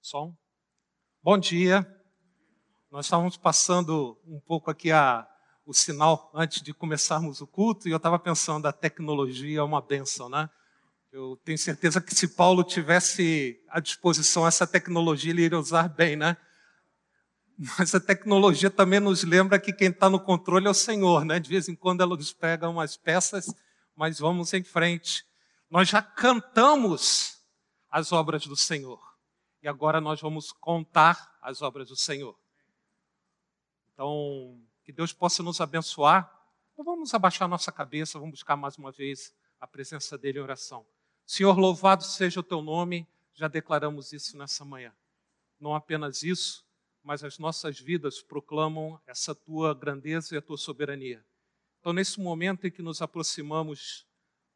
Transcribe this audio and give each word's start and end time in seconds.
Som. 0.00 0.34
Bom 1.22 1.36
dia. 1.36 1.86
Nós 2.90 3.06
estávamos 3.06 3.36
passando 3.36 4.18
um 4.24 4.40
pouco 4.40 4.70
aqui 4.70 4.92
a, 4.92 5.26
o 5.66 5.74
sinal 5.74 6.30
antes 6.34 6.62
de 6.62 6.72
começarmos 6.72 7.40
o 7.40 7.46
culto 7.46 7.88
e 7.88 7.90
eu 7.90 7.96
estava 7.96 8.18
pensando 8.18 8.66
a 8.66 8.72
tecnologia 8.72 9.58
é 9.58 9.62
uma 9.62 9.82
benção, 9.82 10.28
né? 10.28 10.48
Eu 11.10 11.36
tenho 11.44 11.58
certeza 11.58 12.00
que 12.00 12.14
se 12.14 12.28
Paulo 12.28 12.62
tivesse 12.62 13.60
à 13.68 13.80
disposição 13.80 14.46
essa 14.46 14.66
tecnologia, 14.66 15.32
ele 15.32 15.42
iria 15.42 15.58
usar 15.58 15.88
bem, 15.88 16.16
né? 16.16 16.36
Mas 17.76 17.94
a 17.94 18.00
tecnologia 18.00 18.70
também 18.70 19.00
nos 19.00 19.24
lembra 19.24 19.58
que 19.58 19.72
quem 19.72 19.88
está 19.88 20.08
no 20.08 20.20
controle 20.20 20.66
é 20.68 20.70
o 20.70 20.74
Senhor, 20.74 21.24
né? 21.24 21.40
De 21.40 21.48
vez 21.48 21.68
em 21.68 21.74
quando 21.74 22.02
ela 22.02 22.16
nos 22.16 22.32
pega 22.32 22.68
umas 22.68 22.96
peças, 22.96 23.52
mas 23.96 24.20
vamos 24.20 24.54
em 24.54 24.62
frente. 24.62 25.24
Nós 25.68 25.88
já 25.88 26.00
cantamos 26.00 27.38
as 27.90 28.12
obras 28.12 28.46
do 28.46 28.56
Senhor 28.56 29.07
e 29.62 29.68
agora 29.68 30.00
nós 30.00 30.20
vamos 30.20 30.52
contar 30.52 31.38
as 31.42 31.62
obras 31.62 31.88
do 31.88 31.96
Senhor. 31.96 32.38
Então, 33.92 34.60
que 34.84 34.92
Deus 34.92 35.12
possa 35.12 35.42
nos 35.42 35.60
abençoar. 35.60 36.32
Então, 36.72 36.84
vamos 36.84 37.12
abaixar 37.12 37.48
nossa 37.48 37.72
cabeça, 37.72 38.18
vamos 38.18 38.34
buscar 38.34 38.56
mais 38.56 38.78
uma 38.78 38.92
vez 38.92 39.34
a 39.60 39.66
presença 39.66 40.16
dEle 40.16 40.38
em 40.38 40.42
oração. 40.42 40.86
Senhor, 41.26 41.58
louvado 41.58 42.04
seja 42.04 42.40
o 42.40 42.42
teu 42.42 42.62
nome, 42.62 43.06
já 43.34 43.48
declaramos 43.48 44.12
isso 44.12 44.38
nessa 44.38 44.64
manhã. 44.64 44.94
Não 45.58 45.74
apenas 45.74 46.22
isso, 46.22 46.64
mas 47.02 47.24
as 47.24 47.38
nossas 47.38 47.80
vidas 47.80 48.22
proclamam 48.22 49.00
essa 49.06 49.34
tua 49.34 49.74
grandeza 49.74 50.34
e 50.34 50.38
a 50.38 50.42
tua 50.42 50.56
soberania. 50.56 51.24
Então, 51.80 51.92
nesse 51.92 52.20
momento 52.20 52.66
em 52.66 52.70
que 52.70 52.82
nos 52.82 53.02
aproximamos 53.02 54.06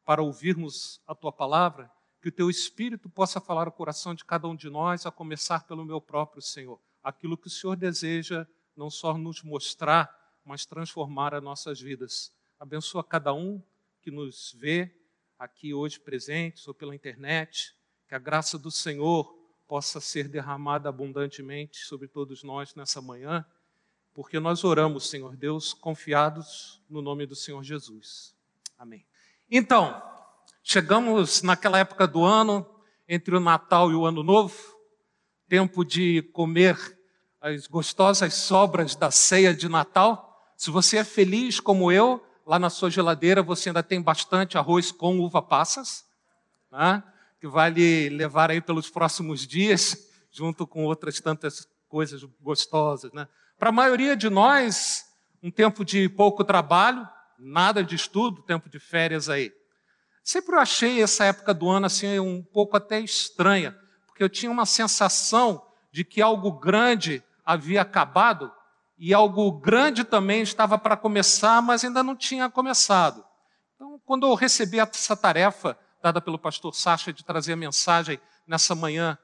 para 0.05 0.21
ouvirmos 0.21 1.01
a 1.07 1.15
tua 1.15 1.31
palavra, 1.31 1.91
que 2.23 2.29
o 2.29 2.31
teu 2.31 2.49
Espírito 2.49 3.09
possa 3.09 3.41
falar 3.41 3.67
o 3.67 3.71
coração 3.71 4.15
de 4.15 4.23
cada 4.23 4.47
um 4.47 4.55
de 4.55 4.69
nós, 4.69 5.05
a 5.05 5.11
começar 5.11 5.67
pelo 5.67 5.83
meu 5.83 5.99
próprio 5.99 6.41
Senhor. 6.41 6.79
Aquilo 7.03 7.35
que 7.37 7.47
o 7.47 7.49
Senhor 7.49 7.75
deseja 7.75 8.47
não 8.77 8.89
só 8.89 9.17
nos 9.17 9.43
mostrar, 9.43 10.09
mas 10.45 10.65
transformar 10.65 11.33
as 11.33 11.43
nossas 11.43 11.81
vidas. 11.81 12.33
Abençoa 12.57 13.03
cada 13.03 13.33
um 13.33 13.61
que 14.01 14.09
nos 14.09 14.55
vê 14.57 14.89
aqui 15.37 15.73
hoje 15.73 15.99
presentes 15.99 16.65
ou 16.65 16.73
pela 16.73 16.95
internet, 16.95 17.75
que 18.07 18.15
a 18.15 18.19
graça 18.19 18.57
do 18.57 18.71
Senhor 18.71 19.25
possa 19.67 19.99
ser 19.99 20.29
derramada 20.29 20.87
abundantemente 20.87 21.79
sobre 21.79 22.07
todos 22.07 22.41
nós 22.41 22.73
nessa 22.73 23.01
manhã, 23.01 23.45
porque 24.13 24.39
nós 24.39 24.63
oramos, 24.63 25.09
Senhor 25.09 25.35
Deus, 25.35 25.73
confiados 25.73 26.81
no 26.89 27.01
nome 27.01 27.25
do 27.25 27.35
Senhor 27.35 27.61
Jesus. 27.65 28.33
Amém. 28.77 29.05
Então, 29.51 30.12
Chegamos 30.65 31.41
naquela 31.41 31.77
época 31.77 32.07
do 32.07 32.23
ano, 32.23 32.65
entre 33.05 33.35
o 33.35 33.39
Natal 33.39 33.91
e 33.91 33.95
o 33.95 34.05
Ano 34.05 34.23
Novo, 34.23 34.55
tempo 35.49 35.83
de 35.83 36.21
comer 36.31 36.77
as 37.41 37.67
gostosas 37.67 38.33
sobras 38.33 38.95
da 38.95 39.11
ceia 39.11 39.53
de 39.53 39.67
Natal. 39.67 40.41
Se 40.55 40.71
você 40.71 40.99
é 40.99 41.03
feliz 41.03 41.59
como 41.59 41.91
eu, 41.91 42.25
lá 42.45 42.57
na 42.57 42.69
sua 42.69 42.89
geladeira 42.89 43.43
você 43.43 43.69
ainda 43.69 43.83
tem 43.83 44.01
bastante 44.01 44.57
arroz 44.57 44.89
com 44.89 45.19
uva 45.19 45.41
passas, 45.41 46.05
né? 46.71 47.03
que 47.41 47.47
vai 47.47 47.69
lhe 47.69 48.07
levar 48.07 48.49
aí 48.49 48.61
pelos 48.61 48.89
próximos 48.89 49.45
dias, 49.45 50.09
junto 50.31 50.65
com 50.65 50.85
outras 50.85 51.19
tantas 51.19 51.67
coisas 51.89 52.23
gostosas. 52.39 53.11
Né? 53.11 53.27
Para 53.59 53.67
a 53.67 53.73
maioria 53.73 54.15
de 54.15 54.29
nós, 54.29 55.03
um 55.43 55.51
tempo 55.51 55.83
de 55.83 56.07
pouco 56.07 56.41
trabalho, 56.41 57.05
nada 57.37 57.83
de 57.83 57.95
estudo, 57.95 58.41
tempo 58.41 58.69
de 58.69 58.79
férias 58.79 59.27
aí. 59.27 59.51
Sempre 60.23 60.55
eu 60.55 60.59
achei 60.59 61.03
essa 61.03 61.25
época 61.25 61.53
do 61.53 61.69
ano 61.69 61.85
assim 61.85 62.17
um 62.17 62.41
pouco 62.41 62.77
até 62.77 62.99
estranha, 62.99 63.77
porque 64.07 64.23
eu 64.23 64.29
tinha 64.29 64.51
uma 64.51 64.65
sensação 64.65 65.61
de 65.91 66.05
que 66.05 66.21
algo 66.21 66.51
grande 66.53 67.21
havia 67.45 67.81
acabado 67.81 68.51
e 68.97 69.13
algo 69.13 69.51
grande 69.51 70.05
também 70.05 70.41
estava 70.41 70.77
para 70.77 70.95
começar, 70.95 71.61
mas 71.61 71.83
ainda 71.83 72.01
não 72.01 72.15
tinha 72.15 72.49
começado. 72.49 73.23
Então, 73.75 73.99
quando 74.05 74.25
eu 74.25 74.33
recebi 74.33 74.79
essa 74.79 75.15
tarefa 75.15 75.77
dada 76.01 76.21
pelo 76.21 76.39
pastor 76.39 76.73
Sacha 76.73 77.11
de 77.11 77.23
trazer 77.23 77.53
a 77.53 77.57
mensagem 77.57 78.19
nessa 78.47 78.73
manhã, 78.73 79.17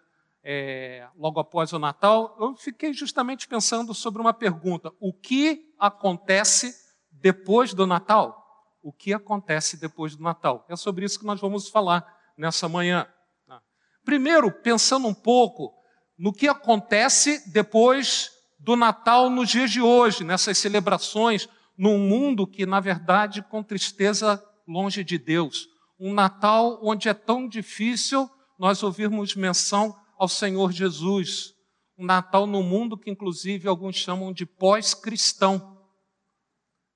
é, 0.44 1.08
logo 1.18 1.40
após 1.40 1.72
o 1.72 1.80
Natal, 1.80 2.36
eu 2.40 2.56
fiquei 2.56 2.94
justamente 2.94 3.48
pensando 3.48 3.94
sobre 3.94 4.22
uma 4.22 4.34
pergunta: 4.34 4.92
o 5.00 5.14
que 5.14 5.74
acontece 5.78 6.76
depois 7.12 7.74
do 7.74 7.88
Natal? 7.88 8.39
O 8.82 8.92
que 8.92 9.14
acontece 9.14 9.78
depois 9.78 10.16
do 10.16 10.24
Natal. 10.24 10.66
É 10.70 10.76
sobre 10.76 11.06
isso 11.06 11.20
que 11.20 11.26
nós 11.26 11.40
vamos 11.40 11.70
falar 11.70 12.06
nessa 12.38 12.70
manhã. 12.70 13.08
Tá? 13.48 13.62
Primeiro, 14.04 14.52
pensando 14.52 15.08
um 15.08 15.14
pouco 15.14 15.74
no 16.18 16.34
que 16.34 16.48
acontece 16.48 17.52
depois 17.52 18.32
do 18.58 18.76
Natal 18.76 19.30
nos 19.30 19.50
dias 19.50 19.72
de 19.72 19.82
hoje, 19.82 20.24
nessas 20.24 20.58
celebrações, 20.58 21.48
num 21.78 21.98
mundo 21.98 22.46
que, 22.46 22.66
na 22.66 22.80
verdade, 22.80 23.42
com 23.42 23.64
tristeza 23.64 24.44
longe 24.68 25.04
de 25.04 25.18
Deus. 25.18 25.68
Um 26.00 26.14
Natal 26.14 26.80
onde 26.84 27.08
é 27.08 27.14
tão 27.14 27.48
difícil 27.48 28.30
nós 28.58 28.84
ouvirmos 28.84 29.36
menção 29.36 29.96
ao 30.18 30.28
Senhor 30.28 30.72
Jesus. 30.72 31.54
Um 31.98 32.06
Natal 32.06 32.46
no 32.46 32.62
mundo 32.62 32.98
que, 32.98 33.10
inclusive, 33.10 33.68
alguns 33.68 33.96
chamam 33.96 34.34
de 34.34 34.46
pós-cristão. 34.46 35.78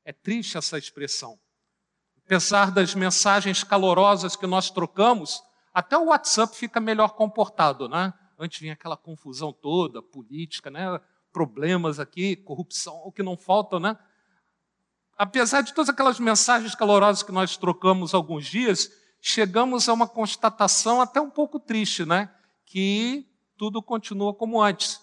É 0.06 0.12
triste 0.12 0.58
essa 0.58 0.78
expressão 0.78 1.40
apesar 2.26 2.72
das 2.72 2.96
mensagens 2.96 3.64
calorosas 3.64 4.36
que 4.36 4.48
nós 4.48 4.70
trocamos, 4.70 5.44
até 5.74 5.98
o 5.98 6.06
WhatsApp 6.06 6.56
fica 6.56 6.80
melhor 6.80 7.10
comportado, 7.10 7.90
né? 7.90 8.14
Antes 8.40 8.60
vinha 8.60 8.74
aquela 8.74 8.98
confusão 8.98 9.52
toda, 9.52 10.02
política, 10.02 10.70
né? 10.70 11.00
Problemas 11.32 12.00
aqui, 12.00 12.36
corrupção, 12.36 13.02
o 13.06 13.12
que 13.12 13.24
não 13.24 13.36
falta, 13.36 13.80
né? 13.80 13.98
Apesar 15.18 15.62
de 15.62 15.74
todas 15.74 15.90
aquelas 15.90 16.20
mensagens 16.20 16.74
calorosas 16.76 17.24
que 17.24 17.32
nós 17.32 17.58
trocamos 17.58 18.14
alguns 18.14 18.46
dias, 18.46 18.90
chegamos 19.22 19.88
a 19.88 19.94
uma 19.94 20.08
constatação 20.08 21.02
até 21.02 21.20
um 21.20 21.30
pouco 21.30 21.60
triste, 21.60 22.06
né? 22.06 22.34
Que 22.66 23.28
tudo 23.58 23.82
continua 23.82 24.34
como 24.34 24.62
antes. 24.62 25.00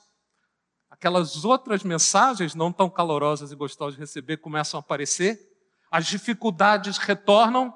Aquelas 0.91 1.45
outras 1.45 1.83
mensagens, 1.83 2.55
não 2.55 2.73
tão 2.73 2.91
calorosas 2.91 3.53
e 3.53 3.57
gostosas 3.57 3.95
de 3.95 4.01
receber, 4.01 4.39
começam 4.39 4.79
a 4.79 4.81
aparecer 4.81 5.50
as 5.91 6.07
dificuldades 6.07 6.99
retornam, 6.99 7.75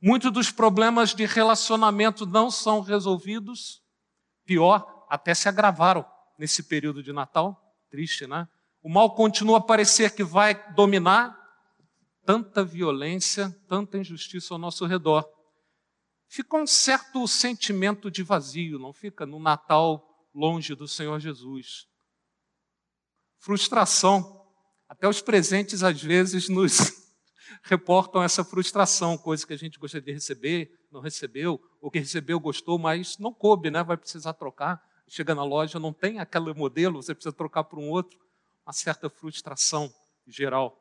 muitos 0.00 0.30
dos 0.30 0.50
problemas 0.50 1.14
de 1.14 1.26
relacionamento 1.26 2.24
não 2.24 2.50
são 2.50 2.80
resolvidos, 2.80 3.82
pior, 4.44 5.06
até 5.10 5.34
se 5.34 5.48
agravaram 5.48 6.06
nesse 6.38 6.62
período 6.62 7.02
de 7.02 7.12
Natal. 7.12 7.60
Triste, 7.90 8.26
né? 8.26 8.48
O 8.82 8.88
mal 8.88 9.14
continua 9.14 9.58
a 9.58 9.62
parecer 9.62 10.14
que 10.14 10.22
vai 10.22 10.54
dominar, 10.74 11.36
tanta 12.24 12.64
violência, 12.64 13.50
tanta 13.68 13.98
injustiça 13.98 14.54
ao 14.54 14.58
nosso 14.58 14.86
redor. 14.86 15.28
Fica 16.28 16.56
um 16.56 16.66
certo 16.66 17.26
sentimento 17.26 18.10
de 18.10 18.22
vazio, 18.22 18.78
não 18.78 18.92
fica 18.92 19.24
no 19.24 19.38
Natal 19.38 20.28
longe 20.34 20.74
do 20.74 20.86
Senhor 20.86 21.18
Jesus. 21.18 21.86
Frustração. 23.38 24.42
Até 24.88 25.08
os 25.08 25.20
presentes 25.20 25.82
às 25.82 26.02
vezes 26.02 26.48
nos 26.48 27.03
reportam 27.64 28.22
essa 28.22 28.44
frustração, 28.44 29.16
coisa 29.16 29.46
que 29.46 29.54
a 29.54 29.56
gente 29.56 29.78
gostaria 29.78 30.04
de 30.04 30.12
receber, 30.12 30.70
não 30.92 31.00
recebeu, 31.00 31.60
ou 31.80 31.90
que 31.90 31.98
recebeu, 31.98 32.38
gostou, 32.38 32.78
mas 32.78 33.16
não 33.18 33.32
coube, 33.32 33.70
né? 33.70 33.82
vai 33.82 33.96
precisar 33.96 34.34
trocar. 34.34 34.82
Chega 35.08 35.34
na 35.34 35.42
loja, 35.42 35.78
não 35.78 35.92
tem 35.92 36.18
aquele 36.18 36.52
modelo, 36.52 37.02
você 37.02 37.14
precisa 37.14 37.34
trocar 37.34 37.64
por 37.64 37.78
um 37.78 37.88
outro. 37.88 38.18
Uma 38.66 38.72
certa 38.72 39.08
frustração 39.08 39.92
geral. 40.26 40.78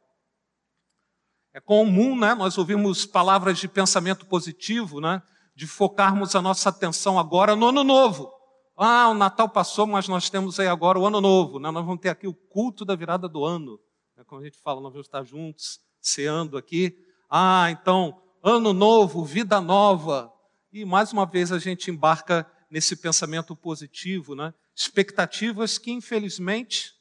É 1.53 1.59
comum, 1.59 2.17
né? 2.17 2.33
Nós 2.33 2.57
ouvimos 2.57 3.05
palavras 3.05 3.59
de 3.59 3.67
pensamento 3.67 4.25
positivo, 4.25 4.99
né? 4.99 5.21
De 5.53 5.67
focarmos 5.67 6.35
a 6.35 6.41
nossa 6.41 6.69
atenção 6.69 7.19
agora 7.19 7.55
no 7.55 7.67
ano 7.67 7.83
novo. 7.83 8.31
Ah, 8.75 9.09
o 9.09 9.13
Natal 9.13 9.49
passou, 9.49 9.85
mas 9.85 10.07
nós 10.07 10.29
temos 10.29 10.59
aí 10.59 10.67
agora 10.67 10.97
o 10.97 11.05
ano 11.05 11.19
novo, 11.21 11.59
né? 11.59 11.69
Nós 11.69 11.85
vamos 11.85 12.01
ter 12.01 12.09
aqui 12.09 12.27
o 12.27 12.33
culto 12.33 12.85
da 12.85 12.95
virada 12.95 13.27
do 13.27 13.43
ano. 13.43 13.77
Né? 14.15 14.23
Como 14.25 14.41
a 14.41 14.43
gente 14.43 14.57
fala, 14.57 14.81
nós 14.81 14.93
vamos 14.93 15.07
estar 15.07 15.23
juntos, 15.23 15.79
ceando 16.03 16.57
aqui. 16.57 16.95
Ah, 17.29 17.71
então, 17.71 18.21
ano 18.43 18.73
novo, 18.73 19.23
vida 19.23 19.59
nova. 19.61 20.31
E 20.71 20.85
mais 20.85 21.13
uma 21.13 21.25
vez 21.25 21.51
a 21.51 21.57
gente 21.57 21.89
embarca 21.89 22.45
nesse 22.69 22.95
pensamento 22.95 23.55
positivo, 23.55 24.35
né? 24.35 24.53
Expectativas 24.75 25.77
que, 25.77 25.91
infelizmente, 25.91 26.93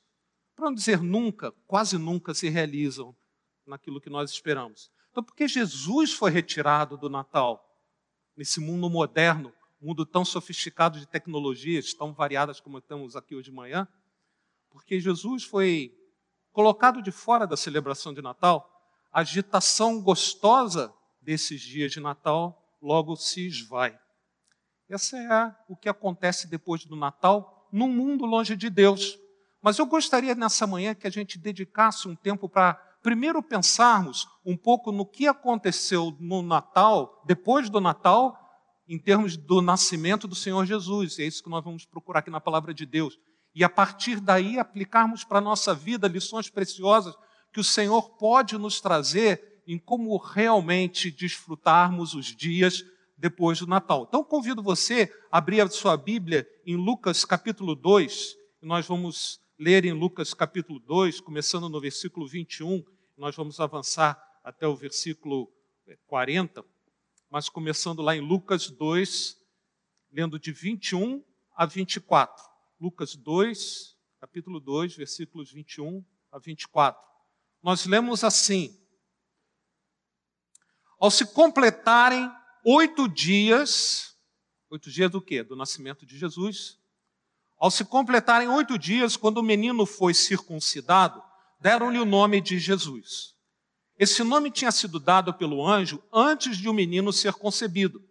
para 0.54 0.66
não 0.66 0.74
dizer 0.74 1.02
nunca, 1.02 1.52
quase 1.66 1.98
nunca 1.98 2.32
se 2.32 2.48
realizam 2.48 3.14
naquilo 3.66 4.00
que 4.00 4.10
nós 4.10 4.30
esperamos. 4.30 4.90
Então, 5.10 5.22
porque 5.22 5.48
Jesus 5.48 6.12
foi 6.12 6.30
retirado 6.30 6.96
do 6.96 7.08
Natal, 7.08 7.68
nesse 8.36 8.60
mundo 8.60 8.88
moderno, 8.88 9.52
mundo 9.80 10.06
tão 10.06 10.24
sofisticado 10.24 10.98
de 10.98 11.06
tecnologias, 11.06 11.92
tão 11.92 12.12
variadas 12.12 12.60
como 12.60 12.78
estamos 12.78 13.16
aqui 13.16 13.34
hoje 13.34 13.50
de 13.50 13.56
manhã, 13.56 13.88
porque 14.70 15.00
Jesus 15.00 15.44
foi 15.44 15.92
colocado 16.52 17.02
de 17.02 17.10
fora 17.10 17.46
da 17.46 17.56
celebração 17.56 18.14
de 18.14 18.22
Natal, 18.22 18.71
agitação 19.12 20.00
gostosa 20.00 20.92
desses 21.20 21.60
dias 21.60 21.92
de 21.92 22.00
Natal 22.00 22.58
logo 22.80 23.14
se 23.14 23.46
esvai. 23.46 23.98
Essa 24.88 25.16
é 25.16 25.54
o 25.68 25.76
que 25.76 25.88
acontece 25.88 26.48
depois 26.48 26.84
do 26.84 26.96
Natal 26.96 27.68
num 27.72 27.88
mundo 27.88 28.24
longe 28.24 28.56
de 28.56 28.68
Deus. 28.68 29.18
Mas 29.62 29.78
eu 29.78 29.86
gostaria 29.86 30.34
nessa 30.34 30.66
manhã 30.66 30.94
que 30.94 31.06
a 31.06 31.10
gente 31.10 31.38
dedicasse 31.38 32.08
um 32.08 32.16
tempo 32.16 32.48
para 32.48 32.74
primeiro 33.02 33.42
pensarmos 33.42 34.26
um 34.44 34.56
pouco 34.56 34.90
no 34.90 35.06
que 35.06 35.26
aconteceu 35.26 36.16
no 36.18 36.42
Natal, 36.42 37.22
depois 37.26 37.70
do 37.70 37.80
Natal, 37.80 38.38
em 38.88 38.98
termos 38.98 39.36
do 39.36 39.62
nascimento 39.62 40.26
do 40.26 40.34
Senhor 40.34 40.66
Jesus. 40.66 41.18
É 41.18 41.24
isso 41.24 41.42
que 41.42 41.50
nós 41.50 41.64
vamos 41.64 41.84
procurar 41.84 42.20
aqui 42.20 42.30
na 42.30 42.40
palavra 42.40 42.74
de 42.74 42.84
Deus. 42.84 43.18
E 43.54 43.62
a 43.62 43.68
partir 43.68 44.20
daí 44.20 44.58
aplicarmos 44.58 45.24
para 45.24 45.38
a 45.38 45.42
nossa 45.42 45.74
vida 45.74 46.08
lições 46.08 46.50
preciosas 46.50 47.14
que 47.52 47.60
o 47.60 47.64
Senhor 47.64 48.10
pode 48.16 48.56
nos 48.56 48.80
trazer 48.80 49.62
em 49.66 49.78
como 49.78 50.16
realmente 50.16 51.10
desfrutarmos 51.10 52.14
os 52.14 52.26
dias 52.34 52.84
depois 53.16 53.60
do 53.60 53.66
Natal. 53.66 54.06
Então 54.08 54.24
convido 54.24 54.62
você 54.62 55.12
a 55.30 55.38
abrir 55.38 55.60
a 55.60 55.68
sua 55.68 55.96
Bíblia 55.96 56.48
em 56.66 56.76
Lucas 56.76 57.24
capítulo 57.24 57.74
2, 57.74 58.36
e 58.62 58.66
nós 58.66 58.86
vamos 58.86 59.40
ler 59.58 59.84
em 59.84 59.92
Lucas 59.92 60.34
capítulo 60.34 60.80
2, 60.80 61.20
começando 61.20 61.68
no 61.68 61.80
versículo 61.80 62.26
21, 62.26 62.82
nós 63.16 63.36
vamos 63.36 63.60
avançar 63.60 64.20
até 64.42 64.66
o 64.66 64.74
versículo 64.74 65.48
40, 66.06 66.64
mas 67.30 67.48
começando 67.48 68.02
lá 68.02 68.16
em 68.16 68.20
Lucas 68.20 68.68
2, 68.70 69.36
lendo 70.10 70.38
de 70.38 70.52
21 70.52 71.22
a 71.54 71.64
24. 71.66 72.42
Lucas 72.80 73.14
2, 73.14 73.96
capítulo 74.20 74.58
2, 74.58 74.96
versículos 74.96 75.52
21 75.52 76.04
a 76.32 76.38
24. 76.38 77.11
Nós 77.62 77.86
lemos 77.86 78.24
assim: 78.24 78.76
Ao 80.98 81.10
se 81.10 81.24
completarem 81.26 82.30
oito 82.64 83.08
dias, 83.08 84.16
oito 84.68 84.90
dias 84.90 85.10
do 85.10 85.20
quê? 85.20 85.42
Do 85.42 85.54
nascimento 85.54 86.04
de 86.04 86.18
Jesus. 86.18 86.78
Ao 87.58 87.70
se 87.70 87.84
completarem 87.84 88.48
oito 88.48 88.76
dias, 88.76 89.16
quando 89.16 89.38
o 89.38 89.42
menino 89.42 89.86
foi 89.86 90.12
circuncidado, 90.12 91.22
deram-lhe 91.60 91.98
o 91.98 92.04
nome 92.04 92.40
de 92.40 92.58
Jesus. 92.58 93.36
Esse 93.96 94.24
nome 94.24 94.50
tinha 94.50 94.72
sido 94.72 94.98
dado 94.98 95.32
pelo 95.32 95.64
anjo 95.64 96.02
antes 96.12 96.56
de 96.56 96.68
o 96.68 96.72
menino 96.72 97.12
ser 97.12 97.34
concebido. 97.34 98.02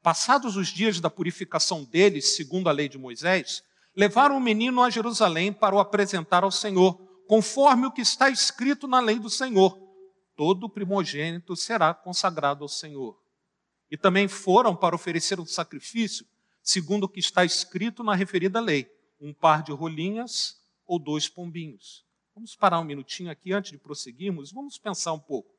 Passados 0.00 0.54
os 0.54 0.68
dias 0.68 1.00
da 1.00 1.10
purificação 1.10 1.82
deles, 1.82 2.36
segundo 2.36 2.68
a 2.68 2.72
lei 2.72 2.88
de 2.88 2.96
Moisés, 2.96 3.64
levaram 3.96 4.36
o 4.36 4.40
menino 4.40 4.80
a 4.80 4.88
Jerusalém 4.88 5.52
para 5.52 5.74
o 5.74 5.80
apresentar 5.80 6.44
ao 6.44 6.52
Senhor, 6.52 6.94
conforme 7.26 7.86
o 7.86 7.92
que 7.92 8.00
está 8.00 8.30
escrito 8.30 8.86
na 8.86 9.00
lei 9.00 9.18
do 9.18 9.30
Senhor. 9.30 9.78
Todo 10.36 10.68
primogênito 10.68 11.56
será 11.56 11.94
consagrado 11.94 12.62
ao 12.62 12.68
Senhor. 12.68 13.18
E 13.90 13.96
também 13.96 14.28
foram 14.28 14.74
para 14.74 14.94
oferecer 14.94 15.40
um 15.40 15.46
sacrifício, 15.46 16.26
segundo 16.62 17.04
o 17.04 17.08
que 17.08 17.20
está 17.20 17.44
escrito 17.44 18.02
na 18.02 18.14
referida 18.14 18.60
lei: 18.60 18.86
um 19.20 19.32
par 19.32 19.62
de 19.62 19.72
rolinhas 19.72 20.56
ou 20.86 20.98
dois 20.98 21.28
pombinhos. 21.28 22.04
Vamos 22.34 22.54
parar 22.54 22.80
um 22.80 22.84
minutinho 22.84 23.30
aqui 23.30 23.52
antes 23.52 23.70
de 23.70 23.78
prosseguirmos, 23.78 24.52
vamos 24.52 24.76
pensar 24.76 25.12
um 25.12 25.18
pouco. 25.18 25.50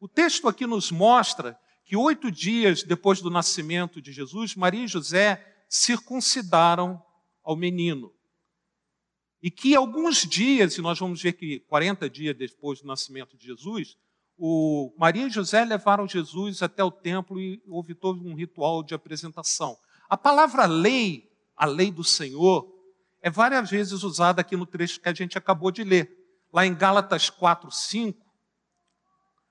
O 0.00 0.08
texto 0.08 0.48
aqui 0.48 0.66
nos 0.66 0.90
mostra 0.90 1.58
que 1.84 1.96
oito 1.96 2.30
dias 2.30 2.82
depois 2.82 3.20
do 3.20 3.30
nascimento 3.30 4.02
de 4.02 4.12
Jesus, 4.12 4.56
Maria 4.56 4.84
e 4.84 4.88
José 4.88 5.40
circuncidaram 5.68 7.00
ao 7.44 7.56
menino. 7.56 8.12
E 9.42 9.50
que 9.50 9.74
alguns 9.74 10.26
dias, 10.26 10.76
e 10.76 10.82
nós 10.82 10.98
vamos 10.98 11.22
ver 11.22 11.34
que 11.34 11.60
40 11.60 12.08
dias 12.08 12.36
depois 12.36 12.80
do 12.80 12.86
nascimento 12.86 13.36
de 13.36 13.46
Jesus, 13.46 13.96
o 14.38 14.94
Maria 14.98 15.26
e 15.26 15.30
José 15.30 15.64
levaram 15.64 16.06
Jesus 16.06 16.62
até 16.62 16.82
o 16.84 16.90
templo 16.90 17.40
e 17.40 17.62
houve 17.66 17.94
todo 17.94 18.26
um 18.26 18.34
ritual 18.34 18.82
de 18.82 18.94
apresentação. 18.94 19.76
A 20.08 20.16
palavra 20.16 20.66
lei, 20.66 21.30
a 21.56 21.64
lei 21.64 21.90
do 21.90 22.04
Senhor, 22.04 22.70
é 23.22 23.30
várias 23.30 23.70
vezes 23.70 24.02
usada 24.02 24.40
aqui 24.40 24.56
no 24.56 24.66
trecho 24.66 25.00
que 25.00 25.08
a 25.08 25.14
gente 25.14 25.38
acabou 25.38 25.70
de 25.70 25.82
ler. 25.82 26.10
Lá 26.52 26.66
em 26.66 26.74
Gálatas 26.74 27.30
4, 27.30 27.70
5, 27.70 28.24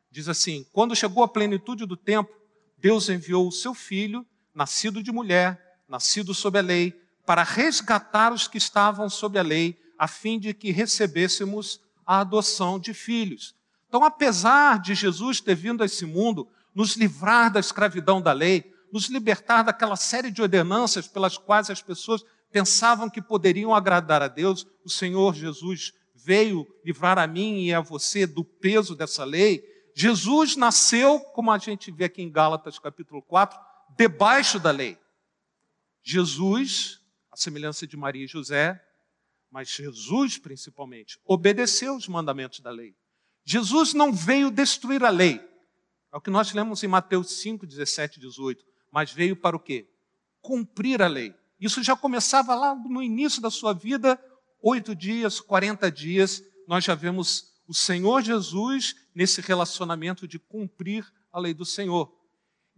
diz 0.10 0.30
assim: 0.30 0.66
Quando 0.72 0.96
chegou 0.96 1.24
a 1.24 1.28
plenitude 1.28 1.86
do 1.86 1.98
tempo, 1.98 2.32
Deus 2.78 3.10
enviou 3.10 3.48
o 3.48 3.52
seu 3.52 3.74
filho, 3.74 4.26
nascido 4.54 5.02
de 5.04 5.12
mulher, 5.12 5.82
nascido 5.88 6.34
sob 6.34 6.58
a 6.58 6.62
lei, 6.62 6.94
para 7.26 7.44
resgatar 7.44 8.32
os 8.32 8.48
que 8.48 8.58
estavam 8.58 9.10
sob 9.10 9.40
a 9.40 9.44
lei, 9.44 9.80
a 9.98 10.08
fim 10.08 10.40
de 10.40 10.54
que 10.54 10.72
recebêssemos 10.72 11.80
a 12.06 12.20
adoção 12.20 12.80
de 12.80 12.94
filhos. 12.94 13.56
Então, 13.88 14.04
apesar 14.04 14.80
de 14.80 14.94
Jesus 14.94 15.40
ter 15.40 15.56
vindo 15.56 15.82
a 15.82 15.86
esse 15.86 16.06
mundo, 16.06 16.48
nos 16.74 16.96
livrar 16.96 17.52
da 17.52 17.60
escravidão 17.60 18.22
da 18.22 18.34
lei, 18.34 18.74
nos 18.92 19.08
libertar 19.08 19.64
daquela 19.64 19.96
série 19.96 20.30
de 20.30 20.42
ordenanças 20.42 21.08
pelas 21.08 21.38
quais 21.38 21.70
as 21.70 21.82
pessoas 21.82 22.24
pensavam 22.52 23.10
que 23.10 23.22
poderiam 23.22 23.74
agradar 23.74 24.22
a 24.22 24.28
Deus, 24.28 24.68
o 24.84 24.90
Senhor 24.90 25.34
Jesus 25.34 25.94
veio 26.14 26.68
livrar 26.84 27.18
a 27.18 27.28
mim 27.28 27.66
e 27.66 27.74
a 27.74 27.82
você 27.82 28.26
do 28.26 28.44
peso 28.44 28.96
dessa 28.96 29.24
lei. 29.24 29.64
Jesus 29.94 30.56
nasceu, 30.56 31.20
como 31.20 31.52
a 31.52 31.58
gente 31.58 31.92
vê 31.92 32.06
aqui 32.06 32.22
em 32.22 32.32
Gálatas 32.32 32.80
capítulo 32.80 33.22
4, 33.22 33.58
debaixo 33.98 34.60
da 34.60 34.72
lei. 34.72 34.98
Jesus, 36.04 37.00
a 37.36 37.38
semelhança 37.38 37.86
de 37.86 37.98
Maria 37.98 38.24
e 38.24 38.28
José, 38.28 38.82
mas 39.52 39.70
Jesus 39.70 40.38
principalmente, 40.38 41.20
obedeceu 41.26 41.94
os 41.94 42.08
mandamentos 42.08 42.62
da 42.62 42.72
lei. 42.72 42.96
Jesus 43.44 43.94
não 43.94 44.14
veio 44.14 44.50
destruir 44.50 45.04
a 45.04 45.10
lei. 45.10 45.42
É 46.14 46.18
o 46.18 46.22
que 46.22 46.30
nós 46.30 46.54
lemos 46.54 46.82
em 46.82 46.88
Mateus 46.88 47.32
5, 47.42 47.68
17 47.68 48.18
e 48.18 48.22
18. 48.22 48.64
Mas 48.90 49.12
veio 49.12 49.36
para 49.36 49.54
o 49.56 49.60
quê? 49.60 49.86
Cumprir 50.42 51.02
a 51.02 51.08
lei. 51.08 51.36
Isso 51.60 51.84
já 51.84 51.96
começava 51.96 52.56
lá 52.56 52.74
no 52.74 53.04
início 53.04 53.42
da 53.42 53.52
sua 53.52 53.74
vida, 53.74 54.18
oito 54.62 54.96
dias, 54.96 55.42
40 55.42 55.92
dias, 55.92 56.42
nós 56.66 56.86
já 56.86 56.96
vemos 56.96 57.54
o 57.68 57.74
Senhor 57.74 58.22
Jesus 58.22 58.96
nesse 59.14 59.42
relacionamento 59.42 60.26
de 60.26 60.40
cumprir 60.40 61.06
a 61.34 61.40
lei 61.40 61.54
do 61.54 61.66
Senhor. 61.66 62.14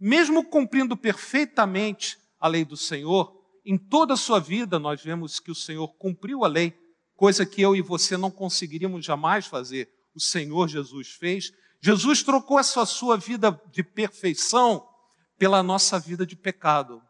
Mesmo 0.00 0.44
cumprindo 0.44 0.96
perfeitamente 0.96 2.18
a 2.40 2.48
lei 2.48 2.64
do 2.64 2.76
Senhor, 2.76 3.37
em 3.70 3.76
toda 3.76 4.14
a 4.14 4.16
sua 4.16 4.40
vida 4.40 4.78
nós 4.78 5.02
vemos 5.02 5.38
que 5.38 5.50
o 5.50 5.54
Senhor 5.54 5.88
cumpriu 5.98 6.42
a 6.42 6.48
lei, 6.48 6.72
coisa 7.14 7.44
que 7.44 7.60
eu 7.60 7.76
e 7.76 7.82
você 7.82 8.16
não 8.16 8.30
conseguiríamos 8.30 9.04
jamais 9.04 9.46
fazer. 9.46 9.92
O 10.14 10.20
Senhor 10.20 10.66
Jesus 10.68 11.10
fez. 11.10 11.52
Jesus 11.78 12.22
trocou 12.22 12.58
essa 12.58 12.86
sua 12.86 13.18
vida 13.18 13.60
de 13.70 13.82
perfeição 13.82 14.88
pela 15.36 15.62
nossa 15.62 16.00
vida 16.00 16.24
de 16.24 16.34
pecado. 16.34 17.02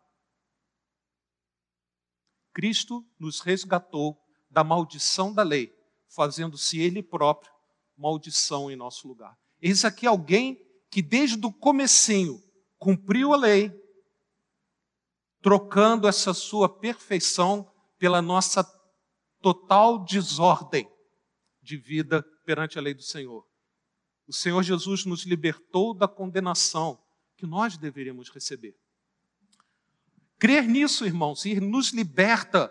Cristo 2.52 3.06
nos 3.20 3.38
resgatou 3.38 4.18
da 4.50 4.64
maldição 4.64 5.32
da 5.32 5.44
lei, 5.44 5.72
fazendo-se 6.08 6.80
Ele 6.80 7.04
próprio 7.04 7.52
maldição 7.96 8.68
em 8.68 8.74
nosso 8.74 9.06
lugar. 9.06 9.38
Eis 9.62 9.84
aqui 9.84 10.08
alguém 10.08 10.60
que 10.90 11.00
desde 11.00 11.46
o 11.46 11.52
comecinho 11.52 12.42
cumpriu 12.78 13.32
a 13.32 13.36
lei, 13.36 13.72
trocando 15.40 16.08
essa 16.08 16.34
sua 16.34 16.68
perfeição 16.68 17.70
pela 17.98 18.20
nossa 18.20 18.64
total 19.40 20.04
desordem 20.04 20.88
de 21.62 21.76
vida 21.76 22.22
perante 22.44 22.78
a 22.78 22.82
lei 22.82 22.94
do 22.94 23.02
Senhor. 23.02 23.46
O 24.26 24.32
Senhor 24.32 24.62
Jesus 24.62 25.04
nos 25.04 25.24
libertou 25.24 25.94
da 25.94 26.08
condenação 26.08 27.00
que 27.36 27.46
nós 27.46 27.76
deveríamos 27.76 28.30
receber. 28.30 28.76
Crer 30.38 30.64
nisso, 30.64 31.06
irmãos, 31.06 31.44
e 31.44 31.58
nos 31.60 31.90
liberta 31.90 32.70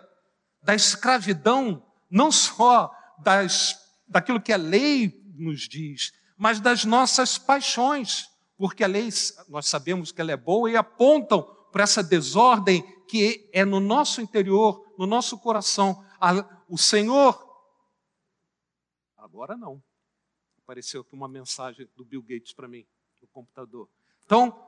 da 0.62 0.74
escravidão, 0.74 1.84
não 2.10 2.30
só 2.30 2.90
das, 3.18 3.76
daquilo 4.06 4.40
que 4.40 4.52
a 4.52 4.56
lei 4.56 5.20
nos 5.34 5.68
diz, 5.68 6.12
mas 6.36 6.60
das 6.60 6.84
nossas 6.84 7.38
paixões, 7.38 8.28
porque 8.56 8.84
a 8.84 8.86
lei, 8.86 9.08
nós 9.48 9.66
sabemos 9.66 10.12
que 10.12 10.20
ela 10.20 10.32
é 10.32 10.36
boa 10.36 10.70
e 10.70 10.76
apontam 10.76 11.57
para 11.70 11.84
essa 11.84 12.02
desordem 12.02 12.82
que 13.06 13.48
é 13.52 13.64
no 13.64 13.80
nosso 13.80 14.20
interior, 14.20 14.84
no 14.98 15.06
nosso 15.06 15.38
coração. 15.38 16.04
O 16.68 16.76
Senhor, 16.76 17.46
agora 19.16 19.56
não. 19.56 19.82
Apareceu 20.62 21.00
aqui 21.00 21.14
uma 21.14 21.28
mensagem 21.28 21.88
do 21.96 22.04
Bill 22.04 22.22
Gates 22.22 22.52
para 22.52 22.68
mim, 22.68 22.86
no 23.22 23.28
computador. 23.28 23.88
Então, 24.24 24.62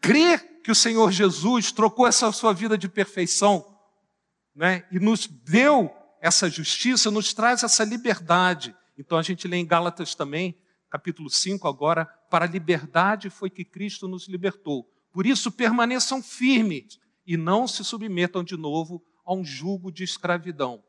crer 0.00 0.62
que 0.62 0.70
o 0.70 0.74
Senhor 0.74 1.10
Jesus 1.12 1.70
trocou 1.70 2.06
essa 2.06 2.32
sua 2.32 2.54
vida 2.54 2.78
de 2.78 2.88
perfeição 2.88 3.78
né, 4.54 4.86
e 4.90 4.98
nos 4.98 5.26
deu 5.26 5.94
essa 6.20 6.48
justiça, 6.48 7.10
nos 7.10 7.34
traz 7.34 7.62
essa 7.62 7.84
liberdade. 7.84 8.74
Então 8.96 9.18
a 9.18 9.22
gente 9.22 9.46
lê 9.46 9.58
em 9.58 9.66
Gálatas 9.66 10.14
também, 10.14 10.58
capítulo 10.88 11.28
5 11.28 11.68
agora, 11.68 12.06
para 12.34 12.46
a 12.46 12.48
liberdade 12.48 13.30
foi 13.30 13.48
que 13.48 13.64
Cristo 13.64 14.08
nos 14.08 14.26
libertou. 14.26 14.90
Por 15.12 15.24
isso 15.24 15.52
permaneçam 15.52 16.20
firmes 16.20 16.98
e 17.24 17.36
não 17.36 17.68
se 17.68 17.84
submetam 17.84 18.42
de 18.42 18.56
novo 18.56 19.00
a 19.24 19.32
um 19.32 19.44
jugo 19.44 19.92
de 19.92 20.02
escravidão. 20.02 20.82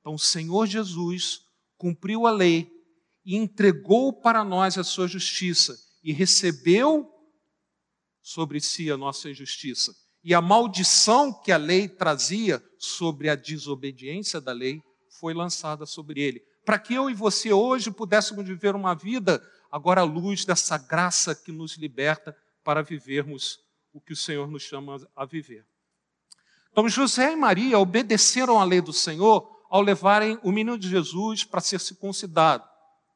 Então 0.00 0.14
o 0.14 0.18
Senhor 0.18 0.66
Jesus 0.66 1.42
cumpriu 1.76 2.26
a 2.26 2.32
lei 2.32 2.68
e 3.24 3.36
entregou 3.36 4.12
para 4.12 4.42
nós 4.42 4.76
a 4.76 4.82
sua 4.82 5.06
justiça 5.06 5.78
e 6.02 6.12
recebeu 6.12 7.08
sobre 8.20 8.60
si 8.60 8.90
a 8.90 8.96
nossa 8.96 9.30
injustiça. 9.30 9.94
e 10.24 10.34
a 10.34 10.40
maldição 10.40 11.32
que 11.32 11.52
a 11.52 11.56
lei 11.58 11.88
trazia 11.88 12.60
sobre 12.76 13.28
a 13.28 13.36
desobediência 13.36 14.40
da 14.40 14.52
lei 14.52 14.82
foi 15.20 15.32
lançada 15.32 15.86
sobre 15.86 16.20
ele. 16.20 16.42
Para 16.64 16.80
que 16.80 16.92
eu 16.92 17.08
e 17.08 17.14
você 17.14 17.52
hoje 17.52 17.88
pudéssemos 17.92 18.44
viver 18.44 18.74
uma 18.74 18.94
vida 18.94 19.40
agora 19.72 20.02
à 20.02 20.04
luz 20.04 20.44
dessa 20.44 20.76
graça 20.76 21.34
que 21.34 21.50
nos 21.50 21.78
liberta 21.78 22.36
para 22.62 22.82
vivermos 22.82 23.58
o 23.90 24.00
que 24.00 24.12
o 24.12 24.16
Senhor 24.16 24.46
nos 24.46 24.62
chama 24.62 24.96
a 25.16 25.24
viver. 25.24 25.64
Então, 26.70 26.88
José 26.88 27.32
e 27.32 27.36
Maria 27.36 27.78
obedeceram 27.78 28.60
à 28.60 28.64
lei 28.64 28.82
do 28.82 28.92
Senhor 28.92 29.50
ao 29.70 29.80
levarem 29.80 30.38
o 30.42 30.52
menino 30.52 30.78
de 30.78 30.88
Jesus 30.88 31.44
para 31.44 31.60
ser 31.60 31.80
circuncidado, 31.80 32.64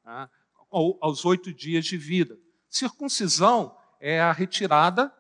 né, 0.05 0.29
aos 0.71 1.25
oito 1.27 1.53
dias 1.53 1.85
de 1.85 1.99
vida. 1.99 2.37
Circuncisão 2.69 3.77
é 4.01 4.21
a 4.21 4.33
retirada 4.33 5.13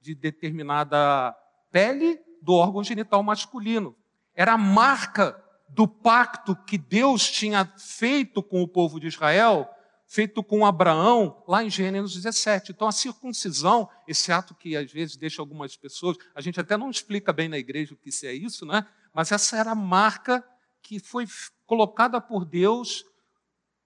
de 0.00 0.14
determinada 0.14 1.34
pele 1.70 2.20
do 2.42 2.52
órgão 2.54 2.84
genital 2.84 3.22
masculino. 3.22 3.96
Era 4.34 4.52
a 4.52 4.58
marca 4.58 5.42
do 5.68 5.88
pacto 5.88 6.54
que 6.54 6.76
Deus 6.76 7.30
tinha 7.30 7.64
feito 7.78 8.42
com 8.42 8.62
o 8.62 8.68
povo 8.68 9.00
de 9.00 9.06
Israel, 9.06 9.68
feito 10.12 10.44
com 10.44 10.66
Abraão, 10.66 11.42
lá 11.48 11.64
em 11.64 11.70
Gênesis 11.70 12.12
17. 12.22 12.72
Então, 12.72 12.86
a 12.86 12.92
circuncisão, 12.92 13.88
esse 14.06 14.30
ato 14.30 14.54
que 14.54 14.76
às 14.76 14.92
vezes 14.92 15.16
deixa 15.16 15.40
algumas 15.40 15.74
pessoas, 15.74 16.18
a 16.34 16.40
gente 16.42 16.60
até 16.60 16.76
não 16.76 16.90
explica 16.90 17.32
bem 17.32 17.48
na 17.48 17.56
igreja 17.56 17.94
o 17.94 17.96
que 17.96 18.10
é 18.26 18.34
isso, 18.34 18.66
né? 18.66 18.86
Mas 19.14 19.32
essa 19.32 19.56
era 19.56 19.70
a 19.70 19.74
marca 19.74 20.46
que 20.82 21.00
foi 21.00 21.26
colocada 21.64 22.20
por 22.20 22.44
Deus 22.44 23.06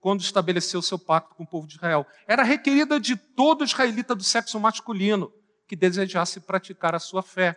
quando 0.01 0.21
estabeleceu 0.21 0.83
seu 0.83 0.99
pacto 0.99 1.37
com 1.37 1.45
o 1.45 1.47
povo 1.47 1.65
de 1.65 1.77
Israel. 1.77 2.05
Era 2.27 2.43
requerida 2.43 2.99
de 2.99 3.15
todo 3.15 3.63
israelita 3.63 4.13
do 4.13 4.25
sexo 4.25 4.59
masculino 4.59 5.33
que 5.69 5.77
desejasse 5.77 6.41
praticar 6.41 6.93
a 6.93 6.99
sua 6.99 7.23
fé. 7.23 7.57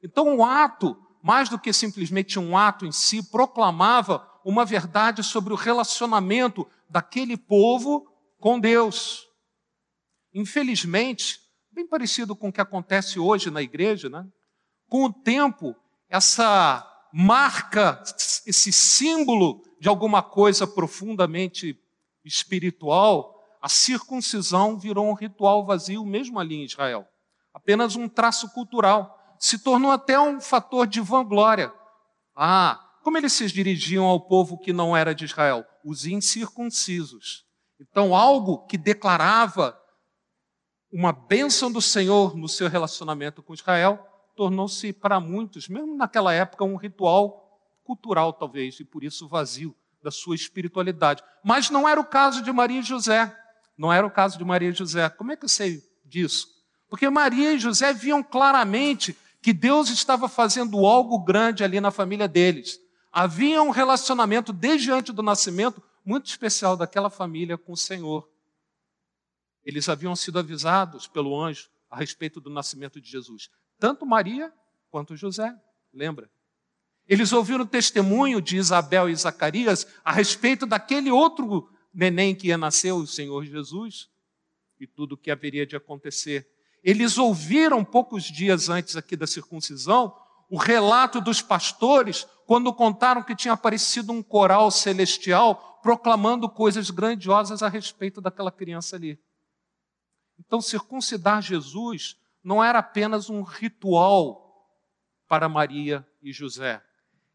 Então, 0.00 0.36
o 0.36 0.44
ato, 0.44 0.96
mais 1.20 1.48
do 1.48 1.58
que 1.58 1.72
simplesmente 1.72 2.38
um 2.38 2.56
ato 2.56 2.86
em 2.86 2.92
si, 2.92 3.28
proclamava 3.28 4.24
uma 4.48 4.64
verdade 4.64 5.22
sobre 5.22 5.52
o 5.52 5.56
relacionamento 5.56 6.66
daquele 6.88 7.36
povo 7.36 8.10
com 8.40 8.58
Deus. 8.58 9.28
Infelizmente, 10.32 11.38
bem 11.70 11.86
parecido 11.86 12.34
com 12.34 12.48
o 12.48 12.52
que 12.52 12.62
acontece 12.62 13.20
hoje 13.20 13.50
na 13.50 13.60
igreja, 13.60 14.08
né? 14.08 14.26
com 14.88 15.04
o 15.04 15.12
tempo, 15.12 15.76
essa 16.08 16.82
marca, 17.12 18.02
esse 18.46 18.72
símbolo 18.72 19.60
de 19.78 19.86
alguma 19.86 20.22
coisa 20.22 20.66
profundamente 20.66 21.78
espiritual, 22.24 23.38
a 23.60 23.68
circuncisão 23.68 24.78
virou 24.78 25.10
um 25.10 25.14
ritual 25.14 25.66
vazio, 25.66 26.06
mesmo 26.06 26.40
ali 26.40 26.54
em 26.54 26.64
Israel. 26.64 27.06
Apenas 27.52 27.96
um 27.96 28.08
traço 28.08 28.48
cultural. 28.54 29.14
Se 29.38 29.58
tornou 29.58 29.90
até 29.90 30.18
um 30.18 30.40
fator 30.40 30.86
de 30.86 31.02
vanglória. 31.02 31.70
Ah, 32.34 32.87
como 33.08 33.16
eles 33.16 33.32
se 33.32 33.46
dirigiam 33.46 34.04
ao 34.04 34.20
povo 34.20 34.58
que 34.58 34.70
não 34.70 34.94
era 34.94 35.14
de 35.14 35.24
Israel? 35.24 35.64
Os 35.82 36.04
incircuncisos. 36.04 37.46
Então, 37.80 38.14
algo 38.14 38.66
que 38.66 38.76
declarava 38.76 39.74
uma 40.92 41.10
bênção 41.10 41.72
do 41.72 41.80
Senhor 41.80 42.36
no 42.36 42.46
seu 42.46 42.68
relacionamento 42.68 43.42
com 43.42 43.54
Israel, 43.54 44.06
tornou-se 44.36 44.92
para 44.92 45.18
muitos, 45.18 45.70
mesmo 45.70 45.96
naquela 45.96 46.34
época, 46.34 46.66
um 46.66 46.76
ritual 46.76 47.58
cultural, 47.82 48.30
talvez, 48.30 48.78
e 48.78 48.84
por 48.84 49.02
isso 49.02 49.26
vazio 49.26 49.74
da 50.02 50.10
sua 50.10 50.34
espiritualidade. 50.34 51.22
Mas 51.42 51.70
não 51.70 51.88
era 51.88 51.98
o 51.98 52.04
caso 52.04 52.42
de 52.42 52.52
Maria 52.52 52.80
e 52.80 52.82
José. 52.82 53.34
Não 53.78 53.90
era 53.90 54.06
o 54.06 54.10
caso 54.10 54.36
de 54.36 54.44
Maria 54.44 54.68
e 54.68 54.74
José. 54.74 55.08
Como 55.08 55.32
é 55.32 55.36
que 55.36 55.46
eu 55.46 55.48
sei 55.48 55.82
disso? 56.04 56.46
Porque 56.90 57.08
Maria 57.08 57.54
e 57.54 57.58
José 57.58 57.94
viam 57.94 58.22
claramente 58.22 59.16
que 59.40 59.54
Deus 59.54 59.88
estava 59.88 60.28
fazendo 60.28 60.84
algo 60.84 61.24
grande 61.24 61.64
ali 61.64 61.80
na 61.80 61.90
família 61.90 62.28
deles. 62.28 62.86
Havia 63.20 63.60
um 63.60 63.70
relacionamento 63.70 64.52
desde 64.52 64.92
antes 64.92 65.12
do 65.12 65.24
nascimento 65.24 65.82
muito 66.04 66.26
especial 66.26 66.76
daquela 66.76 67.10
família 67.10 67.58
com 67.58 67.72
o 67.72 67.76
Senhor. 67.76 68.30
Eles 69.64 69.88
haviam 69.88 70.14
sido 70.14 70.38
avisados 70.38 71.08
pelo 71.08 71.36
anjo 71.36 71.68
a 71.90 71.96
respeito 71.96 72.40
do 72.40 72.48
nascimento 72.48 73.00
de 73.00 73.10
Jesus, 73.10 73.50
tanto 73.76 74.06
Maria 74.06 74.52
quanto 74.88 75.16
José, 75.16 75.52
lembra? 75.92 76.30
Eles 77.08 77.32
ouviram 77.32 77.64
o 77.64 77.66
testemunho 77.66 78.40
de 78.40 78.56
Isabel 78.56 79.08
e 79.08 79.16
Zacarias 79.16 79.84
a 80.04 80.12
respeito 80.12 80.64
daquele 80.64 81.10
outro 81.10 81.68
neném 81.92 82.36
que 82.36 82.46
ia 82.46 82.56
nascer, 82.56 82.92
o 82.92 83.04
Senhor 83.04 83.44
Jesus, 83.44 84.08
e 84.78 84.86
tudo 84.86 85.16
o 85.16 85.18
que 85.18 85.32
haveria 85.32 85.66
de 85.66 85.74
acontecer. 85.74 86.48
Eles 86.84 87.18
ouviram 87.18 87.84
poucos 87.84 88.22
dias 88.22 88.68
antes 88.68 88.94
aqui 88.94 89.16
da 89.16 89.26
circuncisão 89.26 90.16
o 90.48 90.56
relato 90.56 91.20
dos 91.20 91.42
pastores 91.42 92.24
quando 92.48 92.72
contaram 92.72 93.22
que 93.22 93.36
tinha 93.36 93.52
aparecido 93.52 94.10
um 94.10 94.22
coral 94.22 94.70
celestial 94.70 95.78
proclamando 95.82 96.48
coisas 96.48 96.88
grandiosas 96.88 97.62
a 97.62 97.68
respeito 97.68 98.22
daquela 98.22 98.50
criança 98.50 98.96
ali. 98.96 99.22
Então, 100.38 100.58
circuncidar 100.58 101.42
Jesus 101.42 102.18
não 102.42 102.64
era 102.64 102.78
apenas 102.78 103.28
um 103.28 103.42
ritual 103.42 104.66
para 105.28 105.46
Maria 105.46 106.08
e 106.22 106.32
José 106.32 106.82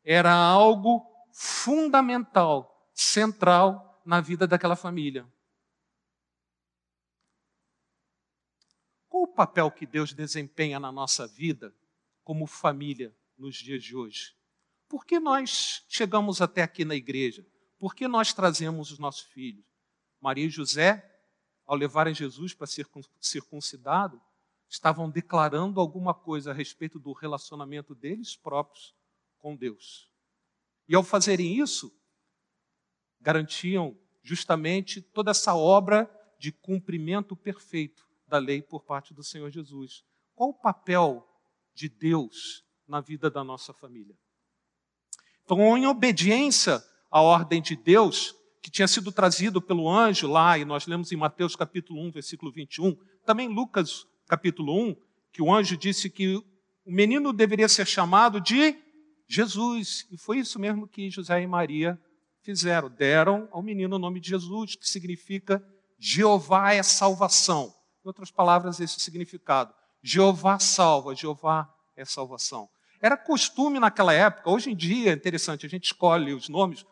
era 0.03 0.33
algo 0.33 1.05
fundamental, 1.31 2.89
central 2.91 4.01
na 4.03 4.19
vida 4.19 4.47
daquela 4.47 4.75
família. 4.75 5.31
Qual 9.07 9.25
o 9.25 9.27
papel 9.27 9.69
que 9.69 9.85
Deus 9.85 10.11
desempenha 10.11 10.79
na 10.79 10.91
nossa 10.91 11.27
vida 11.27 11.71
como 12.23 12.47
família 12.47 13.15
nos 13.37 13.57
dias 13.57 13.83
de 13.83 13.95
hoje? 13.95 14.35
Por 14.93 15.07
que 15.07 15.19
nós 15.19 15.83
chegamos 15.89 16.39
até 16.39 16.61
aqui 16.61 16.85
na 16.85 16.93
igreja? 16.93 17.43
Por 17.79 17.95
que 17.95 18.07
nós 18.07 18.31
trazemos 18.31 18.91
os 18.91 18.99
nossos 18.99 19.23
filhos? 19.23 19.65
Maria 20.21 20.45
e 20.45 20.51
José, 20.51 21.03
ao 21.65 21.75
levarem 21.75 22.13
Jesus 22.13 22.53
para 22.53 22.67
ser 22.67 22.87
circuncidado, 23.19 24.21
estavam 24.69 25.09
declarando 25.09 25.79
alguma 25.79 26.13
coisa 26.13 26.51
a 26.51 26.53
respeito 26.53 26.99
do 26.99 27.11
relacionamento 27.11 27.95
deles 27.95 28.35
próprios 28.35 28.93
com 29.39 29.55
Deus. 29.55 30.11
E 30.87 30.93
ao 30.93 31.01
fazerem 31.01 31.57
isso, 31.59 31.91
garantiam 33.19 33.97
justamente 34.21 35.01
toda 35.01 35.31
essa 35.31 35.55
obra 35.55 36.07
de 36.37 36.51
cumprimento 36.51 37.35
perfeito 37.35 38.07
da 38.27 38.37
lei 38.37 38.61
por 38.61 38.83
parte 38.83 39.11
do 39.11 39.23
Senhor 39.23 39.49
Jesus. 39.49 40.05
Qual 40.35 40.49
o 40.49 40.53
papel 40.53 41.27
de 41.73 41.89
Deus 41.89 42.63
na 42.87 43.01
vida 43.01 43.31
da 43.31 43.43
nossa 43.43 43.73
família? 43.73 44.15
Então, 45.43 45.77
em 45.77 45.85
obediência 45.85 46.83
à 47.11 47.21
ordem 47.21 47.61
de 47.61 47.75
Deus, 47.75 48.35
que 48.61 48.71
tinha 48.71 48.87
sido 48.87 49.11
trazido 49.11 49.61
pelo 49.61 49.89
anjo 49.89 50.27
lá, 50.27 50.57
e 50.57 50.63
nós 50.63 50.87
lemos 50.87 51.11
em 51.11 51.17
Mateus 51.17 51.55
capítulo 51.55 52.01
1, 52.07 52.11
versículo 52.11 52.51
21, 52.51 52.95
também 53.25 53.49
Lucas 53.49 54.07
capítulo 54.27 54.73
1, 54.89 54.95
que 55.31 55.41
o 55.41 55.53
anjo 55.53 55.75
disse 55.75 56.09
que 56.09 56.37
o 56.85 56.91
menino 56.91 57.33
deveria 57.33 57.67
ser 57.67 57.85
chamado 57.85 58.39
de 58.39 58.77
Jesus. 59.27 60.07
E 60.11 60.17
foi 60.17 60.39
isso 60.39 60.59
mesmo 60.59 60.87
que 60.87 61.09
José 61.09 61.41
e 61.41 61.47
Maria 61.47 61.99
fizeram. 62.41 62.89
Deram 62.89 63.47
ao 63.51 63.61
menino 63.61 63.95
o 63.95 63.99
nome 63.99 64.19
de 64.19 64.29
Jesus, 64.29 64.75
que 64.75 64.87
significa 64.87 65.63
Jeová 65.99 66.73
é 66.73 66.83
salvação. 66.83 67.73
Em 68.03 68.07
outras 68.07 68.31
palavras, 68.31 68.79
esse 68.79 68.99
significado. 68.99 69.73
Jeová 70.01 70.59
salva, 70.59 71.15
Jeová 71.15 71.73
é 71.95 72.03
salvação. 72.05 72.69
Era 73.03 73.17
costume 73.17 73.81
naquela 73.81 74.13
época, 74.13 74.49
hoje 74.49 74.71
em 74.71 74.75
dia 74.75 75.11
é 75.11 75.13
interessante, 75.13 75.65
a 75.65 75.69
gente 75.69 75.83
escolhe 75.83 76.33
os 76.33 76.47
nomes, 76.47 76.85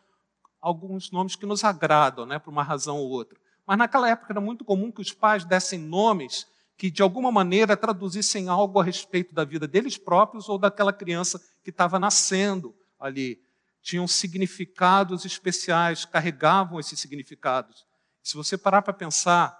alguns 0.60 1.10
nomes 1.10 1.34
que 1.34 1.46
nos 1.46 1.64
agradam, 1.64 2.26
né, 2.26 2.38
por 2.38 2.50
uma 2.50 2.62
razão 2.62 2.98
ou 2.98 3.08
outra. 3.08 3.40
Mas 3.66 3.78
naquela 3.78 4.10
época 4.10 4.30
era 4.30 4.40
muito 4.40 4.62
comum 4.62 4.92
que 4.92 5.00
os 5.00 5.10
pais 5.10 5.42
dessem 5.46 5.78
nomes 5.78 6.46
que 6.76 6.90
de 6.90 7.00
alguma 7.00 7.32
maneira 7.32 7.78
traduzissem 7.78 8.50
algo 8.50 8.78
a 8.78 8.84
respeito 8.84 9.34
da 9.34 9.42
vida 9.42 9.66
deles 9.66 9.96
próprios 9.96 10.50
ou 10.50 10.58
daquela 10.58 10.92
criança 10.92 11.40
que 11.64 11.70
estava 11.70 11.98
nascendo 11.98 12.74
ali. 13.00 13.40
Tinham 13.80 14.06
significados 14.06 15.24
especiais, 15.24 16.04
carregavam 16.04 16.78
esses 16.78 17.00
significados. 17.00 17.86
Se 18.22 18.36
você 18.36 18.58
parar 18.58 18.82
para 18.82 18.92
pensar, 18.92 19.58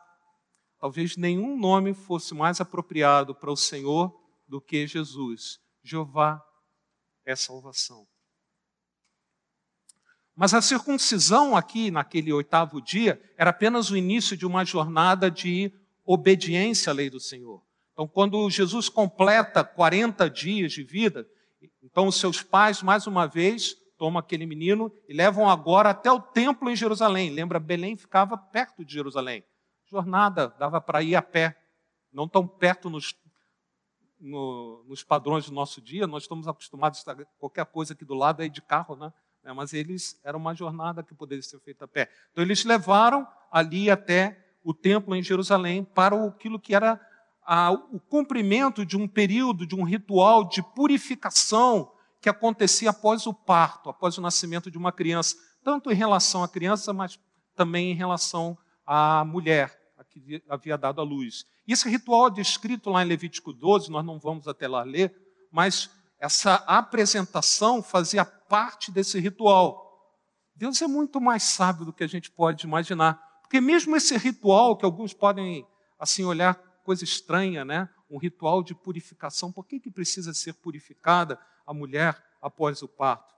talvez 0.79 1.17
nenhum 1.17 1.59
nome 1.59 1.95
fosse 1.95 2.35
mais 2.35 2.61
apropriado 2.61 3.35
para 3.35 3.51
o 3.51 3.57
Senhor 3.57 4.15
do 4.47 4.61
que 4.61 4.87
Jesus. 4.87 5.62
Jeová 5.83 6.43
é 7.25 7.35
salvação. 7.35 8.07
Mas 10.35 10.55
a 10.55 10.63
circuncisão 10.63 11.57
aqui, 11.57 11.91
naquele 11.91 12.33
oitavo 12.33 12.81
dia, 12.81 13.21
era 13.37 13.51
apenas 13.51 13.91
o 13.91 13.97
início 13.97 14.37
de 14.37 14.47
uma 14.47 14.65
jornada 14.65 15.31
de 15.31 15.73
obediência 16.05 16.91
à 16.91 16.95
lei 16.95 17.11
do 17.11 17.21
Senhor. 17.21 17.63
Então, 17.93 18.09
quando 18.09 18.49
Jesus 18.49 18.89
completa 18.89 19.63
40 19.63 20.29
dias 20.31 20.73
de 20.73 20.83
vida, 20.83 21.29
então 21.83 22.07
os 22.07 22.17
seus 22.17 22.43
pais, 22.43 22.83
mais 22.83 23.07
uma 23.07 23.27
vez, 23.27 23.75
tomam 23.99 24.19
aquele 24.19 24.47
menino 24.47 24.91
e 25.07 25.13
levam 25.13 25.49
agora 25.49 25.91
até 25.91 26.11
o 26.11 26.21
templo 26.21 26.71
em 26.71 26.75
Jerusalém. 26.77 27.31
Lembra, 27.31 27.61
Belém 27.61 27.97
ficava 27.97 28.37
perto 28.37 28.85
de 28.85 28.93
Jerusalém. 28.93 29.45
Jornada 29.85 30.49
dava 30.59 30.81
para 30.81 31.03
ir 31.03 31.15
a 31.15 31.23
pé, 31.23 31.57
não 32.11 32.27
tão 32.27 32.49
perto 32.49 32.89
nos, 32.89 33.15
no, 34.23 34.85
nos 34.87 35.03
padrões 35.03 35.47
do 35.47 35.53
nosso 35.53 35.81
dia, 35.81 36.07
nós 36.07 36.23
estamos 36.23 36.47
acostumados 36.47 37.07
a 37.09 37.15
qualquer 37.39 37.67
coisa 37.67 37.93
aqui 37.93 38.05
do 38.05 38.15
lado 38.15 38.41
aí 38.41 38.49
de 38.49 38.63
carro, 38.63 38.95
né? 38.95 39.13
É, 39.45 39.53
mas 39.53 39.73
eles 39.75 40.21
era 40.23 40.37
uma 40.37 40.55
jornada 40.55 41.03
que 41.03 41.13
poderia 41.13 41.43
ser 41.43 41.59
feita 41.59 41.85
a 41.85 41.89
pé. 41.89 42.09
Então 42.31 42.45
eles 42.45 42.65
levaram 42.65 43.27
ali 43.51 43.91
até 43.91 44.39
o 44.63 44.73
templo 44.73 45.17
em 45.17 45.23
Jerusalém 45.23 45.83
para 45.83 46.15
aquilo 46.25 46.61
que 46.61 46.73
era 46.73 47.01
a, 47.45 47.73
o 47.73 47.99
cumprimento 47.99 48.87
de 48.87 48.97
um 48.97 49.09
período, 49.09 49.67
de 49.67 49.75
um 49.75 49.83
ritual 49.83 50.45
de 50.45 50.63
purificação 50.63 51.93
que 52.21 52.29
acontecia 52.29 52.91
após 52.91 53.27
o 53.27 53.35
parto, 53.35 53.91
após 53.91 54.17
o 54.17 54.21
nascimento 54.21 54.71
de 54.71 54.79
uma 54.79 54.93
criança, 54.93 55.37
tanto 55.65 55.91
em 55.91 55.95
relação 55.95 56.45
à 56.45 56.49
criança, 56.49 56.93
mas 56.93 57.19
também 57.57 57.91
em 57.91 57.95
relação 57.95 58.57
à 58.87 59.25
mulher 59.25 59.82
que 60.13 60.43
havia 60.49 60.77
dado 60.77 61.01
à 61.01 61.05
luz. 61.05 61.47
Esse 61.67 61.89
ritual 61.89 62.29
é 62.29 62.31
descrito 62.31 62.91
lá 62.91 63.03
em 63.03 63.09
Levítico 63.09 63.53
12, 63.53 63.91
nós 63.91 64.05
não 64.05 64.19
vamos 64.19 64.47
até 64.47 64.69
lá 64.69 64.83
ler, 64.83 65.15
mas 65.51 65.91
essa 66.19 66.55
apresentação 66.67 67.83
fazia 67.83 68.25
parte 68.25 68.91
desse 68.91 69.19
ritual. 69.19 69.83
Deus 70.55 70.81
é 70.83 70.87
muito 70.87 71.21
mais 71.21 71.43
sábio 71.43 71.85
do 71.85 71.93
que 71.93 72.05
a 72.05 72.07
gente 72.07 72.31
pode 72.31 72.67
imaginar, 72.67 73.15
porque 73.43 73.61
mesmo 73.61 73.97
esse 73.97 74.17
ritual 74.17 74.77
que 74.77 74.85
alguns 74.85 75.13
podem 75.13 75.67
assim 75.99 76.25
olhar 76.25 76.55
coisa 76.85 77.05
estranha, 77.05 77.65
né? 77.65 77.89
Um 78.11 78.19
ritual 78.19 78.63
de 78.63 78.75
purificação. 78.75 79.51
Por 79.51 79.65
que, 79.65 79.81
que 79.81 79.91
precisa 79.91 80.35
ser 80.35 80.53
purificada 80.55 81.39
a 81.67 81.73
mulher 81.73 82.23
após 82.41 82.83
o 82.83 82.89
parto? 82.89 83.35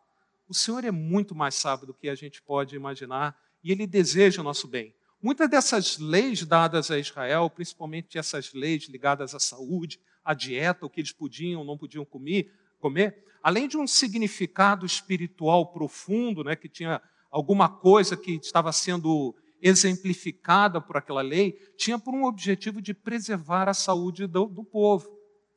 O 0.48 0.54
Senhor 0.54 0.84
é 0.84 0.90
muito 0.90 1.34
mais 1.34 1.54
sábio 1.54 1.86
do 1.86 1.94
que 1.94 2.08
a 2.08 2.14
gente 2.14 2.42
pode 2.42 2.76
imaginar 2.76 3.38
e 3.62 3.72
Ele 3.72 3.86
deseja 3.86 4.40
o 4.40 4.44
nosso 4.44 4.68
bem. 4.68 4.94
Muitas 5.24 5.48
dessas 5.48 5.96
leis 5.96 6.44
dadas 6.44 6.90
a 6.90 6.98
Israel, 6.98 7.48
principalmente 7.48 8.18
essas 8.18 8.52
leis 8.52 8.84
ligadas 8.90 9.34
à 9.34 9.40
saúde, 9.40 9.98
à 10.22 10.34
dieta, 10.34 10.84
o 10.84 10.90
que 10.90 11.00
eles 11.00 11.12
podiam 11.12 11.60
ou 11.62 11.66
não 11.66 11.78
podiam 11.78 12.04
comer, 12.04 12.52
comer, 12.78 13.24
além 13.42 13.66
de 13.66 13.78
um 13.78 13.86
significado 13.86 14.84
espiritual 14.84 15.72
profundo, 15.72 16.44
né, 16.44 16.54
que 16.54 16.68
tinha 16.68 17.00
alguma 17.30 17.70
coisa 17.70 18.18
que 18.18 18.32
estava 18.32 18.70
sendo 18.70 19.34
exemplificada 19.62 20.78
por 20.78 20.98
aquela 20.98 21.22
lei, 21.22 21.52
tinha 21.74 21.98
por 21.98 22.12
um 22.12 22.24
objetivo 22.24 22.82
de 22.82 22.92
preservar 22.92 23.66
a 23.66 23.72
saúde 23.72 24.26
do, 24.26 24.44
do 24.44 24.62
povo. 24.62 25.08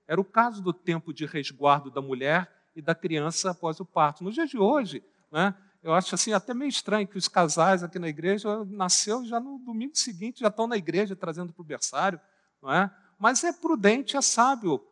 Era 0.08 0.22
o 0.22 0.24
caso 0.24 0.64
do 0.64 0.72
tempo 0.72 1.14
de 1.14 1.26
resguardo 1.26 1.92
da 1.92 2.02
mulher 2.02 2.50
e 2.74 2.82
da 2.82 2.96
criança 2.96 3.52
após 3.52 3.82
o 3.82 3.86
parto. 3.86 4.24
Nos 4.24 4.34
dias 4.34 4.50
de 4.50 4.58
hoje, 4.58 5.04
né, 5.30 5.54
eu 5.84 5.94
acho 5.94 6.16
assim 6.16 6.34
até 6.34 6.54
meio 6.54 6.70
estranho 6.70 7.08
que 7.08 7.18
os 7.18 7.28
casais 7.28 7.84
aqui 7.84 8.00
na 8.00 8.08
igreja 8.08 8.66
nasceu 8.66 9.26
já 9.26 9.40
no 9.40 9.60
domingo 9.60 9.96
seguinte 9.96 10.42
já 10.42 10.48
estão 10.48 10.68
na 10.68 10.78
igreja 10.78 11.16
trazendo 11.16 11.54
para 11.54 11.62
o 11.62 11.66
berçário, 11.66 12.20
não 12.62 12.72
é? 12.72 12.92
Mas 13.20 13.44
é 13.44 13.52
prudente, 13.52 14.16
é 14.16 14.22
sábio, 14.22 14.86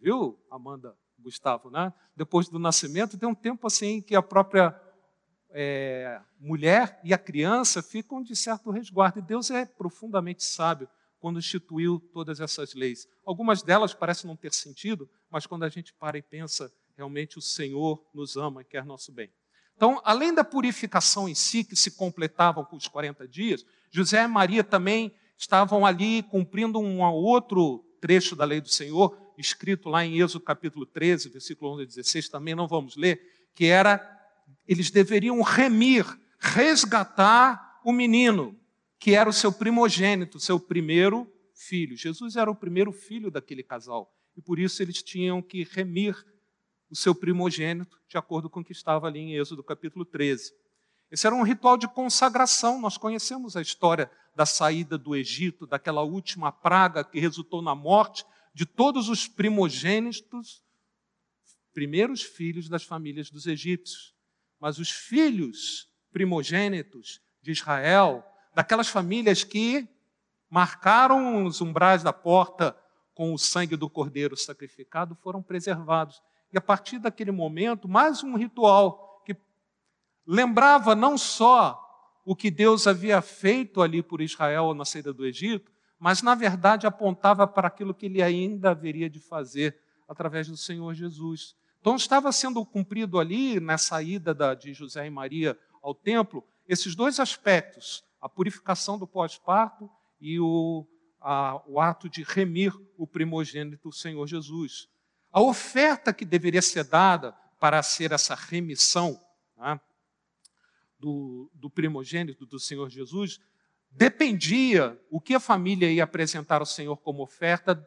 viu, 0.00 0.38
Amanda, 0.50 0.96
Gustavo, 1.18 1.70
né? 1.70 1.92
Depois 2.14 2.48
do 2.48 2.58
nascimento 2.58 3.18
tem 3.18 3.28
um 3.28 3.34
tempo 3.34 3.66
assim 3.66 4.00
que 4.00 4.14
a 4.14 4.22
própria 4.22 4.80
é, 5.50 6.20
mulher 6.38 7.00
e 7.02 7.12
a 7.14 7.18
criança 7.18 7.82
ficam 7.82 8.22
de 8.22 8.34
certo 8.36 8.70
resguardo. 8.70 9.18
E 9.18 9.22
Deus 9.22 9.50
é 9.50 9.64
profundamente 9.64 10.44
sábio 10.44 10.88
quando 11.18 11.38
instituiu 11.38 11.98
todas 12.12 12.40
essas 12.40 12.74
leis. 12.74 13.08
Algumas 13.24 13.62
delas 13.62 13.94
parecem 13.94 14.28
não 14.28 14.36
ter 14.36 14.52
sentido, 14.52 15.08
mas 15.30 15.46
quando 15.46 15.64
a 15.64 15.68
gente 15.68 15.92
para 15.94 16.18
e 16.18 16.22
pensa, 16.22 16.72
realmente 16.96 17.38
o 17.38 17.42
Senhor 17.42 18.04
nos 18.14 18.36
ama 18.36 18.62
e 18.62 18.64
quer 18.64 18.84
nosso 18.84 19.10
bem. 19.12 19.30
Então, 19.76 20.00
além 20.04 20.32
da 20.32 20.42
purificação 20.42 21.28
em 21.28 21.34
si, 21.34 21.62
que 21.62 21.76
se 21.76 21.90
completavam 21.90 22.64
com 22.64 22.76
os 22.76 22.88
40 22.88 23.28
dias, 23.28 23.64
José 23.90 24.22
e 24.24 24.26
Maria 24.26 24.64
também 24.64 25.12
estavam 25.36 25.84
ali 25.84 26.22
cumprindo 26.22 26.78
um 26.78 27.02
outro 27.02 27.84
trecho 28.00 28.34
da 28.34 28.44
lei 28.44 28.60
do 28.60 28.68
Senhor, 28.68 29.16
escrito 29.36 29.90
lá 29.90 30.04
em 30.04 30.18
Êxodo 30.18 30.44
capítulo 30.44 30.86
13, 30.86 31.28
versículo 31.28 31.72
11 31.72 31.82
a 31.82 31.86
16, 31.86 32.28
também 32.30 32.54
não 32.54 32.66
vamos 32.66 32.96
ler, 32.96 33.20
que 33.54 33.66
era 33.66 34.14
eles 34.66 34.90
deveriam 34.90 35.42
remir, 35.42 36.04
resgatar 36.38 37.80
o 37.84 37.92
menino, 37.92 38.58
que 38.98 39.14
era 39.14 39.28
o 39.28 39.32
seu 39.32 39.52
primogênito, 39.52 40.40
seu 40.40 40.58
primeiro 40.58 41.30
filho. 41.54 41.96
Jesus 41.96 42.36
era 42.36 42.50
o 42.50 42.54
primeiro 42.54 42.92
filho 42.92 43.30
daquele 43.30 43.62
casal, 43.62 44.10
e 44.36 44.40
por 44.40 44.58
isso 44.58 44.82
eles 44.82 45.02
tinham 45.02 45.42
que 45.42 45.64
remir 45.64 46.16
o 46.96 46.98
seu 46.98 47.14
primogênito, 47.14 48.00
de 48.08 48.16
acordo 48.16 48.48
com 48.48 48.60
o 48.60 48.64
que 48.64 48.72
estava 48.72 49.06
ali 49.06 49.18
em 49.18 49.34
Êxodo 49.34 49.62
capítulo 49.62 50.02
13. 50.02 50.54
Esse 51.10 51.26
era 51.26 51.36
um 51.36 51.42
ritual 51.42 51.76
de 51.76 51.86
consagração. 51.86 52.80
Nós 52.80 52.96
conhecemos 52.96 53.54
a 53.54 53.60
história 53.60 54.10
da 54.34 54.46
saída 54.46 54.96
do 54.96 55.14
Egito, 55.14 55.66
daquela 55.66 56.00
última 56.00 56.50
praga 56.50 57.04
que 57.04 57.20
resultou 57.20 57.60
na 57.60 57.74
morte 57.74 58.24
de 58.54 58.64
todos 58.64 59.10
os 59.10 59.28
primogênitos, 59.28 60.62
primeiros 61.74 62.22
filhos 62.22 62.66
das 62.66 62.82
famílias 62.82 63.30
dos 63.30 63.46
egípcios. 63.46 64.14
Mas 64.58 64.78
os 64.78 64.90
filhos 64.90 65.90
primogênitos 66.10 67.20
de 67.42 67.52
Israel, 67.52 68.24
daquelas 68.54 68.88
famílias 68.88 69.44
que 69.44 69.86
marcaram 70.48 71.44
os 71.44 71.60
umbrais 71.60 72.02
da 72.02 72.12
porta 72.12 72.74
com 73.12 73.34
o 73.34 73.38
sangue 73.38 73.76
do 73.76 73.90
cordeiro 73.90 74.34
sacrificado, 74.34 75.14
foram 75.16 75.42
preservados. 75.42 76.22
E 76.52 76.58
a 76.58 76.60
partir 76.60 76.98
daquele 76.98 77.30
momento, 77.30 77.88
mais 77.88 78.22
um 78.22 78.36
ritual 78.36 79.22
que 79.24 79.36
lembrava 80.26 80.94
não 80.94 81.18
só 81.18 81.82
o 82.24 82.34
que 82.34 82.50
Deus 82.50 82.86
havia 82.86 83.22
feito 83.22 83.80
ali 83.80 84.02
por 84.02 84.20
Israel 84.20 84.74
na 84.74 84.84
saída 84.84 85.12
do 85.12 85.24
Egito, 85.24 85.70
mas 85.98 86.22
na 86.22 86.34
verdade 86.34 86.86
apontava 86.86 87.46
para 87.46 87.68
aquilo 87.68 87.94
que 87.94 88.06
ele 88.06 88.22
ainda 88.22 88.70
haveria 88.70 89.08
de 89.08 89.20
fazer 89.20 89.78
através 90.08 90.48
do 90.48 90.56
Senhor 90.56 90.92
Jesus. 90.94 91.56
Então 91.80 91.96
estava 91.96 92.32
sendo 92.32 92.64
cumprido 92.66 93.18
ali, 93.18 93.60
na 93.60 93.78
saída 93.78 94.34
de 94.56 94.72
José 94.74 95.06
e 95.06 95.10
Maria 95.10 95.56
ao 95.80 95.94
templo, 95.94 96.44
esses 96.68 96.96
dois 96.96 97.20
aspectos, 97.20 98.04
a 98.20 98.28
purificação 98.28 98.98
do 98.98 99.06
pós-parto 99.06 99.88
e 100.20 100.40
o, 100.40 100.84
a, 101.20 101.62
o 101.66 101.80
ato 101.80 102.08
de 102.08 102.24
remir 102.24 102.74
o 102.98 103.06
primogênito, 103.06 103.88
o 103.88 103.92
Senhor 103.92 104.26
Jesus. 104.26 104.88
A 105.32 105.40
oferta 105.40 106.12
que 106.12 106.24
deveria 106.24 106.62
ser 106.62 106.84
dada 106.84 107.32
para 107.58 107.82
ser 107.82 108.12
essa 108.12 108.34
remissão 108.34 109.20
né, 109.56 109.80
do, 110.98 111.50
do 111.54 111.70
primogênito 111.70 112.46
do 112.46 112.58
Senhor 112.58 112.88
Jesus 112.88 113.40
dependia 113.90 115.00
o 115.10 115.20
que 115.20 115.34
a 115.34 115.40
família 115.40 115.90
ia 115.90 116.04
apresentar 116.04 116.60
ao 116.60 116.66
Senhor 116.66 116.96
como 116.98 117.22
oferta 117.22 117.86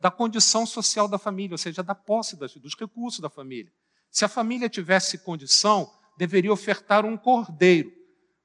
da 0.00 0.10
condição 0.10 0.66
social 0.66 1.08
da 1.08 1.18
família, 1.18 1.54
ou 1.54 1.58
seja, 1.58 1.82
da 1.82 1.94
posse 1.94 2.36
dos 2.36 2.76
recursos 2.78 3.20
da 3.20 3.30
família. 3.30 3.72
Se 4.10 4.24
a 4.24 4.28
família 4.28 4.68
tivesse 4.68 5.18
condição, 5.18 5.90
deveria 6.16 6.52
ofertar 6.52 7.04
um 7.04 7.16
cordeiro. 7.16 7.92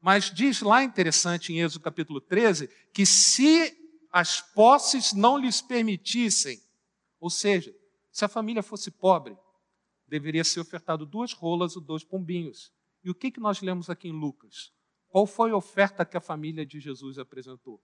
Mas 0.02 0.32
diz 0.32 0.62
lá 0.62 0.84
interessante 0.84 1.52
em 1.52 1.60
Êxodo 1.60 1.84
capítulo 1.84 2.22
13 2.22 2.70
que 2.94 3.06
se 3.06 3.78
as 4.12 4.42
posses 4.42 5.14
não 5.14 5.38
lhes 5.38 5.62
permitissem, 5.62 6.60
ou 7.20 7.30
seja, 7.30 7.74
se 8.12 8.26
a 8.26 8.28
família 8.28 8.64
fosse 8.64 8.92
pobre, 8.92 9.38
deveria 10.08 10.44
ser 10.44 10.60
ofertado 10.60 11.06
duas 11.06 11.34
rolas 11.34 11.76
ou 11.76 11.82
dois 11.82 12.04
pombinhos. 12.04 12.72
E 13.04 13.10
o 13.10 13.16
que, 13.16 13.32
que 13.32 13.40
nós 13.40 13.62
lemos 13.62 13.90
aqui 13.90 14.08
em 14.08 14.20
Lucas? 14.20 14.74
Qual 15.08 15.26
foi 15.26 15.52
a 15.52 15.56
oferta 15.56 16.06
que 16.06 16.18
a 16.18 16.22
família 16.22 16.66
de 16.66 16.80
Jesus 16.80 17.18
apresentou? 17.18 17.82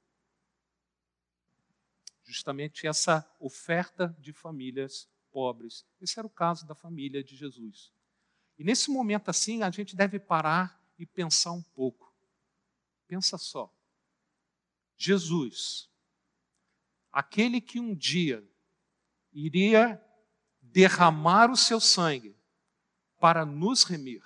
justamente 2.26 2.88
essa 2.88 3.26
oferta 3.40 4.16
de 4.20 4.34
famílias 4.34 5.08
pobres. 5.32 5.86
Esse 6.02 6.20
era 6.20 6.28
o 6.28 6.30
caso 6.30 6.66
da 6.66 6.74
família 6.74 7.24
de 7.24 7.36
Jesus. 7.36 7.94
E 8.58 8.64
nesse 8.64 8.90
momento 8.90 9.30
assim, 9.30 9.62
a 9.62 9.70
gente 9.70 9.96
deve 9.96 10.20
parar 10.20 10.82
e 10.98 11.06
pensar 11.06 11.52
um 11.52 11.62
pouco. 11.62 12.14
Pensa 13.08 13.38
só. 13.38 13.72
Jesus, 14.98 15.90
aquele 17.12 17.62
que 17.62 17.80
um 17.80 17.94
dia 17.94 18.44
iria 19.32 20.02
derramar 20.76 21.50
o 21.50 21.56
seu 21.56 21.80
sangue 21.80 22.38
para 23.20 23.46
nos 23.46 23.84
remir, 23.84 24.22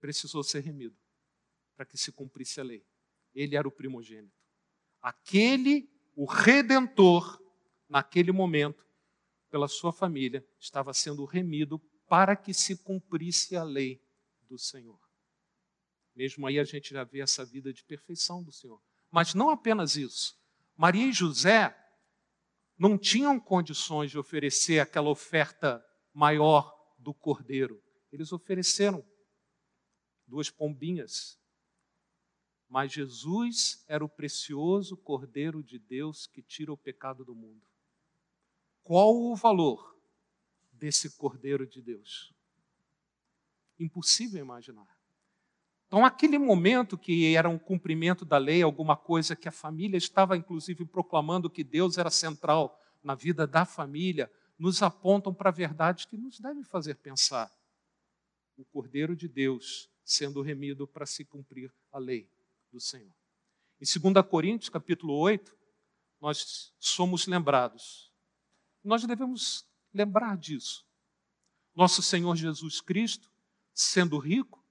precisou 0.00 0.42
ser 0.42 0.60
remido 0.60 0.96
para 1.76 1.84
que 1.84 1.98
se 1.98 2.10
cumprisse 2.10 2.60
a 2.60 2.64
lei. 2.64 2.84
Ele 3.34 3.54
era 3.54 3.68
o 3.68 3.72
primogênito 3.72 4.44
aquele, 5.04 5.86
o 6.16 6.24
redentor, 6.24 7.38
naquele 7.86 8.32
momento, 8.32 8.86
pela 9.50 9.68
sua 9.68 9.92
família, 9.92 10.42
estava 10.58 10.94
sendo 10.94 11.26
remido 11.26 11.78
para 12.08 12.34
que 12.34 12.54
se 12.54 12.78
cumprisse 12.78 13.54
a 13.54 13.62
lei 13.62 14.02
do 14.48 14.58
Senhor. 14.58 14.98
Mesmo 16.16 16.46
aí 16.46 16.58
a 16.58 16.64
gente 16.64 16.94
já 16.94 17.04
vê 17.04 17.20
essa 17.20 17.44
vida 17.44 17.70
de 17.70 17.84
perfeição 17.84 18.42
do 18.42 18.50
Senhor. 18.50 18.80
Mas 19.10 19.34
não 19.34 19.50
apenas 19.50 19.94
isso. 19.94 20.40
Maria 20.74 21.06
e 21.06 21.12
José 21.12 21.76
não 22.88 22.98
tinham 22.98 23.40
condições 23.40 24.10
de 24.10 24.18
oferecer 24.18 24.78
aquela 24.78 25.08
oferta 25.10 25.84
maior 26.12 26.72
do 26.98 27.12
cordeiro. 27.12 27.82
Eles 28.12 28.32
ofereceram 28.32 29.04
duas 30.26 30.50
pombinhas 30.50 31.38
mas 32.74 32.90
Jesus 32.90 33.84
era 33.86 34.04
o 34.04 34.08
precioso 34.08 34.96
Cordeiro 34.96 35.62
de 35.62 35.78
Deus 35.78 36.26
que 36.26 36.42
tira 36.42 36.72
o 36.72 36.76
pecado 36.76 37.24
do 37.24 37.32
mundo. 37.32 37.62
Qual 38.82 39.14
o 39.14 39.36
valor 39.36 39.96
desse 40.72 41.16
Cordeiro 41.16 41.68
de 41.68 41.80
Deus? 41.80 42.34
Impossível 43.78 44.40
imaginar. 44.40 44.93
Então, 45.94 46.04
aquele 46.04 46.38
momento 46.38 46.98
que 46.98 47.36
era 47.36 47.48
um 47.48 47.56
cumprimento 47.56 48.24
da 48.24 48.36
lei, 48.36 48.62
alguma 48.62 48.96
coisa 48.96 49.36
que 49.36 49.46
a 49.46 49.52
família 49.52 49.96
estava, 49.96 50.36
inclusive, 50.36 50.84
proclamando 50.84 51.48
que 51.48 51.62
Deus 51.62 51.98
era 51.98 52.10
central 52.10 52.82
na 53.00 53.14
vida 53.14 53.46
da 53.46 53.64
família, 53.64 54.28
nos 54.58 54.82
apontam 54.82 55.32
para 55.32 55.52
verdades 55.52 56.04
que 56.04 56.16
nos 56.16 56.40
devem 56.40 56.64
fazer 56.64 56.96
pensar. 56.96 57.48
O 58.56 58.64
Cordeiro 58.64 59.14
de 59.14 59.28
Deus 59.28 59.88
sendo 60.04 60.42
remido 60.42 60.84
para 60.84 61.06
se 61.06 61.24
cumprir 61.24 61.72
a 61.92 61.98
lei 62.00 62.28
do 62.72 62.80
Senhor. 62.80 63.14
Em 63.80 63.84
2 64.12 64.26
Coríntios, 64.28 64.70
capítulo 64.70 65.16
8, 65.16 65.56
nós 66.20 66.74
somos 66.80 67.28
lembrados. 67.28 68.12
Nós 68.82 69.04
devemos 69.04 69.64
lembrar 69.92 70.36
disso. 70.36 70.84
Nosso 71.72 72.02
Senhor 72.02 72.34
Jesus 72.34 72.80
Cristo, 72.80 73.30
sendo 73.72 74.18
rico, 74.18 74.63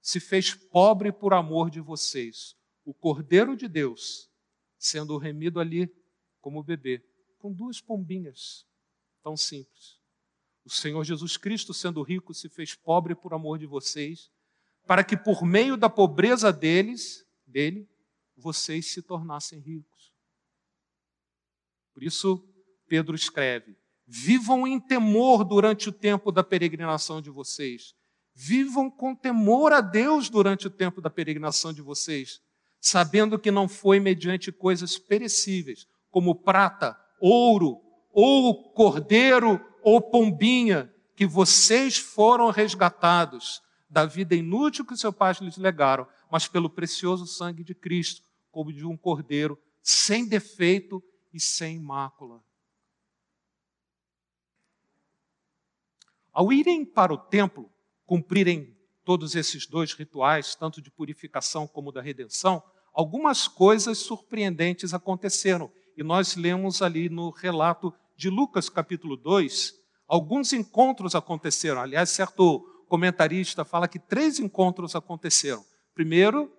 se 0.00 0.18
fez 0.20 0.54
pobre 0.54 1.12
por 1.12 1.34
amor 1.34 1.70
de 1.70 1.80
vocês. 1.80 2.56
O 2.84 2.94
Cordeiro 2.94 3.56
de 3.56 3.68
Deus, 3.68 4.30
sendo 4.78 5.16
remido 5.18 5.60
ali 5.60 5.92
como 6.40 6.62
bebê, 6.62 7.04
com 7.38 7.52
duas 7.52 7.80
pombinhas, 7.80 8.66
tão 9.22 9.36
simples. 9.36 9.98
O 10.64 10.70
Senhor 10.70 11.02
Jesus 11.04 11.36
Cristo, 11.36 11.72
sendo 11.72 12.02
rico, 12.02 12.34
se 12.34 12.48
fez 12.48 12.74
pobre 12.74 13.14
por 13.14 13.32
amor 13.32 13.58
de 13.58 13.66
vocês, 13.66 14.30
para 14.86 15.04
que 15.04 15.16
por 15.16 15.44
meio 15.44 15.76
da 15.76 15.88
pobreza 15.88 16.52
deles, 16.52 17.26
dele, 17.46 17.88
vocês 18.36 18.86
se 18.92 19.02
tornassem 19.02 19.60
ricos. 19.60 20.12
Por 21.92 22.02
isso, 22.02 22.46
Pedro 22.86 23.14
escreve: 23.14 23.76
Vivam 24.06 24.66
em 24.66 24.80
temor 24.80 25.44
durante 25.44 25.88
o 25.88 25.92
tempo 25.92 26.32
da 26.32 26.42
peregrinação 26.42 27.20
de 27.20 27.30
vocês. 27.30 27.94
Vivam 28.42 28.90
com 28.90 29.14
temor 29.14 29.70
a 29.70 29.82
Deus 29.82 30.30
durante 30.30 30.66
o 30.66 30.70
tempo 30.70 31.02
da 31.02 31.10
peregrinação 31.10 31.74
de 31.74 31.82
vocês, 31.82 32.40
sabendo 32.80 33.38
que 33.38 33.50
não 33.50 33.68
foi 33.68 34.00
mediante 34.00 34.50
coisas 34.50 34.96
perecíveis, 34.96 35.86
como 36.10 36.34
prata, 36.34 36.98
ouro, 37.20 37.82
ou 38.10 38.72
cordeiro, 38.72 39.62
ou 39.82 40.00
pombinha, 40.00 40.90
que 41.14 41.26
vocês 41.26 41.98
foram 41.98 42.48
resgatados 42.48 43.60
da 43.90 44.06
vida 44.06 44.34
inútil 44.34 44.86
que 44.86 44.96
seus 44.96 45.14
pais 45.14 45.36
lhes 45.36 45.58
legaram, 45.58 46.08
mas 46.32 46.48
pelo 46.48 46.70
precioso 46.70 47.26
sangue 47.26 47.62
de 47.62 47.74
Cristo, 47.74 48.22
como 48.50 48.72
de 48.72 48.86
um 48.86 48.96
cordeiro, 48.96 49.58
sem 49.82 50.26
defeito 50.26 51.04
e 51.30 51.38
sem 51.38 51.78
mácula. 51.78 52.42
Ao 56.32 56.50
irem 56.50 56.86
para 56.86 57.12
o 57.12 57.18
templo, 57.18 57.70
cumprirem 58.10 58.76
todos 59.04 59.36
esses 59.36 59.68
dois 59.68 59.92
rituais, 59.92 60.56
tanto 60.56 60.82
de 60.82 60.90
purificação 60.90 61.64
como 61.68 61.92
da 61.92 62.02
redenção, 62.02 62.60
algumas 62.92 63.46
coisas 63.46 63.98
surpreendentes 63.98 64.92
aconteceram. 64.92 65.70
E 65.96 66.02
nós 66.02 66.34
lemos 66.34 66.82
ali 66.82 67.08
no 67.08 67.30
relato 67.30 67.94
de 68.16 68.28
Lucas, 68.28 68.68
capítulo 68.68 69.16
2, 69.16 69.74
alguns 70.08 70.52
encontros 70.52 71.14
aconteceram. 71.14 71.80
Aliás, 71.80 72.10
certo 72.10 72.58
comentarista 72.88 73.64
fala 73.64 73.86
que 73.86 74.00
três 74.00 74.40
encontros 74.40 74.96
aconteceram. 74.96 75.64
Primeiro, 75.94 76.52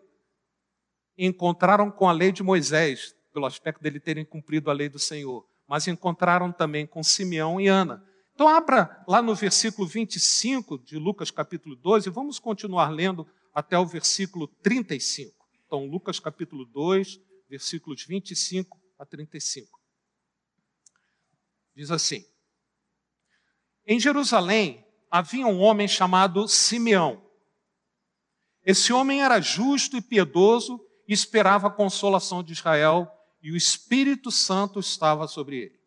encontraram 1.17 1.91
com 1.91 2.07
a 2.07 2.13
lei 2.13 2.31
de 2.31 2.41
Moisés, 2.41 3.13
pelo 3.33 3.45
aspecto 3.45 3.83
dele 3.83 3.99
terem 3.99 4.23
cumprido 4.23 4.69
a 4.69 4.73
lei 4.73 4.87
do 4.87 4.99
Senhor, 4.99 5.45
mas 5.67 5.85
encontraram 5.85 6.49
também 6.49 6.87
com 6.87 7.03
Simeão 7.03 7.59
e 7.59 7.67
Ana. 7.67 8.01
Então, 8.41 8.49
abra 8.49 9.03
lá 9.07 9.21
no 9.21 9.35
versículo 9.35 9.87
25 9.87 10.79
de 10.79 10.97
Lucas 10.97 11.29
capítulo 11.29 11.75
12, 11.75 12.09
e 12.09 12.11
vamos 12.11 12.39
continuar 12.39 12.89
lendo 12.89 13.27
até 13.53 13.77
o 13.77 13.85
versículo 13.85 14.47
35. 14.47 15.47
Então, 15.63 15.85
Lucas 15.85 16.19
capítulo 16.19 16.65
2, 16.65 17.21
versículos 17.47 18.03
25 18.03 18.81
a 18.97 19.05
35. 19.05 19.79
Diz 21.75 21.91
assim: 21.91 22.25
Em 23.85 23.99
Jerusalém 23.99 24.87
havia 25.11 25.45
um 25.45 25.59
homem 25.59 25.87
chamado 25.87 26.47
Simeão. 26.47 27.23
Esse 28.65 28.91
homem 28.91 29.21
era 29.21 29.39
justo 29.39 29.97
e 29.97 30.01
piedoso 30.01 30.83
e 31.07 31.13
esperava 31.13 31.67
a 31.67 31.71
consolação 31.71 32.41
de 32.41 32.53
Israel, 32.53 33.07
e 33.39 33.51
o 33.51 33.55
Espírito 33.55 34.31
Santo 34.31 34.79
estava 34.79 35.27
sobre 35.27 35.57
ele. 35.57 35.80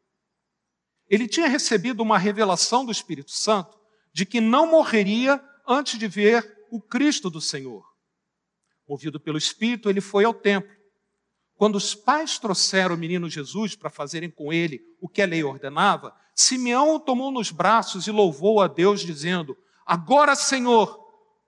Ele 1.09 1.29
tinha 1.29 1.49
recebido 1.49 2.03
uma 2.03 2.19
revelação 2.19 2.85
do 2.85 2.93
Espírito 2.93 3.31
Santo 3.31 3.79
de 4.13 4.25
que 4.25 4.41
não 4.41 4.71
morreria 4.71 5.43
antes 5.67 5.99
de 5.99 6.07
ver 6.07 6.67
o 6.71 6.81
Cristo 6.81 7.29
do 7.29 7.41
Senhor. 7.41 7.85
Movido 8.89 9.19
pelo 9.19 9.39
Espírito, 9.39 9.89
ele 9.89 10.01
foi 10.01 10.25
ao 10.25 10.35
templo. 10.35 10.75
Quando 11.57 11.77
os 11.77 11.95
pais 11.95 12.39
trouxeram 12.39 12.95
o 12.95 12.99
menino 12.99 13.31
Jesus 13.31 13.75
para 13.75 13.91
fazerem 13.91 14.31
com 14.31 14.53
ele 14.53 14.81
o 15.01 15.09
que 15.09 15.23
a 15.23 15.27
lei 15.27 15.43
ordenava, 15.43 16.15
Simeão 16.35 16.95
o 16.95 17.01
tomou 17.01 17.31
nos 17.31 17.51
braços 17.51 18.07
e 18.07 18.11
louvou 18.11 18.61
a 18.61 18.67
Deus, 18.67 19.01
dizendo: 19.01 19.57
Agora, 19.87 20.35
Senhor, 20.35 20.99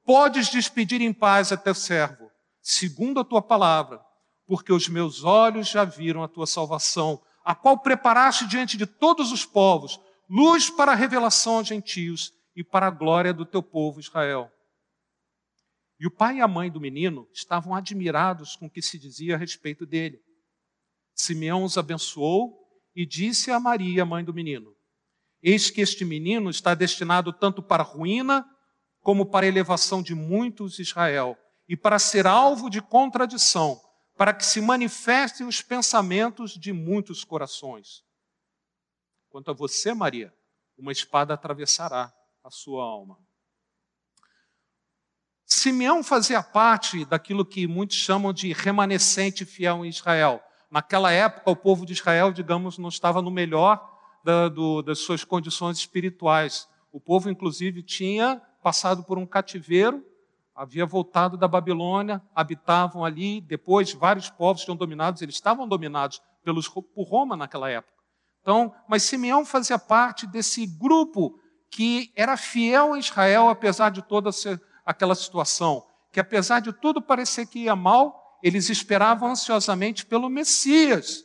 podes 0.04 0.48
despedir 0.48 1.02
em 1.02 1.12
paz 1.12 1.50
a 1.50 1.56
teu 1.56 1.74
servo, 1.74 2.30
segundo 2.62 3.18
a 3.18 3.24
tua 3.24 3.42
palavra, 3.42 4.00
porque 4.46 4.72
os 4.72 4.88
meus 4.88 5.24
olhos 5.24 5.68
já 5.68 5.84
viram 5.84 6.22
a 6.22 6.28
tua 6.28 6.46
salvação, 6.46 7.20
a 7.46 7.54
qual 7.54 7.78
preparaste 7.78 8.44
diante 8.44 8.76
de 8.76 8.86
todos 8.86 9.30
os 9.30 9.46
povos, 9.46 10.00
luz 10.28 10.68
para 10.68 10.90
a 10.90 10.96
revelação 10.96 11.58
aos 11.58 11.68
gentios 11.68 12.32
e 12.56 12.64
para 12.64 12.88
a 12.88 12.90
glória 12.90 13.32
do 13.32 13.46
teu 13.46 13.62
povo 13.62 14.00
Israel. 14.00 14.50
E 16.00 16.08
o 16.08 16.10
pai 16.10 16.38
e 16.38 16.40
a 16.40 16.48
mãe 16.48 16.68
do 16.68 16.80
menino 16.80 17.28
estavam 17.32 17.72
admirados 17.72 18.56
com 18.56 18.66
o 18.66 18.70
que 18.70 18.82
se 18.82 18.98
dizia 18.98 19.36
a 19.36 19.38
respeito 19.38 19.86
dele. 19.86 20.18
Simeão 21.14 21.62
os 21.62 21.78
abençoou 21.78 22.58
e 22.96 23.06
disse 23.06 23.52
a 23.52 23.60
Maria, 23.60 24.04
mãe 24.04 24.24
do 24.24 24.34
menino: 24.34 24.74
Eis 25.40 25.70
que 25.70 25.80
este 25.80 26.04
menino 26.04 26.50
está 26.50 26.74
destinado 26.74 27.32
tanto 27.32 27.62
para 27.62 27.84
ruína 27.84 28.44
como 29.02 29.24
para 29.24 29.46
a 29.46 29.48
elevação 29.48 30.02
de 30.02 30.16
muitos 30.16 30.80
Israel, 30.80 31.38
e 31.68 31.76
para 31.76 32.00
ser 32.00 32.26
alvo 32.26 32.68
de 32.68 32.82
contradição, 32.82 33.80
para 34.16 34.32
que 34.32 34.44
se 34.44 34.60
manifestem 34.60 35.46
os 35.46 35.60
pensamentos 35.60 36.52
de 36.52 36.72
muitos 36.72 37.22
corações. 37.22 38.02
Quanto 39.28 39.50
a 39.50 39.54
você, 39.54 39.92
Maria, 39.92 40.34
uma 40.78 40.90
espada 40.90 41.34
atravessará 41.34 42.12
a 42.42 42.50
sua 42.50 42.82
alma. 42.84 43.18
Simeão 45.44 46.02
fazia 46.02 46.42
parte 46.42 47.04
daquilo 47.04 47.44
que 47.44 47.66
muitos 47.66 47.96
chamam 47.96 48.32
de 48.32 48.52
remanescente 48.52 49.44
fiel 49.44 49.84
em 49.84 49.88
Israel. 49.88 50.42
Naquela 50.70 51.12
época, 51.12 51.50
o 51.50 51.56
povo 51.56 51.86
de 51.86 51.92
Israel, 51.92 52.32
digamos, 52.32 52.78
não 52.78 52.88
estava 52.88 53.22
no 53.22 53.30
melhor 53.30 53.96
da, 54.24 54.48
do, 54.48 54.82
das 54.82 54.98
suas 54.98 55.22
condições 55.22 55.78
espirituais. 55.78 56.68
O 56.90 56.98
povo, 56.98 57.30
inclusive, 57.30 57.82
tinha 57.82 58.42
passado 58.62 59.04
por 59.04 59.18
um 59.18 59.26
cativeiro, 59.26 60.04
havia 60.56 60.86
voltado 60.86 61.36
da 61.36 61.46
Babilônia, 61.46 62.22
habitavam 62.34 63.04
ali. 63.04 63.42
Depois, 63.42 63.92
vários 63.92 64.30
povos 64.30 64.64
tinham 64.64 64.76
dominados, 64.76 65.20
eles 65.20 65.34
estavam 65.34 65.68
dominados 65.68 66.22
pelos, 66.42 66.66
por 66.66 67.04
Roma 67.06 67.36
naquela 67.36 67.70
época. 67.70 67.94
Então, 68.40 68.74
mas 68.88 69.02
Simeão 69.02 69.44
fazia 69.44 69.78
parte 69.78 70.26
desse 70.26 70.66
grupo 70.66 71.38
que 71.70 72.10
era 72.16 72.36
fiel 72.36 72.94
a 72.94 72.98
Israel, 72.98 73.48
apesar 73.48 73.90
de 73.90 74.00
toda 74.00 74.30
aquela 74.84 75.14
situação. 75.14 75.86
Que 76.10 76.20
apesar 76.20 76.60
de 76.60 76.72
tudo 76.72 77.02
parecer 77.02 77.46
que 77.46 77.64
ia 77.64 77.76
mal, 77.76 78.38
eles 78.42 78.70
esperavam 78.70 79.30
ansiosamente 79.30 80.06
pelo 80.06 80.30
Messias, 80.30 81.24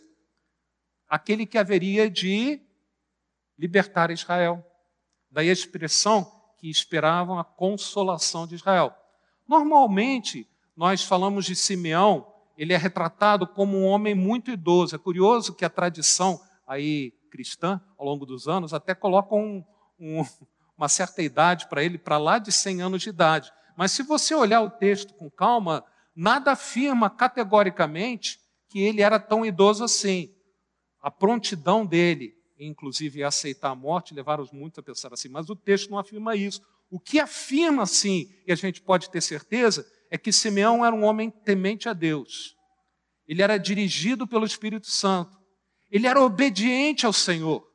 aquele 1.07 1.45
que 1.45 1.57
haveria 1.57 2.09
de 2.09 2.59
libertar 3.57 4.11
Israel. 4.11 4.65
Daí 5.29 5.49
a 5.49 5.53
expressão 5.53 6.29
que 6.57 6.69
esperavam 6.69 7.39
a 7.39 7.43
consolação 7.43 8.45
de 8.45 8.55
Israel. 8.55 8.95
Normalmente, 9.51 10.47
nós 10.77 11.03
falamos 11.03 11.43
de 11.43 11.57
Simeão, 11.57 12.25
ele 12.57 12.71
é 12.71 12.77
retratado 12.77 13.45
como 13.45 13.77
um 13.77 13.85
homem 13.85 14.15
muito 14.15 14.49
idoso. 14.49 14.95
É 14.95 14.97
curioso 14.97 15.53
que 15.53 15.65
a 15.65 15.69
tradição 15.69 16.39
aí 16.65 17.11
cristã, 17.29 17.81
ao 17.97 18.05
longo 18.05 18.25
dos 18.25 18.47
anos, 18.47 18.73
até 18.73 18.95
coloca 18.95 19.35
um, 19.35 19.61
um, 19.99 20.23
uma 20.77 20.87
certa 20.87 21.21
idade 21.21 21.67
para 21.67 21.83
ele, 21.83 21.97
para 21.97 22.17
lá 22.17 22.39
de 22.39 22.49
100 22.49 22.81
anos 22.81 23.01
de 23.01 23.09
idade. 23.09 23.51
Mas 23.75 23.91
se 23.91 24.03
você 24.03 24.33
olhar 24.33 24.61
o 24.61 24.69
texto 24.69 25.13
com 25.15 25.29
calma, 25.29 25.83
nada 26.15 26.53
afirma 26.53 27.09
categoricamente 27.09 28.39
que 28.69 28.79
ele 28.79 29.01
era 29.01 29.19
tão 29.19 29.45
idoso 29.45 29.83
assim. 29.83 30.33
A 31.01 31.11
prontidão 31.11 31.85
dele, 31.85 32.33
inclusive 32.57 33.21
aceitar 33.21 33.71
a 33.71 33.75
morte, 33.75 34.13
levaram 34.13 34.47
muitos 34.53 34.79
a 34.79 34.81
pensar 34.83 35.13
assim, 35.13 35.27
mas 35.27 35.49
o 35.49 35.57
texto 35.57 35.91
não 35.91 35.99
afirma 35.99 36.37
isso. 36.37 36.61
O 36.91 36.99
que 36.99 37.21
afirma, 37.21 37.85
sim, 37.85 38.29
e 38.45 38.51
a 38.51 38.55
gente 38.55 38.81
pode 38.81 39.09
ter 39.09 39.21
certeza, 39.21 39.89
é 40.09 40.17
que 40.17 40.33
Simeão 40.33 40.85
era 40.85 40.93
um 40.93 41.05
homem 41.05 41.31
temente 41.31 41.87
a 41.87 41.93
Deus. 41.93 42.53
Ele 43.25 43.41
era 43.41 43.57
dirigido 43.57 44.27
pelo 44.27 44.45
Espírito 44.45 44.87
Santo. 44.87 45.39
Ele 45.89 46.05
era 46.05 46.21
obediente 46.21 47.05
ao 47.05 47.13
Senhor. 47.13 47.65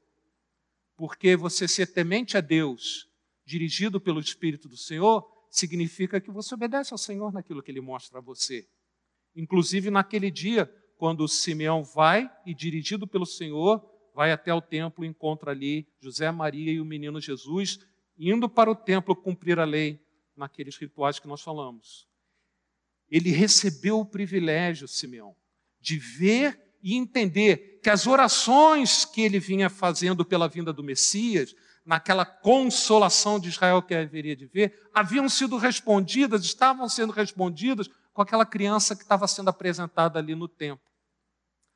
Porque 0.99 1.35
você 1.35 1.67
ser 1.67 1.87
temente 1.87 2.37
a 2.37 2.43
Deus, 2.43 3.09
dirigido 3.47 3.99
pelo 3.99 4.21
Espírito 4.21 4.69
do 4.69 4.77
Senhor, 4.77 5.27
significa 5.51 6.21
que 6.21 6.31
você 6.31 6.55
obedece 6.55 6.93
ao 6.93 6.99
Senhor 6.99 7.33
naquilo 7.33 7.63
que 7.63 7.71
ele 7.71 7.81
mostra 7.81 8.19
a 8.19 8.23
você. 8.23 8.69
Inclusive 9.35 9.91
naquele 9.91 10.31
dia, 10.31 10.71
quando 10.99 11.27
Simeão 11.27 11.83
vai 11.83 12.31
e, 12.45 12.55
dirigido 12.55 13.07
pelo 13.07 13.25
Senhor, 13.25 13.83
vai 14.15 14.31
até 14.31 14.53
o 14.53 14.61
templo 14.61 15.07
e 15.07 15.09
encontra 15.09 15.53
ali 15.53 15.89
José, 16.01 16.31
Maria 16.31 16.73
e 16.73 16.81
o 16.81 16.85
menino 16.85 17.19
Jesus, 17.19 17.79
indo 18.19 18.49
para 18.49 18.71
o 18.71 18.75
templo 18.75 19.15
cumprir 19.15 19.59
a 19.59 19.65
lei 19.65 20.01
naqueles 20.37 20.77
rituais 20.77 21.19
que 21.19 21.29
nós 21.29 21.43
falamos. 21.43 22.07
Ele 23.11 23.31
recebeu 23.31 24.01
o 24.01 24.07
privilégio, 24.07 24.89
Simeão, 24.89 25.35
de 25.81 25.99
ver 25.99 26.61
e 26.83 26.95
entender 26.95 27.81
que 27.83 27.91
as 27.91 28.07
orações 28.07 29.05
que 29.05 29.23
ele 29.23 29.39
vinha 29.39 29.71
fazendo 29.71 30.25
pela 30.25 30.49
vinda 30.49 30.73
do 30.73 30.83
Messias, 30.83 31.55
naquela 31.85 32.25
consolação 32.25 33.39
de 33.39 33.49
Israel 33.49 33.81
que 33.81 33.95
haveria 33.95 34.35
de 34.35 34.47
ver, 34.47 34.89
haviam 34.93 35.29
sido 35.29 35.57
respondidas, 35.57 36.45
estavam 36.45 36.89
sendo 36.89 37.13
respondidas 37.13 37.89
com 38.13 38.23
aquela 38.23 38.45
criança 38.45 38.97
que 38.97 39.03
estava 39.03 39.29
sendo 39.29 39.51
apresentada 39.51 40.19
ali 40.19 40.35
no 40.35 40.49
templo. 40.49 40.85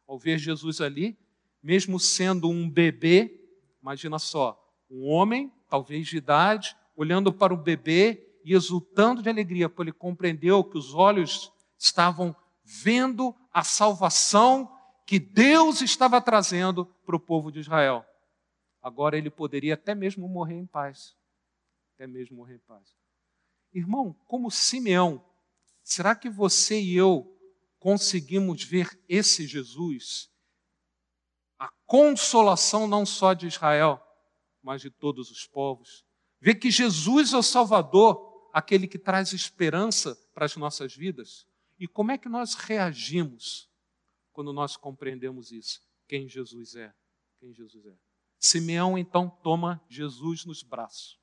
Ao 0.07 0.19
ver 0.19 0.39
Jesus 0.39 0.81
ali, 0.81 1.17
mesmo 1.63 2.01
sendo 2.01 2.49
um 2.49 2.69
bebê, 2.69 3.41
imagina 3.81 4.19
só, 4.19 4.59
um 4.91 5.07
homem, 5.07 5.53
talvez 5.71 6.09
de 6.09 6.17
idade, 6.17 6.77
olhando 6.97 7.33
para 7.33 7.55
o 7.55 7.57
bebê 7.57 8.27
e 8.45 8.53
exultando 8.53 9.23
de 9.23 9.29
alegria, 9.29 9.69
porque 9.69 9.83
ele 9.83 9.93
compreendeu 9.93 10.65
que 10.65 10.77
os 10.77 10.93
olhos 10.93 11.53
estavam 11.79 12.35
vendo 12.65 13.35
a 13.53 13.63
salvação 13.63 14.71
que 15.07 15.19
Deus 15.19 15.81
estava 15.81 16.21
trazendo 16.21 16.85
para 17.07 17.17
o 17.17 17.21
povo 17.21 17.51
de 17.51 17.61
Israel. 17.61 18.05
Agora 18.83 19.17
ele 19.17 19.31
poderia 19.31 19.75
até 19.75 19.95
mesmo 19.95 20.29
morrer 20.29 20.57
em 20.57 20.67
paz. 20.67 21.17
Até 21.95 22.07
mesmo 22.07 22.37
morrer 22.37 22.57
em 22.57 22.61
paz. 22.61 22.95
Irmão, 23.73 24.15
como 24.27 24.51
Simeão, 24.51 25.25
será 25.83 26.15
que 26.15 26.29
você 26.29 26.81
e 26.81 26.97
eu 26.97 27.37
conseguimos 27.79 28.65
ver 28.65 28.99
esse 29.09 29.47
Jesus? 29.47 30.31
A 31.59 31.69
consolação 31.87 32.87
não 32.87 33.05
só 33.05 33.35
de 33.35 33.47
Israel, 33.47 34.01
mas 34.63 34.83
de 34.83 34.91
todos 34.91 35.31
os 35.31 35.47
povos. 35.47 36.05
Ver 36.41 36.57
que 36.57 36.71
Jesus 36.71 37.33
é 37.33 37.37
o 37.37 37.43
Salvador, 37.43 38.49
aquele 38.53 38.87
que 38.87 38.99
traz 38.99 39.33
esperança 39.33 40.17
para 40.35 40.45
as 40.45 40.57
nossas 40.57 40.95
vidas. 40.95 41.47
E 41.79 41.87
como 41.87 42.13
é 42.13 42.19
que 42.19 42.29
nós 42.29 42.55
reagimos 42.55 43.69
quando 44.33 44.53
nós 44.53 44.77
compreendemos 44.77 45.51
isso? 45.53 45.81
Quem 46.07 46.29
Jesus 46.29 46.75
é? 46.75 46.95
Quem 47.39 47.53
Jesus 47.53 47.87
é? 47.87 47.97
Simeão 48.39 48.97
então 48.97 49.29
toma 49.29 49.83
Jesus 49.89 50.45
nos 50.45 50.63
braços. 50.63 51.21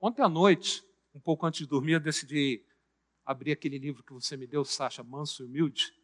Ontem 0.00 0.22
à 0.22 0.28
noite, 0.28 0.82
um 1.14 1.20
pouco 1.20 1.46
antes 1.46 1.60
de 1.60 1.66
dormir, 1.66 1.92
eu 1.92 2.00
decidi 2.00 2.64
abrir 3.24 3.52
aquele 3.52 3.78
livro 3.78 4.02
que 4.02 4.12
você 4.12 4.36
me 4.36 4.46
deu, 4.46 4.64
Sacha, 4.64 5.02
Manso 5.02 5.42
e 5.42 5.46
Humilde, 5.46 5.94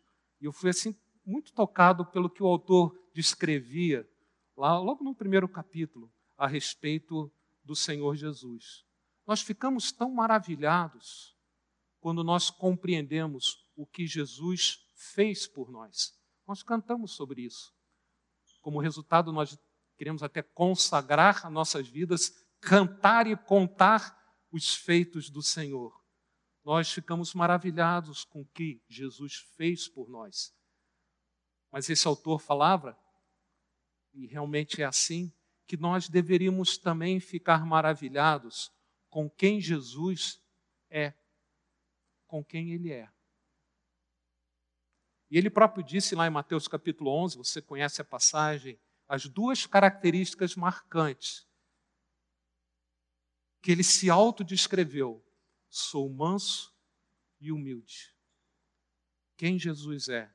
e 0.40 0.46
eu 0.46 0.52
fui 0.52 0.70
assim 0.70 0.96
muito 1.24 1.52
tocado 1.52 2.06
pelo 2.06 2.30
que 2.30 2.42
o 2.42 2.46
autor 2.46 2.98
descrevia 3.12 4.08
lá 4.56 4.78
logo 4.78 5.02
no 5.02 5.14
primeiro 5.14 5.48
capítulo 5.48 6.12
a 6.36 6.46
respeito 6.46 7.32
do 7.62 7.74
Senhor 7.74 8.14
Jesus. 8.16 8.84
Nós 9.26 9.42
ficamos 9.42 9.92
tão 9.92 10.10
maravilhados 10.10 11.36
quando 12.00 12.24
nós 12.24 12.50
compreendemos 12.50 13.66
o 13.76 13.86
que 13.86 14.06
Jesus 14.06 14.78
fez 14.94 15.46
por 15.46 15.70
nós. 15.70 16.12
Nós 16.46 16.62
cantamos 16.62 17.12
sobre 17.12 17.42
isso. 17.42 17.72
Como 18.60 18.80
resultado, 18.80 19.32
nós 19.32 19.58
queremos 19.96 20.22
até 20.22 20.42
consagrar 20.42 21.46
as 21.46 21.52
nossas 21.52 21.86
vidas, 21.86 22.32
cantar 22.60 23.26
e 23.26 23.36
contar 23.36 24.18
os 24.50 24.74
feitos 24.74 25.30
do 25.30 25.42
Senhor. 25.42 25.92
Nós 26.64 26.92
ficamos 26.92 27.34
maravilhados 27.34 28.24
com 28.24 28.40
o 28.40 28.46
que 28.46 28.82
Jesus 28.88 29.36
fez 29.56 29.88
por 29.88 30.08
nós. 30.08 30.52
Mas 31.70 31.88
esse 31.88 32.06
autor 32.06 32.40
falava, 32.40 32.98
e 34.12 34.26
realmente 34.26 34.82
é 34.82 34.84
assim, 34.84 35.32
que 35.66 35.76
nós 35.76 36.08
deveríamos 36.08 36.76
também 36.76 37.20
ficar 37.20 37.64
maravilhados 37.64 38.72
com 39.08 39.30
quem 39.30 39.60
Jesus 39.60 40.42
é, 40.88 41.14
com 42.26 42.44
quem 42.44 42.72
ele 42.72 42.92
é. 42.92 43.08
E 45.30 45.38
ele 45.38 45.48
próprio 45.48 45.84
disse 45.84 46.14
lá 46.14 46.26
em 46.26 46.30
Mateus 46.30 46.66
capítulo 46.66 47.10
11, 47.10 47.38
você 47.38 47.62
conhece 47.62 48.00
a 48.00 48.04
passagem, 48.04 48.80
as 49.08 49.26
duas 49.26 49.64
características 49.64 50.56
marcantes 50.56 51.48
que 53.62 53.70
ele 53.70 53.84
se 53.84 54.10
autodescreveu: 54.10 55.24
sou 55.68 56.08
manso 56.08 56.74
e 57.40 57.52
humilde. 57.52 58.14
Quem 59.36 59.58
Jesus 59.58 60.08
é? 60.08 60.32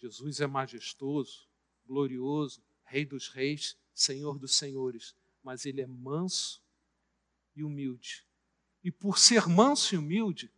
Jesus 0.00 0.40
é 0.40 0.46
majestoso, 0.46 1.48
glorioso, 1.84 2.62
Rei 2.82 3.04
dos 3.04 3.28
reis, 3.28 3.78
Senhor 3.94 4.36
dos 4.36 4.56
senhores, 4.56 5.14
mas 5.44 5.64
ele 5.64 5.80
é 5.80 5.86
manso 5.86 6.60
e 7.54 7.62
humilde. 7.62 8.26
E 8.82 8.90
por 8.90 9.16
ser 9.16 9.46
manso 9.46 9.94
e 9.94 9.98
humilde, 9.98 10.52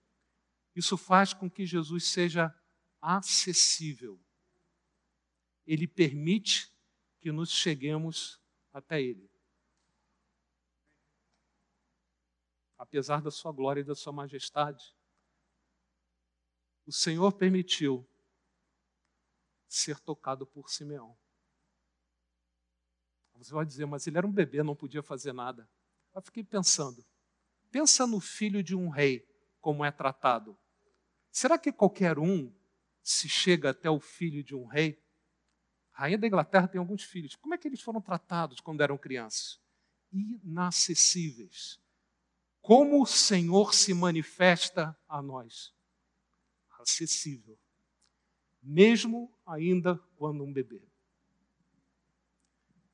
isso 0.74 0.96
faz 0.96 1.34
com 1.34 1.50
que 1.50 1.66
Jesus 1.66 2.04
seja 2.04 2.54
acessível. 3.02 4.18
Ele 5.66 5.86
permite 5.86 6.72
que 7.18 7.30
nos 7.30 7.50
cheguemos 7.50 8.40
até 8.72 9.00
Ele. 9.02 9.30
Apesar 12.78 13.20
da 13.20 13.30
Sua 13.30 13.52
glória 13.52 13.80
e 13.80 13.84
da 13.84 13.94
Sua 13.94 14.12
majestade, 14.12 14.96
o 16.86 16.92
Senhor 16.92 17.32
permitiu 17.32 18.08
ser 19.74 19.98
tocado 20.00 20.46
por 20.46 20.70
Simeão. 20.70 21.16
Você 23.34 23.52
vai 23.52 23.66
dizer, 23.66 23.86
mas 23.86 24.06
ele 24.06 24.18
era 24.18 24.26
um 24.26 24.32
bebê, 24.32 24.62
não 24.62 24.76
podia 24.76 25.02
fazer 25.02 25.32
nada. 25.32 25.68
Eu 26.14 26.22
fiquei 26.22 26.44
pensando, 26.44 27.04
pensa 27.70 28.06
no 28.06 28.20
filho 28.20 28.62
de 28.62 28.76
um 28.76 28.88
rei, 28.88 29.26
como 29.60 29.84
é 29.84 29.90
tratado. 29.90 30.56
Será 31.30 31.58
que 31.58 31.72
qualquer 31.72 32.18
um 32.18 32.52
se 33.02 33.28
chega 33.28 33.70
até 33.70 33.90
o 33.90 34.00
filho 34.00 34.44
de 34.44 34.54
um 34.54 34.64
rei. 34.64 35.02
A 35.92 36.02
rainha 36.02 36.18
da 36.18 36.26
Inglaterra 36.26 36.68
tem 36.68 36.78
alguns 36.78 37.02
filhos. 37.02 37.34
Como 37.34 37.54
é 37.54 37.58
que 37.58 37.66
eles 37.66 37.80
foram 37.80 38.00
tratados 38.00 38.60
quando 38.60 38.80
eram 38.80 38.96
crianças? 38.96 39.60
Inacessíveis. 40.12 41.80
Como 42.60 43.02
o 43.02 43.06
Senhor 43.06 43.74
se 43.74 43.92
manifesta 43.92 44.96
a 45.08 45.20
nós? 45.20 45.74
Acessível. 46.80 47.58
Mesmo 48.62 49.32
ainda 49.44 49.96
quando 50.16 50.44
um 50.44 50.52
bebê. 50.52 50.82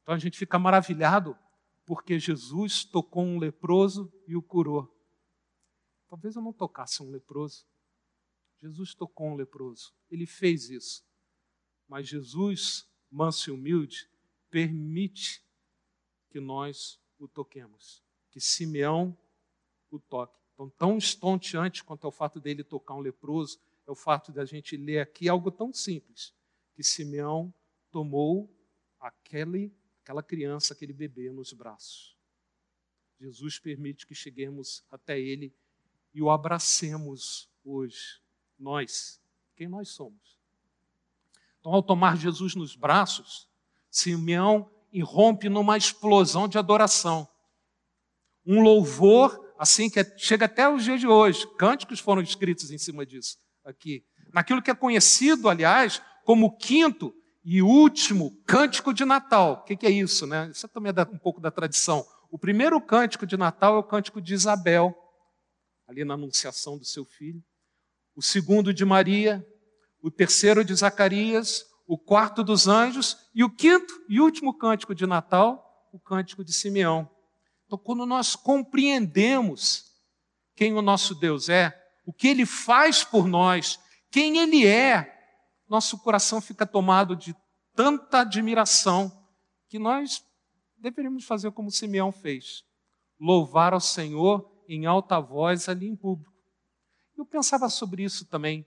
Então 0.02 0.14
a 0.14 0.18
gente 0.18 0.38
fica 0.38 0.59
maravilhado 0.59 1.37
porque 1.85 2.18
Jesus 2.18 2.85
tocou 2.85 3.22
um 3.22 3.38
leproso 3.38 4.12
e 4.26 4.35
o 4.35 4.42
curou. 4.42 4.94
Talvez 6.09 6.37
eu 6.37 6.42
não 6.42 6.52
tocasse 6.52 7.02
um 7.02 7.11
leproso. 7.11 7.66
Jesus 8.57 8.94
tocou 8.94 9.28
um 9.28 9.35
leproso. 9.35 9.92
Ele 10.11 10.26
fez 10.26 10.70
isso. 10.70 11.04
Mas 11.87 12.09
Jesus, 12.09 12.87
manso 13.11 13.50
e 13.50 13.52
humilde, 13.52 14.09
permite 14.50 15.42
que 16.31 16.40
nós 16.40 17.00
o 17.18 17.28
toquemos. 17.28 18.02
Que 18.31 18.40
Simeão 18.40 19.16
o 19.90 19.98
toque. 19.98 20.38
Então, 20.54 20.68
tão 20.70 20.98
estonteante 20.98 21.85
quanto 21.85 22.07
é 22.07 22.09
o 22.09 22.12
fato 22.12 22.40
dele 22.40 22.64
tocar 22.64 22.94
um 22.94 23.00
leproso, 23.00 23.61
é 23.88 23.90
o 23.90 23.94
fato 23.94 24.31
de 24.31 24.38
a 24.38 24.44
gente 24.44 24.77
ler 24.77 25.01
aqui 25.01 25.31
algo 25.31 25.51
tão 25.51 25.72
simples, 25.72 26.35
que 26.74 26.83
Simeão 26.83 27.53
tomou 27.90 28.55
aquele, 29.01 29.74
aquela 30.03 30.22
criança, 30.22 30.74
aquele 30.74 30.92
bebê 30.92 31.33
nos 31.33 31.55
braços. 31.55 32.14
Jesus 33.18 33.59
permite 33.59 34.07
que 34.07 34.14
cheguemos 34.14 34.85
até 34.90 35.18
ele 35.18 35.55
e 36.12 36.20
o 36.20 36.31
abracemos 36.31 37.48
hoje 37.64 38.20
nós, 38.59 39.18
quem 39.57 39.66
nós 39.66 39.88
somos. 39.88 40.38
Então, 41.59 41.72
ao 41.72 41.83
tomar 41.83 42.18
Jesus 42.18 42.55
nos 42.55 42.77
braços, 42.77 43.48
Simeão 43.90 44.70
irrompe 44.92 45.48
numa 45.48 45.79
explosão 45.79 46.46
de 46.46 46.59
adoração. 46.59 47.27
Um 48.44 48.61
louvor, 48.61 49.55
assim, 49.59 49.88
que 49.88 49.98
é, 49.98 50.18
chega 50.18 50.44
até 50.44 50.68
os 50.68 50.85
dias 50.85 51.01
de 51.01 51.07
hoje. 51.07 51.46
Cânticos 51.57 52.01
foram 52.01 52.20
escritos 52.20 52.70
em 52.70 52.79
cima 52.79 53.07
disso, 53.07 53.38
aqui. 53.68 54.04
Naquilo 54.33 54.62
que 54.62 54.70
é 54.70 54.74
conhecido, 54.74 55.48
aliás, 55.48 56.02
como 56.24 56.46
o 56.46 56.57
quinto 56.57 57.14
e 57.44 57.62
último 57.62 58.37
cântico 58.46 58.92
de 58.92 59.04
Natal. 59.04 59.52
O 59.52 59.64
que, 59.64 59.76
que 59.76 59.87
é 59.87 59.90
isso, 59.90 60.26
né? 60.26 60.50
Isso 60.50 60.68
também 60.68 60.92
é 60.94 61.02
um 61.02 61.18
pouco 61.18 61.40
da 61.40 61.50
tradição. 61.50 62.04
O 62.31 62.38
primeiro 62.38 62.81
cântico 62.81 63.26
de 63.26 63.37
Natal 63.37 63.76
é 63.76 63.78
o 63.78 63.85
cântico 63.85 64.20
de 64.20 64.35
Isabel, 64.35 64.94
ali 65.87 66.04
na 66.04 66.14
anunciação 66.14 66.76
do 66.76 66.85
seu 66.85 67.04
filho. 67.04 67.42
O 68.14 68.22
segundo 68.22 68.74
de 68.74 68.85
Maria, 68.85 69.46
o 70.02 70.11
terceiro 70.11 70.64
de 70.64 70.74
Zacarias, 70.74 71.64
o 71.87 71.96
quarto 71.96 72.44
dos 72.44 72.68
anjos 72.68 73.16
e 73.35 73.42
o 73.42 73.48
quinto 73.48 73.94
e 74.09 74.20
último 74.20 74.52
cântico 74.52 74.94
de 74.94 75.07
Natal, 75.07 75.88
o 75.92 75.98
cântico 75.98 76.44
de 76.44 76.52
Simeão. 76.52 77.09
Então, 77.64 77.78
quando 77.78 78.04
nós 78.04 78.37
compreendemos 78.37 79.85
quem 80.54 80.74
o 80.74 80.83
nosso 80.83 81.14
Deus 81.14 81.48
é, 81.48 81.74
o 82.09 82.12
que 82.14 82.27
ele 82.27 82.47
faz 82.47 83.05
por 83.05 83.29
nós, 83.29 83.79
quem 84.11 84.38
ele 84.38 84.66
é, 84.66 85.14
nosso 85.68 85.99
coração 85.99 86.40
fica 86.40 86.66
tomado 86.66 87.14
de 87.14 87.37
tanta 87.75 88.21
admiração 88.21 89.12
que 89.68 89.79
nós 89.79 90.25
deveríamos 90.79 91.27
fazer 91.27 91.53
como 91.53 91.71
Simeão 91.71 92.11
fez: 92.11 92.64
louvar 93.21 93.75
ao 93.75 93.81
Senhor 93.81 94.51
em 94.66 94.87
alta 94.87 95.21
voz 95.21 95.68
ali 95.68 95.87
em 95.87 95.94
público. 95.94 96.33
Eu 97.14 97.27
pensava 97.27 97.68
sobre 97.68 98.05
isso 98.05 98.25
também. 98.25 98.64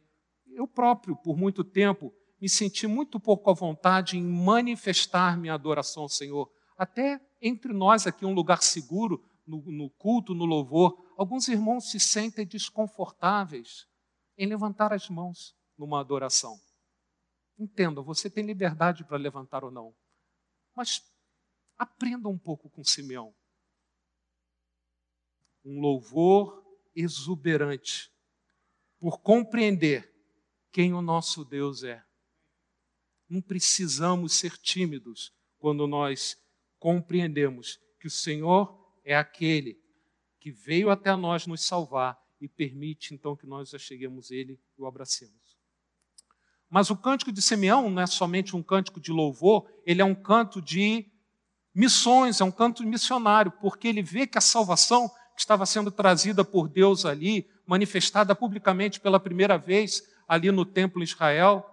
Eu 0.54 0.68
próprio, 0.68 1.16
por 1.16 1.36
muito 1.36 1.64
tempo, 1.64 2.14
me 2.40 2.48
senti 2.48 2.86
muito 2.86 3.20
pouco 3.20 3.50
à 3.50 3.54
vontade 3.56 4.20
em 4.20 4.22
manifestar 4.22 5.36
minha 5.36 5.56
adoração 5.56 6.04
ao 6.04 6.10
Senhor. 6.10 6.48
Até 6.78 7.20
entre 7.42 7.74
nós 7.74 8.06
aqui, 8.06 8.24
um 8.24 8.36
lugar 8.36 8.62
seguro, 8.62 9.20
no, 9.48 9.64
no 9.66 9.90
culto, 9.90 10.36
no 10.36 10.46
louvor, 10.46 10.96
alguns 11.22 11.48
irmãos 11.48 11.92
se 11.92 12.00
sentem 12.00 12.48
desconfortáveis 12.48 13.88
em 14.36 14.48
levantar 14.48 14.92
as 14.92 15.08
mãos 15.08 15.56
numa 15.78 16.00
adoração. 16.00 16.60
Entenda, 17.60 18.02
você 18.02 18.28
tem 18.28 18.44
liberdade 18.44 19.04
para 19.04 19.18
levantar 19.18 19.64
ou 19.64 19.70
não, 19.70 19.96
mas 20.76 21.06
aprenda 21.78 22.28
um 22.28 22.40
pouco 22.40 22.72
com 22.72 22.84
Simeão. 22.84 23.36
Um 25.64 25.80
louvor 25.80 26.66
exuberante, 26.96 28.12
por 28.98 29.20
compreender 29.20 30.12
quem 30.72 30.92
o 30.92 31.04
nosso 31.04 31.46
Deus 31.46 31.84
é. 31.84 32.04
Não 33.30 33.44
precisamos 33.44 34.34
ser 34.34 34.58
tímidos 34.58 35.32
quando 35.60 35.86
nós 35.86 36.36
compreendemos 36.80 37.80
que 38.00 38.08
o 38.08 38.12
Senhor 38.12 38.76
é 39.04 39.16
aquele 39.16 39.81
que 40.42 40.52
veio 40.52 40.90
até 40.90 41.16
nós 41.16 41.46
nos 41.46 41.64
salvar 41.64 42.20
e 42.42 42.48
permite 42.48 43.14
então 43.14 43.36
que 43.36 43.46
nós 43.46 43.74
acheguemos 43.74 44.32
Ele 44.32 44.60
e 44.78 44.82
o 44.82 44.88
abracemos. 44.88 45.56
Mas 46.68 46.90
o 46.90 46.96
cântico 46.96 47.32
de 47.32 47.42
Simeão 47.42 47.92
não 47.92 48.02
é 48.02 48.08
somente 48.08 48.56
um 48.56 48.64
cântico 48.64 49.00
de 49.00 49.12
louvor, 49.12 49.70
ele 49.86 50.02
é 50.02 50.06
um 50.06 50.16
canto 50.16 50.62
de 50.62 51.06
missões, 51.76 52.42
é 52.42 52.44
um 52.44 52.52
canto 52.52 52.84
missionário, 52.84 53.52
porque 53.62 53.88
ele 53.88 54.02
vê 54.02 54.26
que 54.26 54.38
a 54.38 54.42
salvação 54.42 55.10
que 55.36 55.42
estava 55.42 55.66
sendo 55.66 55.92
trazida 55.92 56.44
por 56.44 56.68
Deus 56.68 57.06
ali, 57.06 57.48
manifestada 57.68 58.34
publicamente 58.34 59.00
pela 59.00 59.20
primeira 59.20 59.58
vez 59.58 60.02
ali 60.28 60.50
no 60.50 60.66
templo 60.66 61.02
em 61.02 61.04
Israel, 61.04 61.66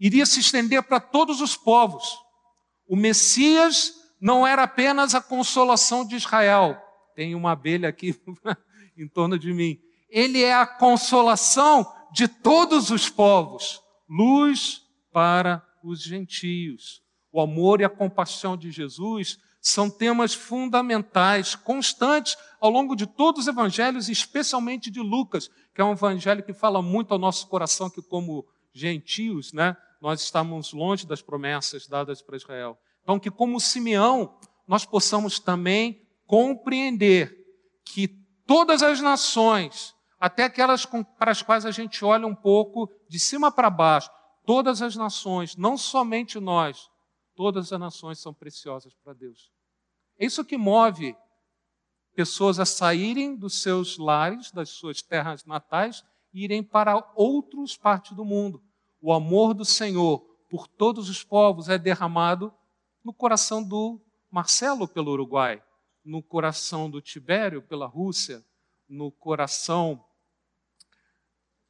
iria 0.00 0.24
se 0.24 0.40
estender 0.40 0.82
para 0.82 0.98
todos 0.98 1.40
os 1.40 1.54
povos. 1.54 2.18
O 2.86 2.96
Messias 2.96 3.92
não 4.18 4.46
era 4.46 4.62
apenas 4.62 5.14
a 5.14 5.20
consolação 5.20 6.06
de 6.06 6.16
Israel. 6.16 6.87
Tem 7.18 7.34
uma 7.34 7.50
abelha 7.50 7.88
aqui 7.88 8.14
em 8.96 9.08
torno 9.08 9.36
de 9.36 9.52
mim. 9.52 9.76
Ele 10.08 10.40
é 10.40 10.54
a 10.54 10.64
consolação 10.64 11.84
de 12.12 12.28
todos 12.28 12.92
os 12.92 13.08
povos 13.08 13.82
luz 14.08 14.82
para 15.12 15.60
os 15.82 16.00
gentios. 16.00 17.02
O 17.32 17.40
amor 17.40 17.80
e 17.80 17.84
a 17.84 17.88
compaixão 17.88 18.56
de 18.56 18.70
Jesus 18.70 19.36
são 19.60 19.90
temas 19.90 20.32
fundamentais, 20.32 21.56
constantes 21.56 22.36
ao 22.60 22.70
longo 22.70 22.94
de 22.94 23.04
todos 23.04 23.42
os 23.42 23.48
evangelhos, 23.48 24.08
especialmente 24.08 24.88
de 24.88 25.00
Lucas, 25.00 25.50
que 25.74 25.80
é 25.80 25.84
um 25.84 25.94
evangelho 25.94 26.44
que 26.44 26.52
fala 26.52 26.80
muito 26.80 27.12
ao 27.12 27.18
nosso 27.18 27.48
coração 27.48 27.90
que 27.90 28.00
como 28.00 28.46
gentios, 28.72 29.52
né, 29.52 29.76
nós 30.00 30.22
estamos 30.22 30.72
longe 30.72 31.04
das 31.04 31.20
promessas 31.20 31.88
dadas 31.88 32.22
para 32.22 32.36
Israel. 32.36 32.78
Então 33.02 33.18
que 33.18 33.28
como 33.28 33.58
Simeão, 33.58 34.38
nós 34.68 34.84
possamos 34.84 35.40
também 35.40 36.06
compreender 36.28 37.36
que 37.84 38.06
todas 38.46 38.84
as 38.84 39.00
nações 39.00 39.96
até 40.20 40.44
aquelas 40.44 40.84
para 41.18 41.30
as 41.30 41.42
quais 41.42 41.64
a 41.64 41.70
gente 41.70 42.04
olha 42.04 42.26
um 42.26 42.34
pouco 42.34 42.90
de 43.08 43.18
cima 43.18 43.50
para 43.52 43.70
baixo. 43.70 44.10
Todas 44.44 44.82
as 44.82 44.96
nações, 44.96 45.56
não 45.56 45.76
somente 45.76 46.40
nós, 46.40 46.90
todas 47.34 47.72
as 47.72 47.80
nações 47.80 48.18
são 48.18 48.32
preciosas 48.32 48.94
para 48.94 49.12
Deus. 49.12 49.50
É 50.18 50.26
isso 50.26 50.44
que 50.44 50.56
move 50.56 51.16
pessoas 52.14 52.58
a 52.58 52.66
saírem 52.66 53.36
dos 53.36 53.62
seus 53.62 53.96
lares, 53.96 54.50
das 54.50 54.70
suas 54.70 55.02
terras 55.02 55.44
natais, 55.44 56.04
e 56.32 56.44
irem 56.44 56.62
para 56.62 57.12
outras 57.14 57.76
partes 57.76 58.12
do 58.12 58.24
mundo. 58.24 58.62
O 59.00 59.12
amor 59.12 59.54
do 59.54 59.64
Senhor 59.64 60.18
por 60.50 60.66
todos 60.66 61.08
os 61.08 61.22
povos 61.22 61.68
é 61.68 61.78
derramado 61.78 62.52
no 63.04 63.12
coração 63.12 63.62
do 63.62 64.00
Marcelo 64.30 64.88
pelo 64.88 65.12
Uruguai, 65.12 65.62
no 66.04 66.22
coração 66.22 66.90
do 66.90 67.00
Tibério 67.00 67.62
pela 67.62 67.86
Rússia, 67.86 68.44
no 68.88 69.10
coração 69.10 70.04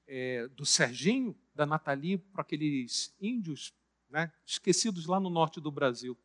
é, 0.06 0.48
do 0.48 0.64
Serginho, 0.64 1.36
da 1.54 1.66
Nathalie, 1.66 2.18
para 2.18 2.42
aqueles 2.42 3.14
índios 3.20 3.74
né, 4.08 4.32
esquecidos 4.46 5.06
lá 5.06 5.18
no 5.18 5.28
norte 5.28 5.60
do 5.60 5.70
Brasil. 5.70 6.16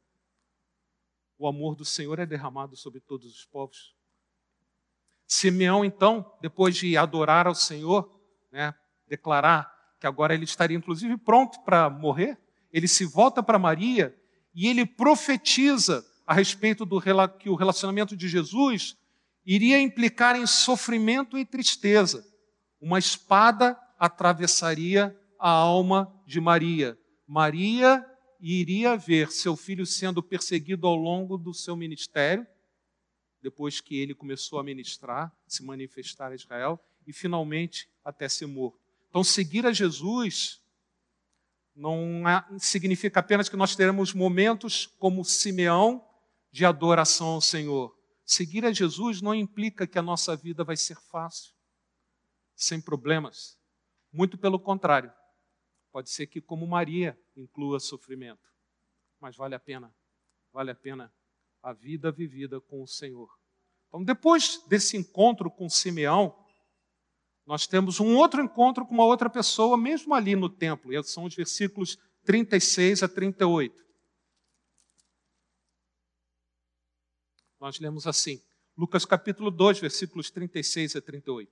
O 1.37 1.47
amor 1.47 1.75
do 1.75 1.83
Senhor 1.83 2.19
é 2.19 2.25
derramado 2.25 2.75
sobre 2.75 2.99
todos 2.99 3.33
os 3.33 3.45
povos. 3.45 3.95
Simeão, 5.27 5.83
então, 5.83 6.31
depois 6.39 6.75
de 6.75 6.95
adorar 6.95 7.47
ao 7.47 7.55
Senhor, 7.55 8.21
né, 8.51 8.73
declarar 9.07 9.73
que 9.99 10.07
agora 10.07 10.33
ele 10.33 10.43
estaria 10.43 10.77
inclusive 10.77 11.17
pronto 11.17 11.59
para 11.61 11.89
morrer, 11.89 12.37
ele 12.71 12.87
se 12.87 13.05
volta 13.05 13.41
para 13.41 13.59
Maria 13.59 14.15
e 14.53 14.67
ele 14.67 14.85
profetiza 14.85 16.05
a 16.25 16.33
respeito 16.33 16.85
do 16.85 17.01
que 17.39 17.49
o 17.49 17.55
relacionamento 17.55 18.15
de 18.15 18.27
Jesus 18.27 18.97
iria 19.45 19.79
implicar 19.79 20.35
em 20.35 20.47
sofrimento 20.47 21.37
e 21.37 21.45
tristeza 21.45 22.25
uma 22.83 22.99
espada 22.99 23.79
atravessaria 23.97 25.17
a 25.39 25.49
alma 25.49 26.13
de 26.27 26.41
Maria. 26.41 26.97
Maria 27.25 28.05
iria 28.41 28.97
ver 28.97 29.31
seu 29.31 29.55
filho 29.55 29.85
sendo 29.85 30.21
perseguido 30.21 30.85
ao 30.85 30.95
longo 30.95 31.37
do 31.37 31.53
seu 31.53 31.77
ministério, 31.77 32.45
depois 33.41 33.79
que 33.79 33.97
ele 33.97 34.13
começou 34.13 34.59
a 34.59 34.63
ministrar, 34.63 35.31
se 35.47 35.63
manifestar 35.63 36.33
a 36.33 36.35
Israel, 36.35 36.77
e 37.07 37.13
finalmente 37.13 37.89
até 38.03 38.27
ser 38.27 38.47
morto. 38.47 38.79
Então, 39.09 39.23
seguir 39.23 39.65
a 39.65 39.71
Jesus 39.71 40.61
não 41.73 42.27
é, 42.27 42.43
significa 42.59 43.21
apenas 43.21 43.47
que 43.47 43.55
nós 43.55 43.75
teremos 43.77 44.13
momentos 44.13 44.87
como 44.99 45.23
Simeão 45.23 46.03
de 46.53 46.63
adoração 46.65 47.29
ao 47.29 47.41
Senhor. 47.41 47.97
Seguir 48.23 48.63
a 48.63 48.71
Jesus 48.71 49.23
não 49.23 49.33
implica 49.33 49.87
que 49.87 49.97
a 49.97 50.03
nossa 50.03 50.35
vida 50.35 50.63
vai 50.63 50.77
ser 50.77 50.95
fácil 51.09 51.51
sem 52.55 52.79
problemas. 52.79 53.57
Muito 54.11 54.37
pelo 54.37 54.59
contrário. 54.59 55.11
Pode 55.91 56.11
ser 56.11 56.27
que, 56.27 56.39
como 56.39 56.67
Maria, 56.67 57.19
inclua 57.35 57.79
sofrimento. 57.79 58.47
Mas 59.19 59.35
vale 59.35 59.55
a 59.55 59.59
pena. 59.59 59.91
Vale 60.53 60.69
a 60.69 60.75
pena 60.75 61.11
a 61.63 61.73
vida 61.73 62.11
vivida 62.11 62.61
com 62.61 62.83
o 62.83 62.87
Senhor. 62.87 63.29
Então, 63.87 64.03
depois 64.03 64.63
desse 64.67 64.95
encontro 64.95 65.49
com 65.49 65.67
Simeão, 65.67 66.37
nós 67.47 67.65
temos 67.65 67.99
um 67.99 68.15
outro 68.15 68.43
encontro 68.43 68.85
com 68.85 68.93
uma 68.93 69.05
outra 69.05 69.29
pessoa, 69.29 69.75
mesmo 69.75 70.13
ali 70.13 70.35
no 70.35 70.49
templo. 70.49 70.93
E 70.93 71.03
são 71.03 71.23
os 71.23 71.33
versículos 71.33 71.97
36 72.23 73.01
a 73.01 73.07
38. 73.07 73.83
Nós 77.63 77.79
lemos 77.79 78.05
assim, 78.05 78.43
Lucas 78.77 79.05
capítulo 79.05 79.49
2, 79.49 79.79
versículos 79.79 80.29
36 80.29 80.97
a 80.97 81.01
38 81.01 81.49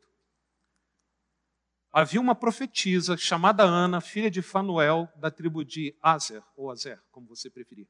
havia 1.90 2.20
uma 2.20 2.36
profetisa 2.36 3.16
chamada 3.16 3.64
Ana, 3.64 4.02
filha 4.02 4.30
de 4.30 4.42
Fanuel, 4.42 5.08
da 5.16 5.32
tribo 5.32 5.64
de 5.64 5.96
Azer, 6.02 6.44
ou 6.58 6.70
Azer, 6.70 7.02
como 7.12 7.28
você 7.28 7.50
preferir. 7.50 7.88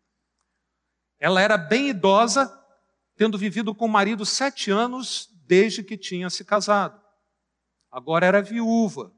Ela 1.19 1.41
era 1.41 1.57
bem 1.57 1.89
idosa, 1.89 2.47
tendo 3.15 3.39
vivido 3.39 3.73
com 3.73 3.85
o 3.85 3.89
marido 3.89 4.23
sete 4.23 4.69
anos 4.69 5.27
desde 5.47 5.83
que 5.83 5.97
tinha 5.97 6.29
se 6.29 6.45
casado. 6.45 7.03
Agora 7.89 8.27
era 8.27 8.39
viúva, 8.39 9.11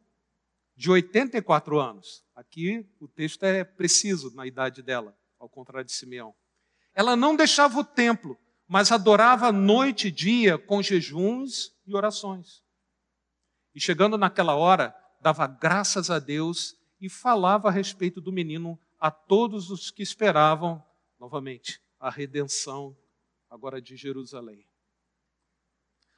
de 0.78 0.90
84 0.90 1.78
anos. 1.78 2.24
Aqui 2.34 2.90
o 3.02 3.08
texto 3.10 3.44
é 3.44 3.66
preciso 3.66 4.34
na 4.34 4.48
idade 4.48 4.82
dela, 4.82 5.14
ao 5.38 5.50
contrário 5.50 5.86
de 5.86 5.94
Simeão. 5.94 6.34
Ela 6.94 7.18
não 7.18 7.36
deixava 7.36 7.78
o 7.78 7.84
templo, 7.84 8.40
mas 8.68 8.92
adorava 8.92 9.52
noite 9.52 10.08
e 10.08 10.12
dia 10.12 10.58
com 10.58 10.82
jejuns 10.82 11.74
e 11.86 11.96
orações. 11.96 12.62
E 13.76 13.80
chegando 13.80 14.18
naquela 14.18 14.56
hora, 14.56 14.96
dava 15.20 15.48
graças 15.48 16.10
a 16.10 16.20
Deus 16.20 16.76
e 17.00 17.10
falava 17.10 17.70
a 17.70 17.72
respeito 17.72 18.22
do 18.22 18.32
menino 18.32 18.80
a 19.00 19.12
todos 19.12 19.70
os 19.70 19.92
que 19.92 20.02
esperavam, 20.02 20.84
novamente, 21.20 21.82
a 22.00 22.10
redenção 22.10 22.96
agora 23.50 23.82
de 23.82 23.96
Jerusalém. 23.96 24.66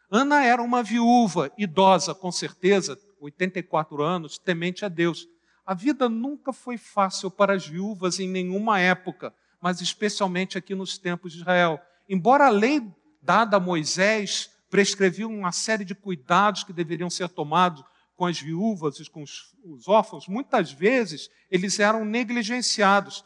Ana 0.09 0.45
era 0.45 0.61
uma 0.61 0.83
viúva, 0.83 1.51
idosa, 1.57 2.13
com 2.13 2.31
certeza, 2.31 2.97
84 3.19 4.03
anos, 4.03 4.37
temente 4.37 4.85
a 4.85 4.87
Deus. 4.87 5.27
A 5.65 5.73
vida 5.73 6.07
nunca 6.07 6.53
foi 6.53 6.77
fácil 6.77 7.31
para 7.31 7.53
as 7.53 7.67
viúvas 7.67 8.19
em 8.19 8.29
nenhuma 8.29 8.79
época, 8.79 9.33
mas 9.59 9.81
especialmente 9.81 10.57
aqui 10.57 10.75
nos 10.75 10.97
tempos 10.97 11.33
de 11.33 11.39
Israel. 11.39 11.79
Embora 12.07 12.47
a 12.47 12.49
lei 12.49 12.81
dada 13.21 13.57
a 13.57 13.59
Moisés 13.59 14.49
prescrevia 14.69 15.27
uma 15.27 15.51
série 15.51 15.85
de 15.85 15.95
cuidados 15.95 16.63
que 16.63 16.73
deveriam 16.73 17.09
ser 17.09 17.29
tomados 17.29 17.83
com 18.15 18.25
as 18.25 18.39
viúvas 18.39 18.99
e 18.99 19.09
com 19.09 19.23
os, 19.23 19.55
os 19.63 19.87
órfãos, 19.87 20.27
muitas 20.27 20.71
vezes 20.71 21.29
eles 21.49 21.79
eram 21.79 22.05
negligenciados, 22.05 23.23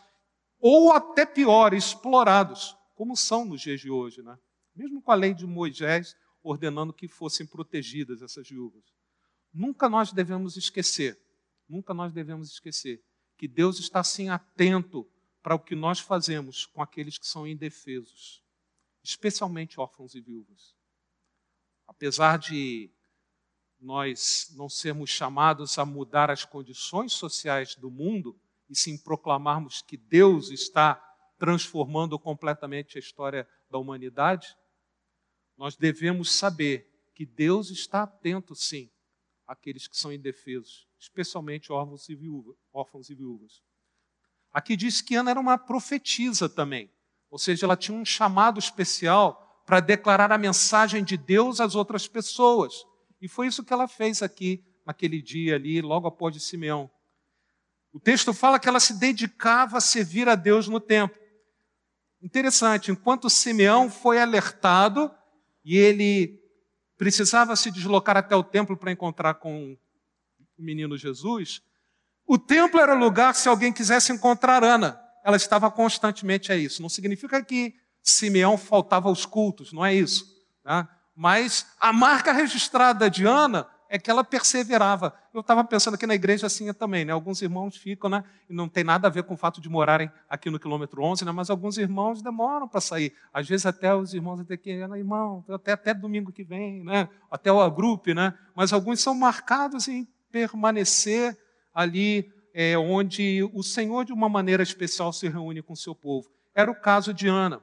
ou 0.60 0.92
até 0.92 1.26
pior, 1.26 1.74
explorados, 1.74 2.76
como 2.96 3.16
são 3.16 3.46
nos 3.46 3.62
dias 3.62 3.80
de 3.80 3.90
hoje. 3.90 4.22
Né? 4.22 4.38
Mesmo 4.76 5.02
com 5.02 5.12
a 5.12 5.16
lei 5.16 5.34
de 5.34 5.46
Moisés 5.46 6.16
ordenando 6.42 6.94
que 6.94 7.08
fossem 7.08 7.46
protegidas 7.46 8.22
essas 8.22 8.48
viúvas. 8.48 8.84
Nunca 9.54 9.90
nós 9.90 10.12
devemos 10.12 10.58
esquecer, 10.58 11.20
nunca 11.68 11.94
nós 11.94 12.14
devemos 12.14 12.52
esquecer 12.52 13.02
que 13.38 13.48
Deus 13.48 13.80
está 13.80 14.00
assim 14.02 14.30
atento 14.30 15.08
para 15.42 15.56
o 15.56 15.60
que 15.60 15.76
nós 15.76 16.00
fazemos 16.00 16.66
com 16.66 16.82
aqueles 16.82 17.18
que 17.18 17.26
são 17.26 17.48
indefesos, 17.48 18.44
especialmente 19.10 19.80
órfãos 19.80 20.14
e 20.14 20.22
viúvas. 20.22 20.76
Apesar 21.88 22.38
de 22.38 22.91
nós 23.80 24.53
não 24.55 24.70
sermos 24.70 25.10
chamados 25.10 25.78
a 25.80 25.86
mudar 25.86 26.30
as 26.30 26.45
condições 26.45 27.14
sociais 27.14 27.76
do 27.76 27.89
mundo, 27.89 28.39
e 28.70 28.76
sim 28.76 28.97
proclamarmos 28.97 29.82
que 29.82 29.97
Deus 29.97 30.51
está 30.51 30.95
transformando 31.39 32.20
completamente 32.20 32.97
a 32.97 32.99
história 32.99 33.47
da 33.70 33.80
humanidade, 33.80 34.55
nós 35.57 35.76
devemos 35.76 36.32
saber 36.32 36.88
que 37.16 37.26
Deus 37.26 37.72
está 37.72 38.03
atento, 38.03 38.53
sim, 38.53 38.91
àqueles 39.47 39.88
que 39.88 39.97
são 39.97 40.14
indefesos, 40.14 40.88
especialmente 40.99 41.72
órfãos 41.72 42.07
e, 42.10 43.16
viúvas. 43.16 43.64
Aqui 44.51 44.76
diz 44.76 45.01
que 45.01 45.16
Ana 45.16 45.32
era 45.32 45.39
uma 45.39 45.57
profetisa 45.57 46.47
também, 46.47 46.91
ou 47.30 47.38
seja, 47.38 47.66
ela 47.66 47.78
tinha 47.78 47.98
um 47.98 48.06
chamado 48.06 48.60
especial 48.60 49.62
para 49.66 49.80
declarar 49.80 50.32
a 50.32 50.38
mensagem 50.38 51.04
de 51.04 51.16
Deus 51.16 51.60
às 51.60 51.76
outras 51.76 52.08
pessoas. 52.08 52.86
E 53.22 53.28
foi 53.28 53.48
isso 53.48 53.64
que 53.64 53.72
ela 53.72 53.88
fez 53.88 54.24
aqui, 54.24 54.64
naquele 54.86 55.22
dia 55.22 55.56
ali, 55.56 55.82
logo 55.82 56.08
após 56.08 56.34
de 56.34 56.40
Simeão. 56.40 56.90
O 57.94 58.00
texto 58.00 58.34
fala 58.34 58.60
que 58.60 58.68
ela 58.68 58.80
se 58.80 58.94
dedicava 59.00 59.78
a 59.78 59.82
servir 59.82 60.28
a 60.28 60.36
Deus 60.36 60.68
no 60.68 60.80
templo. 60.80 61.20
Interessante, 62.22 62.92
enquanto 62.92 63.30
Simeão 63.30 63.90
foi 63.90 64.20
alertado 64.20 65.12
e 65.64 65.78
ele 65.78 66.40
precisava 66.98 67.56
se 67.56 67.72
deslocar 67.72 68.18
até 68.18 68.36
o 68.36 68.44
templo 68.44 68.76
para 68.76 68.92
encontrar 68.92 69.36
com 69.36 69.78
o 70.58 70.62
menino 70.62 70.98
Jesus, 70.98 71.62
o 72.26 72.38
templo 72.38 72.80
era 72.80 72.94
lugar 72.94 73.34
se 73.34 73.48
alguém 73.48 73.72
quisesse 73.72 74.12
encontrar 74.12 74.64
Ana. 74.64 75.00
Ela 75.24 75.38
estava 75.38 75.70
constantemente 75.70 76.51
a 76.51 76.55
isso. 76.55 76.82
Não 76.82 76.89
significa 76.89 77.43
que 77.43 77.76
Simeão 78.01 78.57
faltava 78.57 79.09
aos 79.09 79.26
cultos, 79.26 79.72
não 79.74 79.86
é 79.86 79.93
isso. 79.93 80.26
Tá? 80.63 80.88
Mas 81.15 81.67
a 81.80 81.91
marca 81.91 82.32
registrada 82.32 83.09
de 83.09 83.26
Ana 83.26 83.67
é 83.89 83.97
que 83.97 84.09
ela 84.09 84.24
perseverava. 84.24 85.13
Eu 85.34 85.41
estava 85.41 85.63
pensando 85.63 85.95
aqui 85.95 86.05
na 86.05 86.13
igreja 86.13 86.45
assim 86.45 86.72
também, 86.72 87.03
né? 87.03 87.11
Alguns 87.11 87.41
irmãos 87.41 87.76
ficam, 87.76 88.07
né? 88.07 88.24
E 88.47 88.53
não 88.53 88.70
tem 88.70 88.84
nada 88.84 89.07
a 89.07 89.09
ver 89.09 89.24
com 89.24 89.34
o 89.34 89.38
fato 89.38 89.59
de 89.59 89.67
morarem 89.67 90.11
aqui 90.30 90.49
no 90.51 90.59
quilômetro 90.59 91.01
11, 91.01 91.26
né? 91.26 91.32
Mas 91.32 91.49
alguns 91.49 91.78
irmãos 91.80 92.22
demoram 92.22 92.67
para 92.67 92.80
sair. 92.80 93.11
Às 93.34 93.49
vezes 93.49 93.65
até 93.65 93.93
os 93.93 94.13
irmãos 94.13 94.39
até 94.39 94.55
que, 94.55 94.70
irmão, 94.70 95.43
até, 95.49 95.72
até 95.72 95.93
domingo 95.93 96.32
que 96.32 96.43
vem, 96.43 96.84
né? 96.84 97.09
Até 97.32 97.51
o 97.51 97.72
grupo, 97.72 98.13
né? 98.13 98.36
Mas 98.55 98.72
alguns 98.72 99.01
são 99.01 99.15
marcados 99.15 99.88
em 99.88 100.07
permanecer 100.32 101.36
ali 101.74 102.32
é, 102.54 102.78
onde 102.78 103.43
o 103.54 103.64
Senhor, 103.64 104.06
de 104.06 104.14
uma 104.14 104.30
maneira 104.30 104.64
especial, 104.64 105.12
se 105.14 105.28
reúne 105.28 105.62
com 105.62 105.74
o 105.74 105.78
seu 105.78 105.95
povo. 105.95 106.30
Era 106.54 106.70
o 106.72 106.80
caso 106.80 107.14
de 107.14 107.28
Ana. 107.28 107.62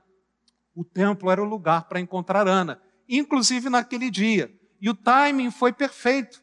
O 0.75 0.85
templo 0.85 1.31
era 1.31 1.43
o 1.43 1.47
lugar 1.47 1.89
para 1.89 2.01
encontrar 2.01 2.47
Ana, 2.47 2.81
inclusive 3.09 3.71
naquele 3.71 4.11
dia. 4.11 4.53
E 4.81 4.91
o 4.91 4.95
timing 4.95 5.51
foi 5.51 5.73
perfeito. 5.73 6.43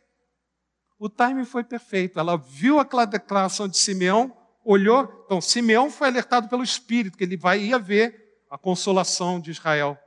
O 0.98 1.10
timing 1.10 1.46
foi 1.46 1.64
perfeito. 1.64 2.20
Ela 2.20 2.38
viu 2.38 2.80
aquela 2.80 3.06
declaração 3.06 3.68
de 3.68 3.78
Simeão, 3.78 4.36
olhou. 4.64 5.24
Então, 5.26 5.42
Simeão 5.42 5.90
foi 5.90 6.08
alertado 6.08 6.48
pelo 6.48 6.64
Espírito, 6.64 7.18
que 7.18 7.24
ele 7.24 7.38
vai 7.38 7.60
ia 7.62 7.78
ver 7.78 8.42
a 8.50 8.58
consolação 8.58 9.40
de 9.40 9.52
Israel. 9.52 9.98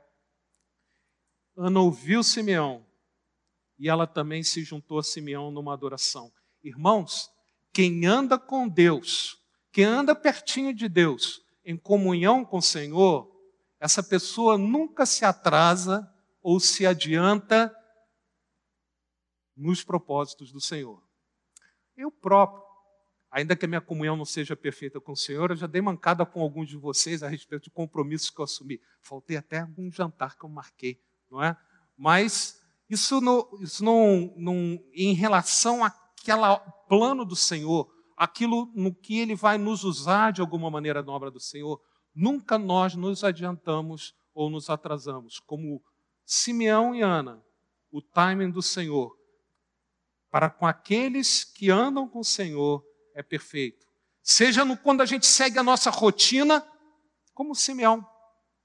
Ana 1.55 1.79
ouviu 1.79 2.23
Simeão 2.23 2.85
e 3.79 3.89
ela 3.89 4.07
também 4.07 4.43
se 4.43 4.63
juntou 4.63 4.99
a 4.99 5.03
Simeão 5.03 5.51
numa 5.51 5.73
adoração. 5.73 6.31
Irmãos, 6.63 7.29
quem 7.77 8.07
anda 8.07 8.39
com 8.39 8.67
Deus, 8.67 9.37
quem 9.71 9.83
anda 9.83 10.15
pertinho 10.15 10.73
de 10.73 10.89
Deus, 10.89 11.43
em 11.63 11.77
comunhão 11.77 12.43
com 12.43 12.57
o 12.57 12.61
Senhor, 12.61 13.31
essa 13.79 14.01
pessoa 14.01 14.57
nunca 14.57 15.05
se 15.05 15.23
atrasa 15.23 16.11
ou 16.41 16.59
se 16.59 16.87
adianta 16.87 17.71
nos 19.55 19.83
propósitos 19.83 20.51
do 20.51 20.59
Senhor. 20.59 21.07
Eu 21.95 22.11
próprio, 22.11 22.63
ainda 23.29 23.55
que 23.55 23.65
a 23.65 23.67
minha 23.67 23.79
comunhão 23.79 24.17
não 24.17 24.25
seja 24.25 24.55
perfeita 24.55 24.99
com 24.99 25.11
o 25.11 25.15
Senhor, 25.15 25.51
eu 25.51 25.55
já 25.55 25.67
dei 25.67 25.79
mancada 25.79 26.25
com 26.25 26.41
alguns 26.41 26.67
de 26.67 26.77
vocês 26.77 27.21
a 27.21 27.27
respeito 27.27 27.65
de 27.65 27.69
compromissos 27.69 28.31
que 28.31 28.41
eu 28.41 28.45
assumi. 28.45 28.81
Faltei 29.03 29.37
até 29.37 29.59
algum 29.59 29.91
jantar 29.91 30.35
que 30.35 30.43
eu 30.43 30.49
marquei, 30.49 30.99
não 31.29 31.43
é? 31.43 31.55
Mas 31.95 32.59
isso 32.89 33.21
não, 33.21 33.47
isso 33.61 33.85
não, 33.85 34.33
não 34.35 34.83
em 34.95 35.13
relação 35.13 35.83
àquele 36.31 36.71
plano 36.87 37.25
do 37.25 37.35
Senhor, 37.35 37.87
aquilo 38.15 38.71
no 38.75 38.93
que 38.93 39.19
Ele 39.19 39.35
vai 39.35 39.57
nos 39.57 39.83
usar 39.83 40.31
de 40.31 40.41
alguma 40.41 40.69
maneira 40.69 41.03
na 41.03 41.11
obra 41.11 41.31
do 41.31 41.39
Senhor, 41.39 41.81
nunca 42.13 42.57
nós 42.57 42.95
nos 42.95 43.23
adiantamos 43.23 44.13
ou 44.33 44.49
nos 44.49 44.69
atrasamos. 44.69 45.39
Como 45.39 45.81
Simeão 46.25 46.93
e 46.95 47.01
Ana, 47.01 47.43
o 47.91 48.01
timing 48.01 48.51
do 48.51 48.61
Senhor 48.61 49.17
para 50.29 50.49
com 50.49 50.67
aqueles 50.67 51.43
que 51.43 51.71
andam 51.71 52.07
com 52.07 52.19
o 52.19 52.25
Senhor 52.25 52.83
é 53.15 53.23
perfeito. 53.23 53.87
Seja 54.21 54.65
no, 54.65 54.77
quando 54.77 55.01
a 55.01 55.05
gente 55.05 55.25
segue 55.25 55.57
a 55.57 55.63
nossa 55.63 55.89
rotina, 55.89 56.65
como 57.33 57.55
Simeão. 57.55 58.05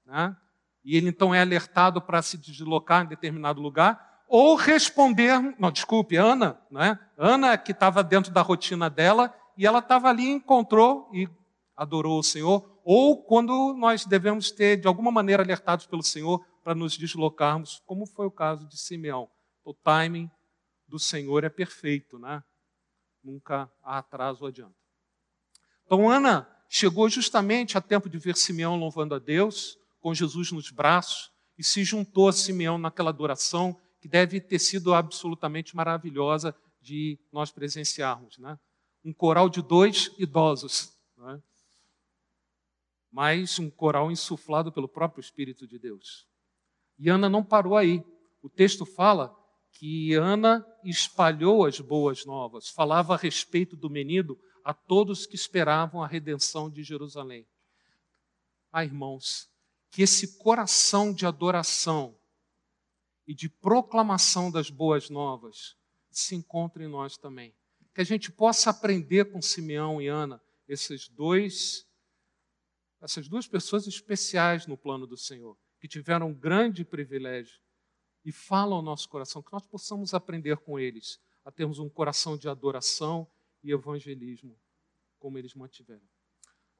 Né? 0.05 0.35
E 0.83 0.97
ele 0.97 1.09
então 1.09 1.33
é 1.33 1.41
alertado 1.41 2.01
para 2.01 2.21
se 2.21 2.37
deslocar 2.37 3.05
em 3.05 3.07
determinado 3.07 3.61
lugar, 3.61 4.12
ou 4.35 4.55
responder, 4.55 5.39
não, 5.59 5.71
desculpe, 5.71 6.15
Ana, 6.15 6.59
né? 6.71 6.97
Ana 7.15 7.55
que 7.55 7.71
estava 7.71 8.03
dentro 8.03 8.31
da 8.31 8.41
rotina 8.41 8.89
dela, 8.89 9.31
e 9.55 9.63
ela 9.63 9.77
estava 9.77 10.09
ali, 10.09 10.27
encontrou 10.27 11.07
e 11.13 11.29
adorou 11.77 12.17
o 12.17 12.23
Senhor, 12.23 12.67
ou 12.83 13.23
quando 13.23 13.75
nós 13.75 14.07
devemos 14.07 14.49
ter, 14.49 14.77
de 14.77 14.87
alguma 14.87 15.11
maneira, 15.11 15.43
alertados 15.43 15.85
pelo 15.85 16.01
Senhor 16.01 16.43
para 16.63 16.73
nos 16.73 16.97
deslocarmos, 16.97 17.83
como 17.85 18.07
foi 18.07 18.25
o 18.25 18.31
caso 18.31 18.67
de 18.67 18.75
Simeão. 18.75 19.29
O 19.63 19.71
timing 19.71 20.31
do 20.87 20.97
Senhor 20.97 21.43
é 21.43 21.49
perfeito, 21.49 22.17
né? 22.17 22.43
Nunca 23.23 23.71
há 23.83 23.99
atraso 23.99 24.41
ou 24.41 24.47
adianta. 24.47 24.73
Então, 25.85 26.09
Ana 26.09 26.49
chegou 26.67 27.07
justamente 27.07 27.77
a 27.77 27.81
tempo 27.81 28.09
de 28.09 28.17
ver 28.17 28.35
Simeão 28.35 28.77
louvando 28.77 29.13
a 29.13 29.19
Deus, 29.19 29.77
com 30.01 30.11
Jesus 30.11 30.51
nos 30.51 30.71
braços, 30.71 31.31
e 31.55 31.63
se 31.63 31.83
juntou 31.83 32.27
a 32.27 32.33
Simeão 32.33 32.79
naquela 32.79 33.11
adoração 33.11 33.79
que 34.03 34.09
deve 34.09 34.41
ter 34.41 34.59
sido 34.59 34.93
absolutamente 34.93 35.77
maravilhosa 35.77 36.53
de 36.81 37.17
nós 37.31 37.51
presenciarmos. 37.51 38.37
Né? 38.37 38.59
Um 39.01 39.13
coral 39.13 39.47
de 39.47 39.61
dois 39.61 40.11
idosos, 40.17 40.91
né? 41.15 41.41
mas 43.09 43.57
um 43.59 43.69
coral 43.69 44.11
insuflado 44.11 44.73
pelo 44.73 44.89
próprio 44.89 45.21
Espírito 45.21 45.65
de 45.65 45.79
Deus. 45.79 46.27
E 46.99 47.07
Ana 47.07 47.29
não 47.29 47.41
parou 47.41 47.77
aí. 47.77 48.03
O 48.41 48.49
texto 48.49 48.85
fala 48.85 49.33
que 49.71 50.13
Ana 50.15 50.67
espalhou 50.83 51.65
as 51.65 51.79
boas 51.79 52.25
novas, 52.25 52.67
falava 52.67 53.13
a 53.13 53.17
respeito 53.17 53.77
do 53.77 53.89
menino 53.89 54.37
a 54.65 54.73
todos 54.73 55.25
que 55.25 55.35
esperavam 55.35 56.03
a 56.03 56.07
redenção 56.07 56.69
de 56.69 56.83
Jerusalém. 56.83 57.47
Ah, 58.69 58.83
irmãos, 58.83 59.47
que 59.89 60.01
esse 60.01 60.37
coração 60.39 61.13
de 61.13 61.25
adoração 61.25 62.17
e 63.27 63.33
de 63.33 63.49
proclamação 63.49 64.51
das 64.51 64.69
boas 64.69 65.09
novas 65.09 65.77
se 66.09 66.35
encontre 66.35 66.83
em 66.83 66.87
nós 66.87 67.17
também. 67.17 67.53
Que 67.93 68.01
a 68.01 68.03
gente 68.03 68.31
possa 68.31 68.69
aprender 68.69 69.31
com 69.31 69.41
Simeão 69.41 70.01
e 70.01 70.07
Ana, 70.07 70.41
esses 70.67 71.07
dois, 71.09 71.87
essas 73.01 73.27
duas 73.27 73.47
pessoas 73.47 73.87
especiais 73.87 74.65
no 74.67 74.77
plano 74.77 75.05
do 75.05 75.17
Senhor, 75.17 75.57
que 75.79 75.87
tiveram 75.87 76.29
um 76.29 76.33
grande 76.33 76.83
privilégio 76.83 77.59
e 78.25 78.31
falam 78.31 78.77
ao 78.77 78.81
nosso 78.81 79.09
coração, 79.09 79.41
que 79.41 79.51
nós 79.51 79.65
possamos 79.65 80.13
aprender 80.13 80.57
com 80.57 80.79
eles 80.79 81.19
a 81.43 81.51
termos 81.51 81.77
um 81.77 81.89
coração 81.89 82.37
de 82.37 82.47
adoração 82.47 83.27
e 83.61 83.71
evangelismo, 83.71 84.57
como 85.19 85.37
eles 85.37 85.53
mantiveram. 85.53 86.01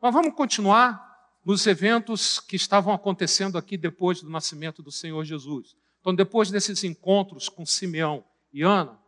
Mas 0.02 0.14
vamos 0.14 0.34
continuar 0.36 1.12
nos 1.46 1.68
eventos 1.68 2.40
que 2.40 2.56
estavam 2.56 2.94
acontecendo 2.94 3.58
aqui 3.58 3.78
depois 3.78 4.22
do 4.22 4.30
nascimento 4.30 4.82
do 4.82 4.92
Senhor 4.92 5.24
Jesus. 5.26 5.76
Então, 6.04 6.14
depois 6.14 6.52
desses 6.52 6.84
encontros 6.84 7.48
com 7.48 7.66
Simeão 7.66 8.26
e 8.52 8.62
Ana, 8.62 9.00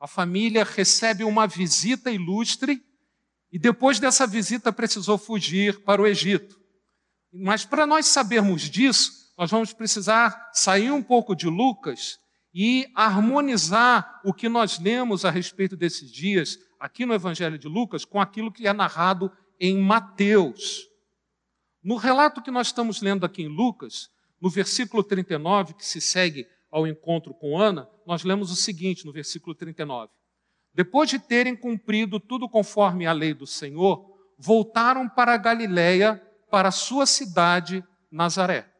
a 0.00 0.06
família 0.06 0.64
recebe 0.64 1.22
uma 1.22 1.46
visita 1.46 2.10
ilustre 2.10 2.82
e 3.52 3.58
depois 3.58 4.00
dessa 4.00 4.26
visita 4.26 4.72
precisou 4.72 5.18
fugir 5.18 5.84
para 5.84 6.00
o 6.00 6.06
Egito. 6.06 6.58
Mas 7.30 7.66
para 7.66 7.86
nós 7.86 8.06
sabermos 8.06 8.62
disso, 8.62 9.30
nós 9.36 9.50
vamos 9.50 9.74
precisar 9.74 10.48
sair 10.54 10.90
um 10.90 11.02
pouco 11.02 11.36
de 11.36 11.46
Lucas 11.46 12.18
e 12.54 12.90
harmonizar 12.94 14.22
o 14.24 14.32
que 14.32 14.48
nós 14.48 14.78
lemos 14.78 15.26
a 15.26 15.30
respeito 15.30 15.76
desses 15.76 16.10
dias 16.10 16.58
aqui 16.78 17.04
no 17.04 17.12
Evangelho 17.12 17.58
de 17.58 17.68
Lucas 17.68 18.06
com 18.06 18.18
aquilo 18.18 18.50
que 18.50 18.66
é 18.66 18.72
narrado 18.72 19.30
em 19.60 19.76
Mateus. 19.76 20.88
No 21.84 21.96
relato 21.96 22.40
que 22.40 22.50
nós 22.50 22.68
estamos 22.68 23.02
lendo 23.02 23.26
aqui 23.26 23.42
em 23.42 23.48
Lucas, 23.48 24.08
no 24.40 24.48
versículo 24.48 25.02
39, 25.02 25.74
que 25.74 25.84
se 25.84 26.00
segue 26.00 26.46
ao 26.70 26.86
encontro 26.86 27.34
com 27.34 27.58
Ana, 27.58 27.88
nós 28.06 28.24
lemos 28.24 28.50
o 28.50 28.56
seguinte 28.56 29.04
no 29.04 29.12
versículo 29.12 29.54
39. 29.54 30.10
Depois 30.72 31.10
de 31.10 31.18
terem 31.18 31.56
cumprido 31.56 32.20
tudo 32.20 32.48
conforme 32.48 33.06
a 33.06 33.12
lei 33.12 33.34
do 33.34 33.46
Senhor, 33.46 34.08
voltaram 34.38 35.08
para 35.08 35.36
Galiléia, 35.36 36.16
para 36.50 36.70
sua 36.70 37.06
cidade, 37.06 37.84
Nazaré. 38.10 38.72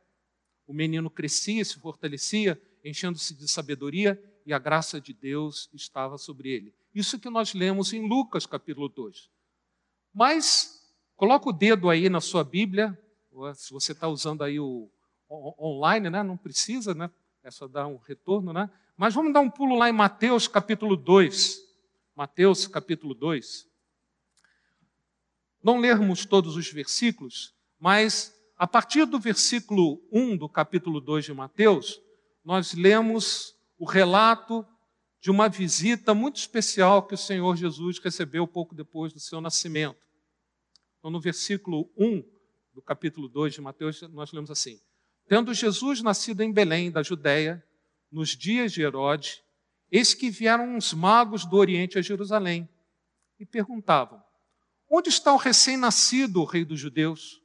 O 0.66 0.72
menino 0.72 1.10
crescia 1.10 1.64
se 1.64 1.78
fortalecia, 1.80 2.60
enchendo-se 2.84 3.34
de 3.34 3.48
sabedoria, 3.48 4.22
e 4.46 4.52
a 4.52 4.58
graça 4.58 5.00
de 5.00 5.12
Deus 5.12 5.68
estava 5.74 6.16
sobre 6.16 6.50
ele. 6.50 6.74
Isso 6.94 7.18
que 7.18 7.28
nós 7.28 7.52
lemos 7.52 7.92
em 7.92 8.08
Lucas, 8.08 8.46
capítulo 8.46 8.88
2. 8.88 9.28
Mas, 10.14 10.80
coloca 11.16 11.48
o 11.48 11.52
dedo 11.52 11.90
aí 11.90 12.08
na 12.08 12.20
sua 12.20 12.42
Bíblia, 12.42 12.98
se 13.54 13.72
você 13.72 13.92
está 13.92 14.08
usando 14.08 14.42
aí 14.42 14.58
o 14.58 14.90
online, 15.30 16.10
né? 16.10 16.22
não 16.22 16.36
precisa, 16.36 16.94
né? 16.94 17.10
é 17.42 17.50
só 17.50 17.66
dar 17.66 17.86
um 17.86 17.96
retorno, 17.96 18.52
né? 18.52 18.70
Mas 18.96 19.14
vamos 19.14 19.32
dar 19.32 19.40
um 19.40 19.50
pulo 19.50 19.76
lá 19.76 19.88
em 19.88 19.92
Mateus 19.92 20.46
capítulo 20.46 20.96
2. 20.96 21.58
Mateus 22.14 22.66
capítulo 22.66 23.14
2. 23.14 23.66
Não 25.62 25.78
lermos 25.78 26.26
todos 26.26 26.56
os 26.56 26.70
versículos, 26.70 27.54
mas 27.78 28.34
a 28.58 28.66
partir 28.66 29.06
do 29.06 29.18
versículo 29.18 30.02
1 30.12 30.36
do 30.36 30.48
capítulo 30.48 31.00
2 31.00 31.24
de 31.24 31.32
Mateus, 31.32 32.00
nós 32.44 32.74
lemos 32.74 33.54
o 33.78 33.86
relato 33.86 34.66
de 35.18 35.30
uma 35.30 35.48
visita 35.48 36.14
muito 36.14 36.36
especial 36.36 37.06
que 37.06 37.14
o 37.14 37.18
Senhor 37.18 37.56
Jesus 37.56 37.98
recebeu 37.98 38.46
pouco 38.46 38.74
depois 38.74 39.12
do 39.12 39.20
seu 39.20 39.40
nascimento. 39.40 39.98
Então, 40.98 41.10
no 41.10 41.20
versículo 41.20 41.90
1 41.96 42.22
do 42.74 42.82
capítulo 42.82 43.28
2 43.28 43.54
de 43.54 43.60
Mateus, 43.62 44.02
nós 44.02 44.32
lemos 44.32 44.50
assim: 44.50 44.78
Tendo 45.30 45.54
Jesus 45.54 46.02
nascido 46.02 46.42
em 46.42 46.50
Belém, 46.50 46.90
da 46.90 47.04
Judéia, 47.04 47.64
nos 48.10 48.30
dias 48.30 48.72
de 48.72 48.82
Herodes, 48.82 49.40
eis 49.88 50.12
que 50.12 50.28
vieram 50.28 50.74
uns 50.74 50.92
magos 50.92 51.46
do 51.46 51.56
Oriente 51.56 51.96
a 51.96 52.02
Jerusalém 52.02 52.68
e 53.38 53.46
perguntavam: 53.46 54.20
Onde 54.90 55.08
está 55.08 55.32
o 55.32 55.36
recém-nascido, 55.36 56.40
o 56.40 56.44
rei 56.44 56.64
dos 56.64 56.80
judeus? 56.80 57.40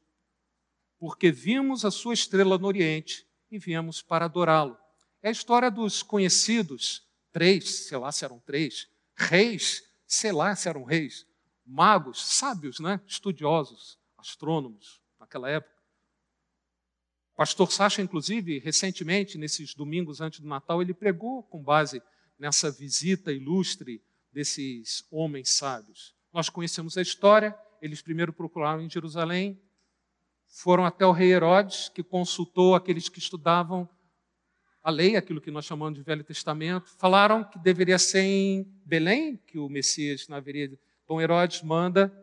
Porque 0.97 1.31
vimos 1.31 1.85
a 1.85 1.91
sua 1.91 2.15
estrela 2.15 2.57
no 2.57 2.65
Oriente 2.65 3.23
e 3.51 3.59
viemos 3.59 4.01
para 4.01 4.25
adorá-lo. 4.25 4.75
É 5.21 5.27
a 5.27 5.31
história 5.31 5.69
dos 5.69 6.01
conhecidos, 6.01 7.07
três, 7.31 7.85
sei 7.87 7.99
lá 7.99 8.11
se 8.11 8.25
eram 8.25 8.39
três, 8.39 8.87
reis, 9.15 9.83
sei 10.07 10.31
lá 10.31 10.55
se 10.55 10.67
eram 10.67 10.85
reis, 10.85 11.27
magos, 11.63 12.25
sábios, 12.25 12.79
né? 12.79 12.99
estudiosos, 13.05 13.99
astrônomos 14.17 14.99
naquela 15.19 15.47
época 15.51 15.74
Pastor 17.35 17.69
Sacha, 17.69 18.01
inclusive, 18.01 18.59
recentemente, 18.59 19.37
nesses 19.37 19.73
domingos 19.73 20.21
antes 20.21 20.39
do 20.39 20.47
Natal, 20.47 20.81
ele 20.81 20.93
pregou 20.93 21.43
com 21.43 21.61
base 21.61 22.01
nessa 22.39 22.71
visita 22.71 23.31
ilustre 23.31 24.01
desses 24.31 25.05
homens 25.11 25.49
sábios. 25.49 26.15
Nós 26.31 26.47
conhecemos 26.47 26.97
a 26.97 27.01
história, 27.01 27.53
eles 27.81 28.01
primeiro 28.01 28.31
procuraram 28.31 28.81
em 28.81 28.89
Jerusalém, 28.89 29.59
foram 30.47 30.85
até 30.85 31.05
o 31.05 31.11
rei 31.11 31.33
Herodes, 31.33 31.89
que 31.89 32.01
consultou 32.01 32.73
aqueles 32.73 33.09
que 33.09 33.19
estudavam 33.19 33.87
a 34.81 34.89
lei, 34.89 35.17
aquilo 35.17 35.41
que 35.41 35.51
nós 35.51 35.65
chamamos 35.65 35.97
de 35.97 36.05
Velho 36.05 36.23
Testamento, 36.23 36.89
falaram 36.97 37.43
que 37.43 37.59
deveria 37.59 37.99
ser 37.99 38.21
em 38.21 38.63
Belém, 38.85 39.35
que 39.45 39.59
o 39.59 39.67
Messias 39.67 40.25
haveria. 40.29 40.71
Então 41.03 41.19
Herodes 41.19 41.61
manda 41.63 42.13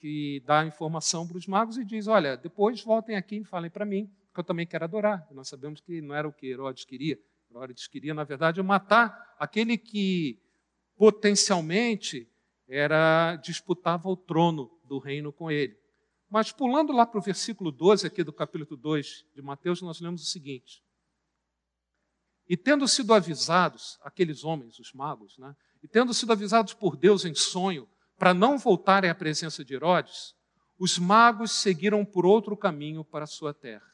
que 0.00 0.42
dá 0.44 0.66
informação 0.66 1.28
para 1.28 1.36
os 1.36 1.46
magos 1.46 1.76
e 1.76 1.84
diz: 1.84 2.08
Olha, 2.08 2.36
depois 2.36 2.82
voltem 2.82 3.16
aqui 3.16 3.36
e 3.36 3.44
falem 3.44 3.70
para 3.70 3.84
mim 3.84 4.10
eu 4.38 4.44
também 4.44 4.66
quero 4.66 4.84
adorar. 4.84 5.26
Nós 5.32 5.48
sabemos 5.48 5.80
que 5.80 6.00
não 6.00 6.14
era 6.14 6.28
o 6.28 6.32
que 6.32 6.46
Herodes 6.46 6.84
queria. 6.84 7.18
Herodes 7.50 7.88
queria, 7.88 8.14
na 8.14 8.22
verdade, 8.22 8.62
matar 8.62 9.34
aquele 9.38 9.76
que 9.76 10.40
potencialmente 10.96 12.28
era 12.68 13.36
disputava 13.36 14.08
o 14.08 14.16
trono 14.16 14.70
do 14.84 14.98
reino 14.98 15.32
com 15.32 15.50
ele. 15.50 15.76
Mas 16.28 16.52
pulando 16.52 16.92
lá 16.92 17.04
para 17.04 17.18
o 17.18 17.22
versículo 17.22 17.72
12 17.72 18.06
aqui 18.06 18.22
do 18.22 18.32
capítulo 18.32 18.76
2 18.76 19.26
de 19.34 19.42
Mateus, 19.42 19.82
nós 19.82 20.00
lemos 20.00 20.22
o 20.22 20.26
seguinte: 20.26 20.84
E 22.48 22.56
tendo 22.56 22.86
sido 22.86 23.12
avisados, 23.12 23.98
aqueles 24.02 24.44
homens, 24.44 24.78
os 24.78 24.92
magos, 24.92 25.36
né? 25.38 25.56
E 25.82 25.88
tendo 25.88 26.14
sido 26.14 26.32
avisados 26.32 26.72
por 26.72 26.96
Deus 26.96 27.24
em 27.24 27.34
sonho 27.34 27.88
para 28.16 28.32
não 28.32 28.58
voltarem 28.58 29.10
à 29.10 29.14
presença 29.14 29.64
de 29.64 29.74
Herodes, 29.74 30.36
os 30.78 30.98
magos 30.98 31.50
seguiram 31.50 32.04
por 32.04 32.24
outro 32.24 32.56
caminho 32.56 33.04
para 33.04 33.24
a 33.24 33.26
sua 33.26 33.52
terra. 33.52 33.89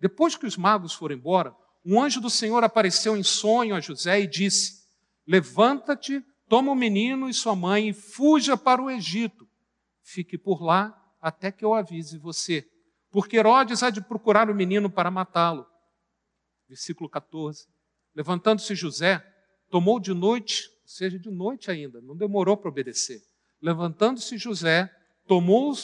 Depois 0.00 0.34
que 0.34 0.46
os 0.46 0.56
magos 0.56 0.94
foram 0.94 1.14
embora, 1.14 1.54
um 1.84 2.00
anjo 2.00 2.20
do 2.20 2.30
Senhor 2.30 2.64
apareceu 2.64 3.16
em 3.16 3.22
sonho 3.22 3.74
a 3.74 3.80
José 3.80 4.20
e 4.20 4.26
disse: 4.26 4.82
Levanta-te, 5.26 6.24
toma 6.48 6.72
o 6.72 6.74
menino 6.74 7.28
e 7.28 7.34
sua 7.34 7.54
mãe 7.54 7.90
e 7.90 7.92
fuja 7.92 8.56
para 8.56 8.82
o 8.82 8.90
Egito. 8.90 9.46
Fique 10.02 10.38
por 10.38 10.62
lá 10.62 10.96
até 11.20 11.52
que 11.52 11.64
eu 11.64 11.74
avise 11.74 12.18
você, 12.18 12.66
porque 13.10 13.36
Herodes 13.36 13.82
há 13.82 13.90
de 13.90 14.00
procurar 14.00 14.48
o 14.50 14.54
menino 14.54 14.90
para 14.90 15.10
matá-lo. 15.10 15.66
Versículo 16.66 17.08
14. 17.08 17.66
Levantando-se 18.14 18.74
José, 18.74 19.22
tomou 19.68 20.00
de 20.00 20.14
noite, 20.14 20.64
ou 20.82 20.88
seja, 20.88 21.18
de 21.18 21.30
noite 21.30 21.70
ainda, 21.70 22.00
não 22.00 22.16
demorou 22.16 22.56
para 22.56 22.70
obedecer. 22.70 23.20
Levantando-se 23.60 24.38
José, 24.38 24.90
tomou 25.26 25.74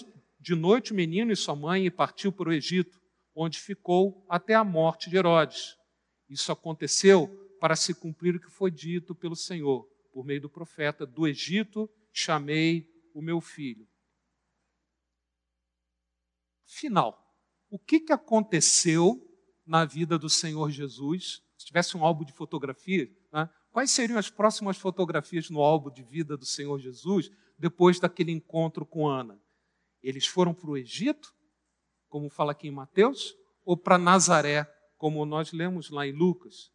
de 0.40 0.54
noite 0.54 0.92
o 0.92 0.94
menino 0.96 1.30
e 1.30 1.36
sua 1.36 1.54
mãe 1.54 1.86
e 1.86 1.90
partiu 1.90 2.32
para 2.32 2.48
o 2.48 2.52
Egito 2.52 2.98
onde 3.37 3.61
ficou 3.61 4.24
até 4.28 4.55
a 4.55 4.64
morte 4.64 5.11
de 5.11 5.16
Herodes. 5.16 5.76
Isso 6.28 6.51
aconteceu 6.51 7.28
para 7.61 7.76
se 7.76 7.95
cumprir 7.95 8.34
o 8.34 8.41
que 8.41 8.51
foi 8.51 8.70
dito 8.70 9.14
pelo 9.14 9.37
Senhor, 9.37 9.87
por 10.11 10.24
meio 10.24 10.41
do 10.41 10.49
profeta: 10.49 11.07
Do 11.07 11.28
Egito 11.28 11.89
chamei 12.11 12.91
o 13.14 13.20
meu 13.20 13.41
filho. 13.41 13.87
Final. 16.64 17.22
O 17.68 17.78
que, 17.78 18.01
que 18.01 18.12
aconteceu 18.12 19.22
na 19.66 19.84
vida 19.84 20.18
do 20.18 20.30
Senhor 20.30 20.70
Jesus? 20.70 21.43
Se 21.59 21.66
tivesse 21.66 21.97
um 21.97 22.05
álbum 22.05 22.24
de 22.24 22.32
fotografias, 22.32 23.09
né? 23.32 23.49
quais 23.70 23.91
seriam 23.91 24.18
as 24.18 24.30
próximas 24.30 24.76
fotografias 24.76 25.51
no 25.51 25.61
álbum 25.61 25.91
de 25.91 26.03
vida 26.03 26.37
do 26.37 26.47
Senhor 26.47 26.78
Jesus 26.78 27.30
depois 27.59 27.99
daquele 28.01 28.32
encontro 28.32 28.87
com 28.87 29.09
Ana? 29.09 29.41
Eles 30.03 30.26
foram 30.26 30.55
para 30.55 30.70
o 30.70 30.76
Egito? 30.76 31.36
Como 32.16 32.30
fala 32.30 32.52
aqui 32.52 32.68
em 32.68 32.70
Mateus, 32.70 33.36
ou 33.62 33.76
para 33.76 33.98
Nazaré, 33.98 34.64
como 34.96 35.26
nós 35.26 35.52
lemos 35.52 35.90
lá 35.90 36.06
em 36.06 36.12
Lucas? 36.12 36.70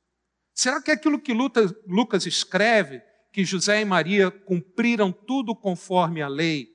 Será 0.54 0.80
que 0.80 0.92
aquilo 0.92 1.20
que 1.20 1.34
Lucas 1.34 2.28
escreve, 2.28 3.02
que 3.34 3.44
José 3.44 3.82
e 3.82 3.86
Maria 3.86 4.30
cumpriram 4.30 5.12
tudo 5.12 5.56
conforme 5.56 6.22
a 6.22 6.28
lei, 6.28 6.68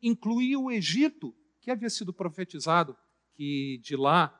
incluía 0.00 0.58
o 0.58 0.70
Egito, 0.70 1.34
que 1.60 1.70
havia 1.70 1.90
sido 1.90 2.10
profetizado, 2.14 2.96
que 3.34 3.78
de 3.82 3.94
lá, 3.94 4.34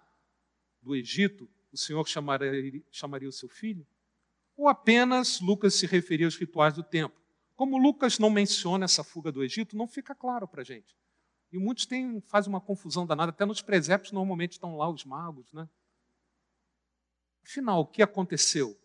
do 0.80 0.96
Egito, 0.96 1.46
o 1.70 1.76
Senhor 1.76 2.08
chamaria, 2.08 2.82
chamaria 2.90 3.28
o 3.28 3.32
seu 3.32 3.50
filho? 3.50 3.86
Ou 4.56 4.66
apenas 4.66 5.42
Lucas 5.42 5.74
se 5.74 5.84
referia 5.84 6.26
aos 6.26 6.36
rituais 6.36 6.72
do 6.72 6.82
templo? 6.82 7.20
Como 7.54 7.76
Lucas 7.76 8.18
não 8.18 8.30
menciona 8.30 8.86
essa 8.86 9.04
fuga 9.04 9.30
do 9.30 9.44
Egito, 9.44 9.76
não 9.76 9.86
fica 9.86 10.14
claro 10.14 10.48
para 10.48 10.62
a 10.62 10.64
gente. 10.64 10.96
E 11.52 11.58
muitos 11.58 11.86
têm, 11.86 12.20
fazem 12.20 12.50
uma 12.50 12.60
confusão 12.60 13.06
danada, 13.06 13.30
até 13.30 13.44
nos 13.44 13.62
presépios 13.62 14.12
normalmente 14.12 14.52
estão 14.52 14.76
lá 14.76 14.88
os 14.88 15.04
magos. 15.04 15.50
Né? 15.52 15.68
Afinal, 17.44 17.80
o 17.80 17.86
que 17.86 18.02
aconteceu? 18.02 18.78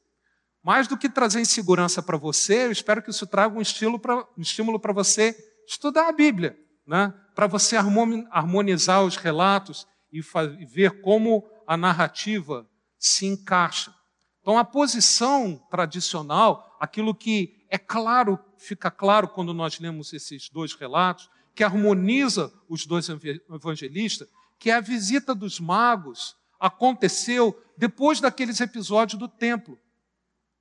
Mais 0.63 0.87
do 0.87 0.97
que 0.97 1.09
trazer 1.09 1.41
insegurança 1.41 2.01
para 2.01 2.17
você, 2.17 2.65
eu 2.65 2.71
espero 2.71 3.03
que 3.03 3.09
isso 3.09 3.27
traga 3.27 3.57
um, 3.57 3.61
estilo 3.61 3.99
pra, 3.99 4.25
um 4.37 4.41
estímulo 4.41 4.79
para 4.79 4.93
você 4.93 5.35
estudar 5.67 6.07
a 6.07 6.13
Bíblia, 6.13 6.57
né? 6.87 7.13
para 7.35 7.47
você 7.47 7.75
harmonizar 7.75 9.03
os 9.03 9.17
relatos 9.17 9.85
e, 10.11 10.21
ver 10.65 11.01
como 11.01 11.45
a 11.67 11.75
narrativa 11.75 12.69
se 12.97 13.25
encaixa. 13.25 13.93
Então, 14.41 14.57
a 14.57 14.63
posição 14.63 15.57
tradicional, 15.69 16.77
aquilo 16.79 17.13
que 17.13 17.65
é 17.69 17.77
claro, 17.77 18.39
fica 18.57 18.91
claro 18.91 19.27
quando 19.27 19.53
nós 19.53 19.79
lemos 19.79 20.13
esses 20.13 20.49
dois 20.49 20.73
relatos, 20.73 21.29
que 21.55 21.63
harmoniza 21.63 22.51
os 22.67 22.85
dois 22.85 23.07
evangelistas, 23.09 24.27
que 24.57 24.69
é 24.69 24.73
a 24.73 24.81
visita 24.81 25.35
dos 25.35 25.59
magos 25.59 26.35
aconteceu 26.59 27.61
depois 27.77 28.19
daqueles 28.19 28.59
episódios 28.61 29.19
do 29.19 29.27
templo. 29.27 29.77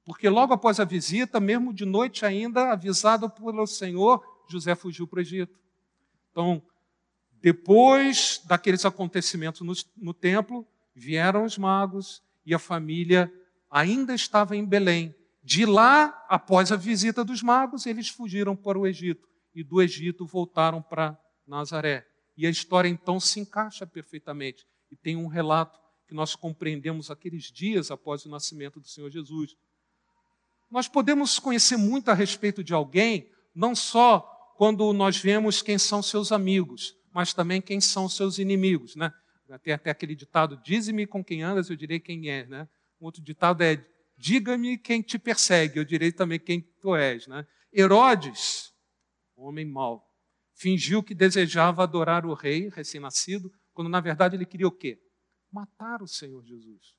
Porque 0.05 0.29
logo 0.29 0.53
após 0.53 0.81
a 0.81 0.85
visita, 0.85 1.39
mesmo 1.39 1.73
de 1.73 1.85
noite 1.85 2.27
ainda, 2.27 2.73
avisado 2.73 3.31
pelo 3.31 3.67
Senhor, 3.67 4.23
José 4.49 4.75
fugiu 4.75 5.07
para 5.07 5.19
o 5.19 5.23
Egito. 5.23 5.57
Então, 6.31 6.61
depois 7.41 8.43
daqueles 8.45 8.85
acontecimentos 8.85 9.61
no, 9.61 9.73
no 9.97 10.13
templo, 10.13 10.67
vieram 10.95 11.45
os 11.45 11.57
magos 11.57 12.21
e 12.45 12.53
a 12.53 12.59
família 12.59 13.33
ainda 13.71 14.13
estava 14.13 14.57
em 14.57 14.65
Belém. 14.65 15.15
De 15.43 15.65
lá, 15.65 16.25
após 16.29 16.73
a 16.73 16.77
visita 16.77 17.25
dos 17.25 17.43
magos, 17.43 17.87
eles 17.87 18.09
fugiram 18.09 18.57
para 18.57 18.79
o 18.79 18.87
Egito 18.87 19.32
e 19.55 19.63
do 19.63 19.81
Egito 19.81 20.27
voltaram 20.27 20.83
para 20.83 21.19
Nazaré. 21.47 22.07
E 22.37 22.47
a 22.47 22.51
história 22.51 22.89
então 22.89 23.21
se 23.21 23.41
encaixa 23.41 23.87
perfeitamente. 23.87 24.67
E 24.91 24.97
tem 24.97 25.17
um 25.17 25.27
relato 25.27 25.79
que 26.07 26.15
nós 26.15 26.35
compreendemos 26.35 27.11
aqueles 27.11 27.45
dias 27.45 27.91
após 27.91 28.25
o 28.25 28.31
nascimento 28.31 28.81
do 28.81 28.87
Senhor 28.87 29.11
Jesus. 29.11 29.55
Nós 30.71 30.89
podemos 30.89 31.39
conhecer 31.39 31.77
muito 31.77 32.11
a 32.11 32.15
respeito 32.15 32.65
de 32.65 32.73
alguém, 32.73 33.31
não 33.55 33.75
só 33.75 34.21
quando 34.57 34.93
nós 34.93 35.17
vemos 35.17 35.61
quem 35.61 35.79
são 35.79 36.03
seus 36.03 36.33
amigos, 36.33 36.95
mas 37.13 37.35
também 37.35 37.61
quem 37.61 37.81
são 37.81 38.09
seus 38.09 38.39
inimigos. 38.39 38.97
Né? 38.97 39.13
Tem 39.63 39.75
até 39.75 39.91
aquele 39.91 40.15
ditado: 40.15 40.57
dize-me 40.65 41.07
com 41.07 41.23
quem 41.23 41.43
andas, 41.43 41.69
eu 41.69 41.77
direi 41.77 42.01
quem 42.01 42.31
é. 42.31 42.47
Né? 42.47 42.69
Um 43.01 43.07
outro 43.07 43.23
ditado 43.23 43.63
é: 43.63 43.85
diga-me 44.17 44.79
quem 44.79 45.03
te 45.03 45.19
persegue, 45.19 45.79
eu 45.79 45.85
direi 45.85 46.13
também 46.13 46.39
quem 46.39 46.61
tu 46.81 46.95
és. 46.95 47.27
Né? 47.27 47.47
Herodes, 47.73 48.72
homem 49.45 49.65
mau, 49.65 50.09
fingiu 50.55 51.03
que 51.03 51.15
desejava 51.15 51.83
adorar 51.83 52.25
o 52.27 52.35
rei 52.35 52.69
recém-nascido, 52.69 53.53
quando 53.73 53.89
na 53.89 54.01
verdade 54.01 54.37
ele 54.37 54.47
queria 54.47 54.69
o 54.69 54.73
quê? 54.73 54.99
Matar 55.51 56.03
o 56.03 56.07
Senhor 56.07 56.45
Jesus. 56.45 56.95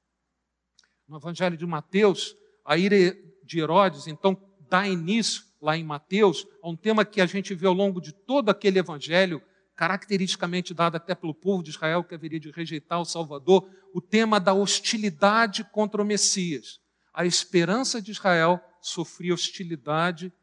No 1.08 1.18
Evangelho 1.18 1.58
de 1.58 1.66
Mateus, 1.66 2.36
a 2.66 2.78
ira 2.78 2.96
de 3.44 3.60
Herodes, 3.60 4.08
então, 4.08 4.38
dá 4.70 4.88
início, 4.88 5.44
lá 5.62 5.78
em 5.78 5.84
Mateus, 5.84 6.46
a 6.62 6.70
um 6.70 6.76
tema 6.76 7.06
que 7.06 7.22
a 7.22 7.26
gente 7.26 7.54
vê 7.54 7.68
ao 7.68 7.74
longo 7.74 8.02
de 8.02 8.12
todo 8.12 8.50
aquele 8.50 8.80
Evangelho, 8.80 9.42
caracteristicamente 9.76 10.74
dado 10.74 10.96
até 10.96 11.16
pelo 11.16 11.34
povo 11.34 11.64
de 11.64 11.72
Israel, 11.72 12.04
que 12.04 12.14
haveria 12.14 12.40
de 12.40 12.52
rejeitar 12.52 13.00
o 13.00 13.06
Salvador, 13.06 13.70
o 13.94 14.02
tema 14.02 14.40
da 14.40 14.54
hostilidade 14.54 15.64
contra 15.72 16.02
o 16.02 16.06
Messias. 16.06 16.80
A 17.14 17.26
esperança 17.26 18.02
de 18.02 18.12
Israel 18.12 18.60
sofria 18.82 19.34
hostilidade, 19.34 20.34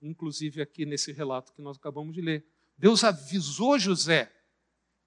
inclusive 0.00 0.62
aqui 0.62 0.86
nesse 0.86 1.12
relato 1.12 1.52
que 1.52 1.62
nós 1.62 1.76
acabamos 1.76 2.14
de 2.14 2.20
ler. 2.20 2.46
Deus 2.76 3.02
avisou 3.04 3.78
José 3.78 4.32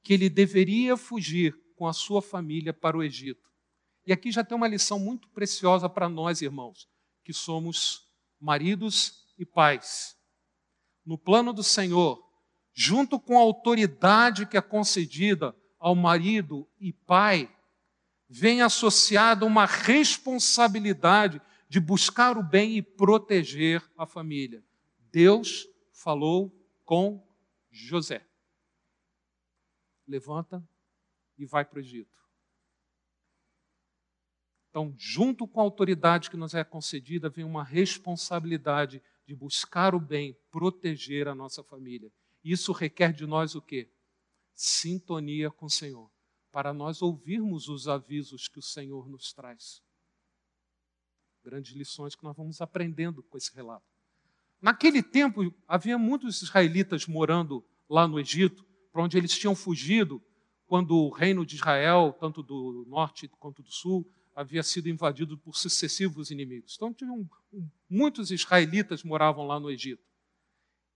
que 0.04 0.14
ele 0.14 0.30
deveria 0.30 0.98
fugir 0.98 1.56
com 1.76 1.88
a 1.88 1.94
sua 1.94 2.22
família 2.22 2.74
para 2.74 2.98
o 2.98 3.04
Egito. 3.04 3.50
E 4.06 4.12
aqui 4.12 4.32
já 4.32 4.44
tem 4.44 4.58
uma 4.58 4.68
lição 4.68 5.00
muito 5.00 5.30
preciosa 5.30 5.88
para 5.88 6.10
nós, 6.10 6.42
irmãos, 6.42 6.90
que 7.24 7.34
somos 7.34 8.08
maridos 8.40 9.26
e 9.38 9.46
pais. 9.46 10.18
No 11.06 11.18
plano 11.18 11.54
do 11.54 11.64
Senhor, 11.64 12.24
junto 12.74 13.20
com 13.20 13.38
a 13.38 13.42
autoridade 13.42 14.46
que 14.46 14.58
é 14.58 14.62
concedida 14.62 15.56
ao 15.80 15.96
marido 15.96 16.68
e 16.80 16.92
pai, 16.92 17.50
vem 18.28 18.62
associada 18.62 19.46
uma 19.46 19.66
responsabilidade 19.66 21.42
de 21.68 21.80
buscar 21.80 22.38
o 22.38 22.44
bem 22.44 22.78
e 22.78 22.82
proteger 22.82 23.84
a 23.98 24.06
família. 24.06 24.64
Deus 25.12 25.68
falou 25.92 26.52
com 26.86 27.26
José. 27.70 28.26
Levanta 30.08 30.68
e 31.38 31.46
vai 31.46 31.66
para 31.66 31.78
o 31.78 31.80
Egito. 31.80 32.18
Então, 34.70 34.96
junto 34.98 35.46
com 35.46 35.60
a 35.60 35.64
autoridade 35.64 36.30
que 36.30 36.38
nos 36.38 36.54
é 36.54 36.64
concedida, 36.64 37.30
vem 37.30 37.44
uma 37.44 37.64
responsabilidade 37.64 39.04
de 39.28 39.36
buscar 39.36 39.94
o 39.94 40.00
bem, 40.00 40.34
proteger 40.50 41.28
a 41.28 41.36
nossa 41.36 41.62
família. 41.62 42.12
Isso 42.42 42.72
requer 42.72 43.12
de 43.12 43.26
nós 43.26 43.54
o 43.54 43.62
quê? 43.62 43.92
Sintonia 44.54 45.52
com 45.52 45.66
o 45.66 45.70
Senhor, 45.70 46.10
para 46.52 46.74
nós 46.74 47.02
ouvirmos 47.02 47.68
os 47.68 47.88
avisos 47.90 48.48
que 48.48 48.60
o 48.60 48.64
Senhor 48.64 49.10
nos 49.10 49.34
traz. 49.34 49.84
Grandes 51.44 51.74
lições 51.74 52.16
que 52.16 52.24
nós 52.24 52.36
vamos 52.36 52.62
aprendendo 52.62 53.22
com 53.24 53.38
esse 53.38 53.54
relato. 53.54 53.91
Naquele 54.62 55.02
tempo, 55.02 55.54
havia 55.68 55.98
muitos 55.98 56.42
israelitas 56.42 57.08
morando 57.08 57.66
lá 57.90 58.08
no 58.08 58.20
Egito, 58.20 58.64
para 58.92 59.04
onde 59.04 59.18
eles 59.18 59.38
tinham 59.38 59.56
fugido 59.56 60.22
quando 60.68 60.96
o 60.96 61.10
reino 61.10 61.46
de 61.46 61.56
Israel, 61.56 62.16
tanto 62.20 62.44
do 62.44 62.86
norte 62.88 63.28
quanto 63.40 63.64
do 63.64 63.72
sul, 63.72 64.10
havia 64.36 64.64
sido 64.64 64.88
invadido 64.88 65.38
por 65.38 65.58
sucessivos 65.58 66.32
inimigos. 66.32 66.76
Então, 66.76 66.94
tinham, 66.94 67.28
muitos 67.90 68.32
israelitas 68.32 69.04
moravam 69.04 69.46
lá 69.46 69.60
no 69.60 69.70
Egito. 69.70 70.04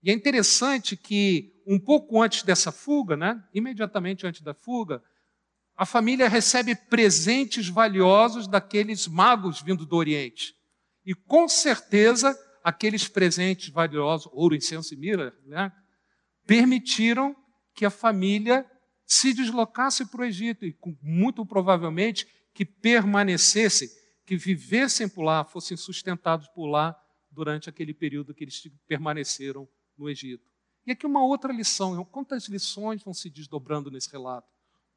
E 0.02 0.10
é 0.10 0.14
interessante 0.14 0.96
que, 0.96 1.52
um 1.66 1.78
pouco 1.78 2.22
antes 2.22 2.42
dessa 2.42 2.70
fuga, 2.70 3.16
né, 3.16 3.42
imediatamente 3.52 4.26
antes 4.26 4.40
da 4.40 4.54
fuga, 4.54 5.02
a 5.76 5.84
família 5.84 6.28
recebe 6.28 6.74
presentes 6.74 7.68
valiosos 7.68 8.46
daqueles 8.46 9.06
magos 9.06 9.60
vindo 9.60 9.84
do 9.84 9.96
Oriente. 9.96 10.54
E, 11.04 11.14
com 11.14 11.48
certeza, 11.48 12.34
aqueles 12.66 13.06
presentes 13.06 13.68
valiosos, 13.68 14.28
ouro, 14.32 14.52
incenso 14.52 14.92
e 14.92 14.96
mira, 14.96 15.32
né, 15.44 15.70
permitiram 16.44 17.36
que 17.72 17.84
a 17.84 17.90
família 17.90 18.68
se 19.06 19.32
deslocasse 19.32 20.04
para 20.06 20.22
o 20.22 20.24
Egito 20.24 20.66
e, 20.66 20.76
muito 21.00 21.46
provavelmente, 21.46 22.26
que 22.52 22.64
permanecessem, 22.64 23.88
que 24.26 24.36
vivessem 24.36 25.08
por 25.08 25.22
lá, 25.22 25.44
fossem 25.44 25.76
sustentados 25.76 26.48
por 26.48 26.66
lá 26.66 27.00
durante 27.30 27.70
aquele 27.70 27.94
período 27.94 28.34
que 28.34 28.42
eles 28.42 28.60
permaneceram 28.88 29.68
no 29.96 30.10
Egito. 30.10 30.50
E 30.84 30.90
aqui 30.90 31.06
uma 31.06 31.24
outra 31.24 31.52
lição, 31.52 32.04
quantas 32.06 32.48
lições 32.48 33.00
vão 33.00 33.14
se 33.14 33.30
desdobrando 33.30 33.92
nesse 33.92 34.10
relato? 34.10 34.48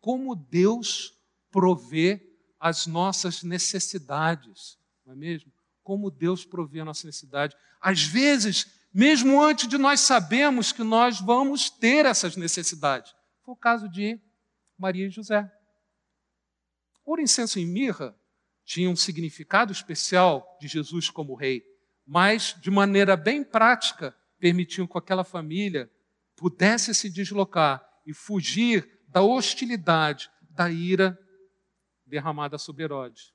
Como 0.01 0.35
Deus 0.35 1.15
provê 1.51 2.35
as 2.59 2.87
nossas 2.87 3.43
necessidades, 3.43 4.79
não 5.05 5.13
é 5.13 5.15
mesmo? 5.15 5.51
Como 5.89 6.11
Deus 6.11 6.45
provê 6.45 6.81
a 6.81 6.85
nossa 6.85 7.07
necessidade. 7.07 7.57
Às 7.81 8.03
vezes, 8.03 8.79
mesmo 8.93 9.41
antes 9.41 9.67
de 9.67 9.75
nós 9.75 10.01
sabermos 10.01 10.71
que 10.71 10.83
nós 10.83 11.19
vamos 11.19 11.71
ter 11.71 12.05
essas 12.05 12.35
necessidades. 12.35 13.11
Foi 13.43 13.55
o 13.55 13.57
caso 13.57 13.89
de 13.89 14.21
Maria 14.77 15.07
e 15.07 15.09
José. 15.09 15.51
Ouro, 17.03 17.23
incenso 17.23 17.57
e 17.57 17.65
mirra 17.65 18.15
tinham 18.63 18.91
um 18.91 18.95
significado 18.95 19.71
especial 19.71 20.59
de 20.61 20.67
Jesus 20.67 21.09
como 21.09 21.33
rei, 21.33 21.63
mas 22.05 22.55
de 22.61 22.69
maneira 22.69 23.17
bem 23.17 23.43
prática 23.43 24.15
permitiam 24.37 24.85
que 24.85 24.95
aquela 24.95 25.23
família 25.23 25.91
pudesse 26.35 26.93
se 26.93 27.09
deslocar 27.09 27.83
e 28.05 28.13
fugir 28.13 29.01
da 29.07 29.23
hostilidade, 29.23 30.29
da 30.51 30.69
ira 30.69 31.17
derramada 32.05 32.59
sobre 32.59 32.83
Herodes. 32.83 33.33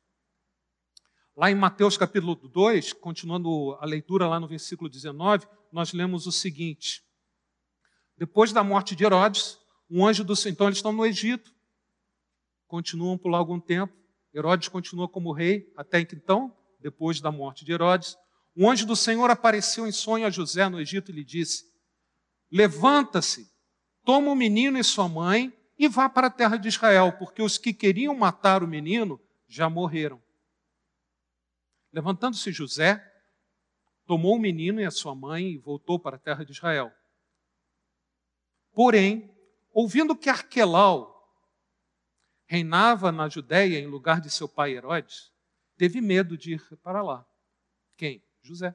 Lá 1.36 1.50
em 1.50 1.54
Mateus 1.56 1.96
capítulo 1.96 2.36
2, 2.36 2.92
continuando 2.92 3.76
a 3.80 3.84
leitura 3.84 4.28
lá 4.28 4.38
no 4.38 4.46
versículo 4.46 4.88
19, 4.88 5.44
nós 5.72 5.92
lemos 5.92 6.28
o 6.28 6.32
seguinte: 6.32 7.02
Depois 8.16 8.52
da 8.52 8.62
morte 8.62 8.94
de 8.94 9.04
Herodes, 9.04 9.58
um 9.90 10.06
anjo 10.06 10.22
do 10.22 10.36
Senhor, 10.36 10.52
então 10.52 10.68
eles 10.68 10.78
estão 10.78 10.92
no 10.92 11.04
Egito, 11.04 11.52
continuam 12.68 13.18
por 13.18 13.34
algum 13.34 13.58
tempo. 13.58 13.92
Herodes 14.32 14.68
continua 14.68 15.08
como 15.08 15.32
rei 15.32 15.72
até 15.76 15.98
então, 15.98 16.56
depois 16.78 17.20
da 17.20 17.32
morte 17.32 17.64
de 17.64 17.72
Herodes. 17.72 18.16
Um 18.56 18.70
anjo 18.70 18.86
do 18.86 18.94
Senhor 18.94 19.28
apareceu 19.28 19.88
em 19.88 19.92
sonho 19.92 20.26
a 20.26 20.30
José 20.30 20.68
no 20.68 20.80
Egito 20.80 21.10
e 21.10 21.14
lhe 21.14 21.24
disse: 21.24 21.64
Levanta-se, 22.48 23.50
toma 24.04 24.30
o 24.30 24.36
menino 24.36 24.78
e 24.78 24.84
sua 24.84 25.08
mãe 25.08 25.52
e 25.76 25.88
vá 25.88 26.08
para 26.08 26.28
a 26.28 26.30
terra 26.30 26.56
de 26.56 26.68
Israel, 26.68 27.10
porque 27.18 27.42
os 27.42 27.58
que 27.58 27.74
queriam 27.74 28.14
matar 28.14 28.62
o 28.62 28.68
menino 28.68 29.20
já 29.48 29.68
morreram. 29.68 30.22
Levantando-se 31.94 32.50
José, 32.50 33.00
tomou 34.04 34.34
o 34.34 34.40
menino 34.40 34.80
e 34.80 34.84
a 34.84 34.90
sua 34.90 35.14
mãe 35.14 35.52
e 35.52 35.58
voltou 35.58 35.96
para 35.96 36.16
a 36.16 36.18
terra 36.18 36.44
de 36.44 36.50
Israel. 36.50 36.92
Porém, 38.72 39.32
ouvindo 39.72 40.16
que 40.16 40.28
Arquelau, 40.28 41.14
reinava 42.46 43.12
na 43.12 43.28
Judéia 43.28 43.78
em 43.78 43.86
lugar 43.86 44.20
de 44.20 44.28
seu 44.28 44.48
pai 44.48 44.72
Herodes, 44.72 45.30
teve 45.76 46.00
medo 46.00 46.36
de 46.36 46.54
ir 46.54 46.76
para 46.82 47.00
lá. 47.00 47.24
Quem? 47.96 48.20
José. 48.42 48.74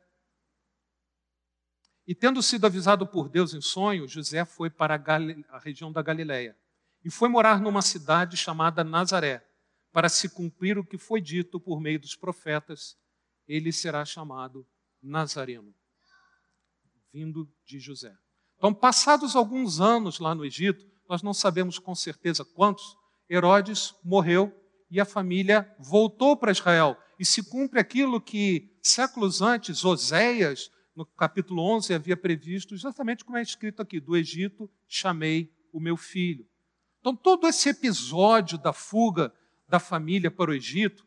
E 2.07 2.15
tendo 2.15 2.41
sido 2.41 2.65
avisado 2.65 3.05
por 3.05 3.27
Deus 3.27 3.53
em 3.53 3.59
sonho, 3.59 4.07
José 4.07 4.45
foi 4.45 4.69
para 4.69 4.95
a, 4.95 5.55
a 5.57 5.59
região 5.59 5.91
da 5.91 6.01
Galiléia 6.01 6.57
e 7.03 7.11
foi 7.11 7.27
morar 7.27 7.59
numa 7.59 7.81
cidade 7.81 8.37
chamada 8.37 8.81
Nazaré, 8.81 9.45
para 9.91 10.07
se 10.07 10.29
cumprir 10.29 10.77
o 10.77 10.85
que 10.85 10.97
foi 10.97 11.19
dito 11.19 11.59
por 11.59 11.81
meio 11.81 11.99
dos 11.99 12.15
profetas, 12.15 12.97
ele 13.49 13.71
será 13.71 14.05
chamado 14.05 14.65
Nazareno, 15.01 15.73
vindo 17.11 17.51
de 17.65 17.79
José. 17.79 18.15
Então, 18.57 18.71
passados 18.71 19.35
alguns 19.35 19.81
anos 19.81 20.19
lá 20.19 20.35
no 20.35 20.45
Egito, 20.45 20.85
nós 21.09 21.23
não 21.23 21.33
sabemos 21.33 21.79
com 21.79 21.95
certeza 21.95 22.45
quantos, 22.45 22.95
Herodes 23.27 23.95
morreu 24.03 24.55
e 24.91 24.99
a 24.99 25.05
família 25.05 25.75
voltou 25.79 26.37
para 26.37 26.51
Israel. 26.51 26.95
E 27.19 27.25
se 27.25 27.43
cumpre 27.43 27.79
aquilo 27.79 28.21
que 28.21 28.71
séculos 28.83 29.41
antes 29.41 29.83
Oséias, 29.83 30.69
no 30.95 31.05
capítulo 31.05 31.63
11, 31.63 31.93
havia 31.93 32.15
previsto, 32.15 32.75
exatamente 32.75 33.25
como 33.25 33.37
é 33.37 33.41
escrito 33.41 33.81
aqui: 33.81 33.99
do 33.99 34.15
Egito 34.15 34.69
chamei 34.87 35.51
o 35.73 35.79
meu 35.79 35.97
filho. 35.97 36.47
Então, 36.99 37.15
todo 37.15 37.47
esse 37.47 37.69
episódio 37.69 38.57
da 38.57 38.73
fuga 38.73 39.33
da 39.67 39.79
família 39.79 40.29
para 40.29 40.51
o 40.51 40.53
Egito, 40.53 41.05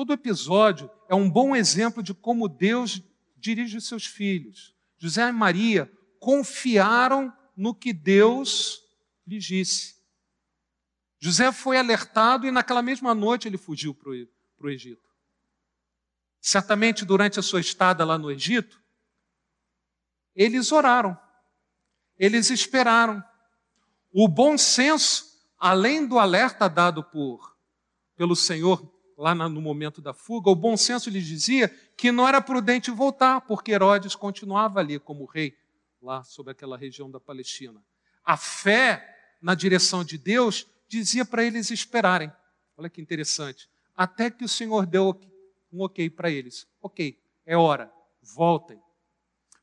todo 0.00 0.14
episódio 0.14 0.90
é 1.10 1.14
um 1.14 1.28
bom 1.28 1.54
exemplo 1.54 2.02
de 2.02 2.14
como 2.14 2.48
Deus 2.48 3.02
dirige 3.36 3.76
os 3.76 3.86
seus 3.86 4.06
filhos. 4.06 4.74
José 4.96 5.28
e 5.28 5.30
Maria 5.30 5.92
confiaram 6.18 7.30
no 7.54 7.74
que 7.74 7.92
Deus 7.92 8.82
lhes 9.26 9.44
disse. 9.44 9.96
José 11.18 11.52
foi 11.52 11.76
alertado 11.76 12.46
e 12.46 12.50
naquela 12.50 12.80
mesma 12.80 13.14
noite 13.14 13.46
ele 13.46 13.58
fugiu 13.58 13.94
para 13.94 14.08
o 14.08 14.70
Egito. 14.70 15.06
Certamente 16.40 17.04
durante 17.04 17.38
a 17.38 17.42
sua 17.42 17.60
estada 17.60 18.02
lá 18.02 18.16
no 18.16 18.30
Egito, 18.30 18.82
eles 20.34 20.72
oraram, 20.72 21.14
eles 22.18 22.48
esperaram. 22.48 23.22
O 24.10 24.26
bom 24.26 24.56
senso, 24.56 25.38
além 25.58 26.06
do 26.06 26.18
alerta 26.18 26.70
dado 26.70 27.04
por 27.04 27.54
pelo 28.16 28.34
Senhor 28.34 28.98
lá 29.20 29.34
no 29.34 29.60
momento 29.60 30.00
da 30.00 30.14
fuga, 30.14 30.48
o 30.48 30.54
bom 30.54 30.78
senso 30.78 31.10
lhes 31.10 31.26
dizia 31.26 31.68
que 31.94 32.10
não 32.10 32.26
era 32.26 32.40
prudente 32.40 32.90
voltar, 32.90 33.42
porque 33.42 33.70
Herodes 33.70 34.14
continuava 34.14 34.80
ali 34.80 34.98
como 34.98 35.26
rei, 35.26 35.54
lá 36.00 36.24
sobre 36.24 36.52
aquela 36.52 36.74
região 36.74 37.10
da 37.10 37.20
Palestina. 37.20 37.84
A 38.24 38.38
fé 38.38 39.36
na 39.38 39.54
direção 39.54 40.02
de 40.02 40.16
Deus 40.16 40.66
dizia 40.88 41.22
para 41.22 41.44
eles 41.44 41.70
esperarem. 41.70 42.32
Olha 42.78 42.88
que 42.88 42.98
interessante. 42.98 43.68
Até 43.94 44.30
que 44.30 44.42
o 44.42 44.48
Senhor 44.48 44.86
deu 44.86 45.20
um 45.70 45.82
ok 45.82 46.08
para 46.08 46.30
eles. 46.30 46.66
Ok, 46.80 47.20
é 47.44 47.58
hora, 47.58 47.92
voltem. 48.22 48.80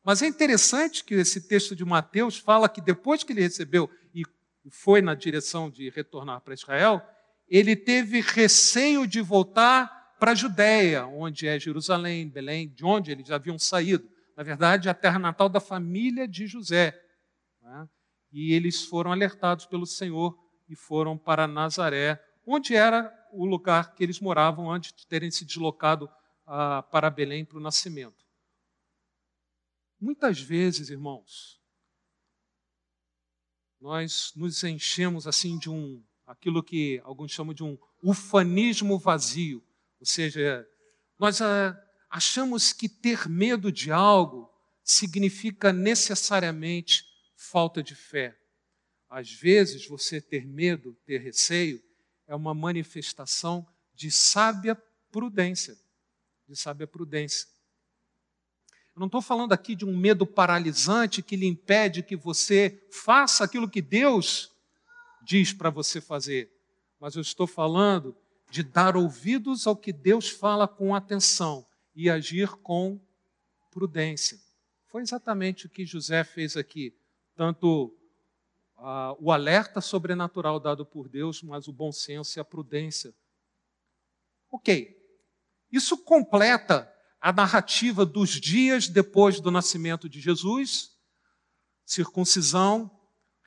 Mas 0.04 0.22
é 0.22 0.28
interessante 0.28 1.04
que 1.04 1.16
esse 1.16 1.48
texto 1.48 1.76
de 1.76 1.84
Mateus 1.84 2.38
fala 2.38 2.70
que 2.70 2.80
depois 2.80 3.24
que 3.24 3.34
ele 3.34 3.42
recebeu 3.42 3.90
e 4.14 4.24
foi 4.70 5.02
na 5.02 5.16
direção 5.16 5.68
de 5.68 5.90
retornar 5.90 6.42
para 6.42 6.54
Israel, 6.54 7.02
ele 7.48 7.76
teve 7.76 8.20
receio 8.22 9.08
de 9.08 9.22
voltar 9.22 10.16
para 10.20 10.32
a 10.32 10.36
Judéia, 10.36 11.06
onde 11.06 11.48
é 11.48 11.60
Jerusalém, 11.60 12.30
Belém, 12.30 12.70
de 12.70 12.84
onde 12.84 13.12
eles 13.12 13.30
haviam 13.32 13.58
saído. 13.58 14.10
Na 14.36 14.44
verdade, 14.44 14.90
a 14.90 14.94
terra 14.94 15.20
natal 15.20 15.48
da 15.48 15.60
família 15.60 16.28
de 16.28 16.48
José. 16.48 17.00
Né? 17.62 17.88
E 18.32 18.54
eles 18.54 18.86
foram 18.86 19.12
alertados 19.12 19.66
pelo 19.66 19.86
Senhor 19.86 20.38
e 20.68 20.76
foram 20.76 21.18
para 21.18 21.48
Nazaré, 21.48 22.22
onde 22.46 22.76
era 22.76 23.14
o 23.32 23.46
lugar 23.46 23.94
que 23.94 24.04
eles 24.04 24.20
moravam 24.20 24.72
antes 24.72 24.94
de 24.94 25.08
terem 25.08 25.32
se 25.32 25.46
deslocado 25.46 26.10
ah, 26.46 26.84
para 26.84 27.10
Belém 27.10 27.46
para 27.46 27.58
o 27.58 27.62
nascimento. 27.62 28.26
Muitas 30.00 30.40
vezes, 30.40 30.90
irmãos, 30.90 31.60
nós 33.80 34.32
nos 34.36 34.64
enchemos 34.64 35.28
assim 35.28 35.58
de 35.58 35.70
um, 35.70 36.04
aquilo 36.28 36.62
que 36.62 37.02
alguns 37.06 37.32
chamam 37.32 37.54
de 37.54 37.64
um 37.64 37.78
ufanismo 38.04 39.00
vazio, 39.00 39.64
ou 39.98 40.06
seja, 40.06 40.68
nós 41.18 41.42
ah, 41.42 41.76
achamos 42.10 42.74
que 42.74 42.90
ter 42.90 43.30
medo 43.30 43.72
de 43.72 43.92
algo 43.92 44.52
significa 44.84 45.72
necessariamente 45.72 47.06
falta 47.36 47.82
de 47.82 47.96
fé. 47.96 48.38
Às 49.10 49.32
vezes, 49.32 49.88
você 49.88 50.20
ter 50.20 50.46
medo, 50.46 50.96
ter 51.06 51.20
receio, 51.20 51.82
é 52.28 52.36
uma 52.36 52.54
manifestação 52.54 53.66
de 53.96 54.12
sábia 54.12 54.76
prudência. 55.12 55.78
De 56.48 56.56
sábia 56.56 56.86
prudência. 56.86 57.48
Eu 58.94 59.00
não 59.00 59.08
estou 59.08 59.22
falando 59.22 59.54
aqui 59.54 59.76
de 59.76 59.86
um 59.86 59.96
medo 59.96 60.26
paralisante 60.26 61.22
que 61.22 61.36
lhe 61.36 61.46
impede 61.46 62.04
que 62.04 62.16
você 62.16 62.86
faça 62.92 63.44
aquilo 63.44 63.70
que 63.70 63.82
Deus 63.82 64.52
diz 65.28 65.52
para 65.52 65.70
você 65.70 66.00
fazer, 66.00 66.50
mas 66.98 67.16
eu 67.16 67.22
estou 67.22 67.46
falando 67.46 68.16
de 68.50 68.64
dar 68.64 68.96
ouvidos 68.96 69.68
ao 69.68 69.76
que 69.76 69.92
Deus 69.92 70.30
fala 70.30 70.70
com 70.70 70.96
atenção 70.96 71.68
e 71.94 72.10
agir 72.10 72.48
com 72.64 72.98
prudência. 73.70 74.40
Foi 74.88 75.02
exatamente 75.02 75.66
o 75.66 75.70
que 75.70 75.86
José 75.86 76.24
fez 76.24 76.56
aqui, 76.56 76.96
tanto 77.36 77.94
ah, 78.78 79.18
o 79.20 79.30
alerta 79.30 79.82
sobrenatural 79.82 80.62
dado 80.62 80.86
por 80.86 81.10
Deus, 81.10 81.44
mas 81.44 81.68
o 81.68 81.74
bom 81.74 81.92
senso 81.92 82.40
e 82.40 82.42
a 82.42 82.46
prudência. 82.46 83.14
Ok, 84.50 84.96
isso 85.70 85.98
completa 85.98 86.90
a 87.20 87.34
narrativa 87.34 88.06
dos 88.06 88.30
dias 88.30 88.88
depois 88.88 89.42
do 89.42 89.52
nascimento 89.52 90.08
de 90.08 90.22
Jesus, 90.22 90.96
circuncisão, 91.86 92.97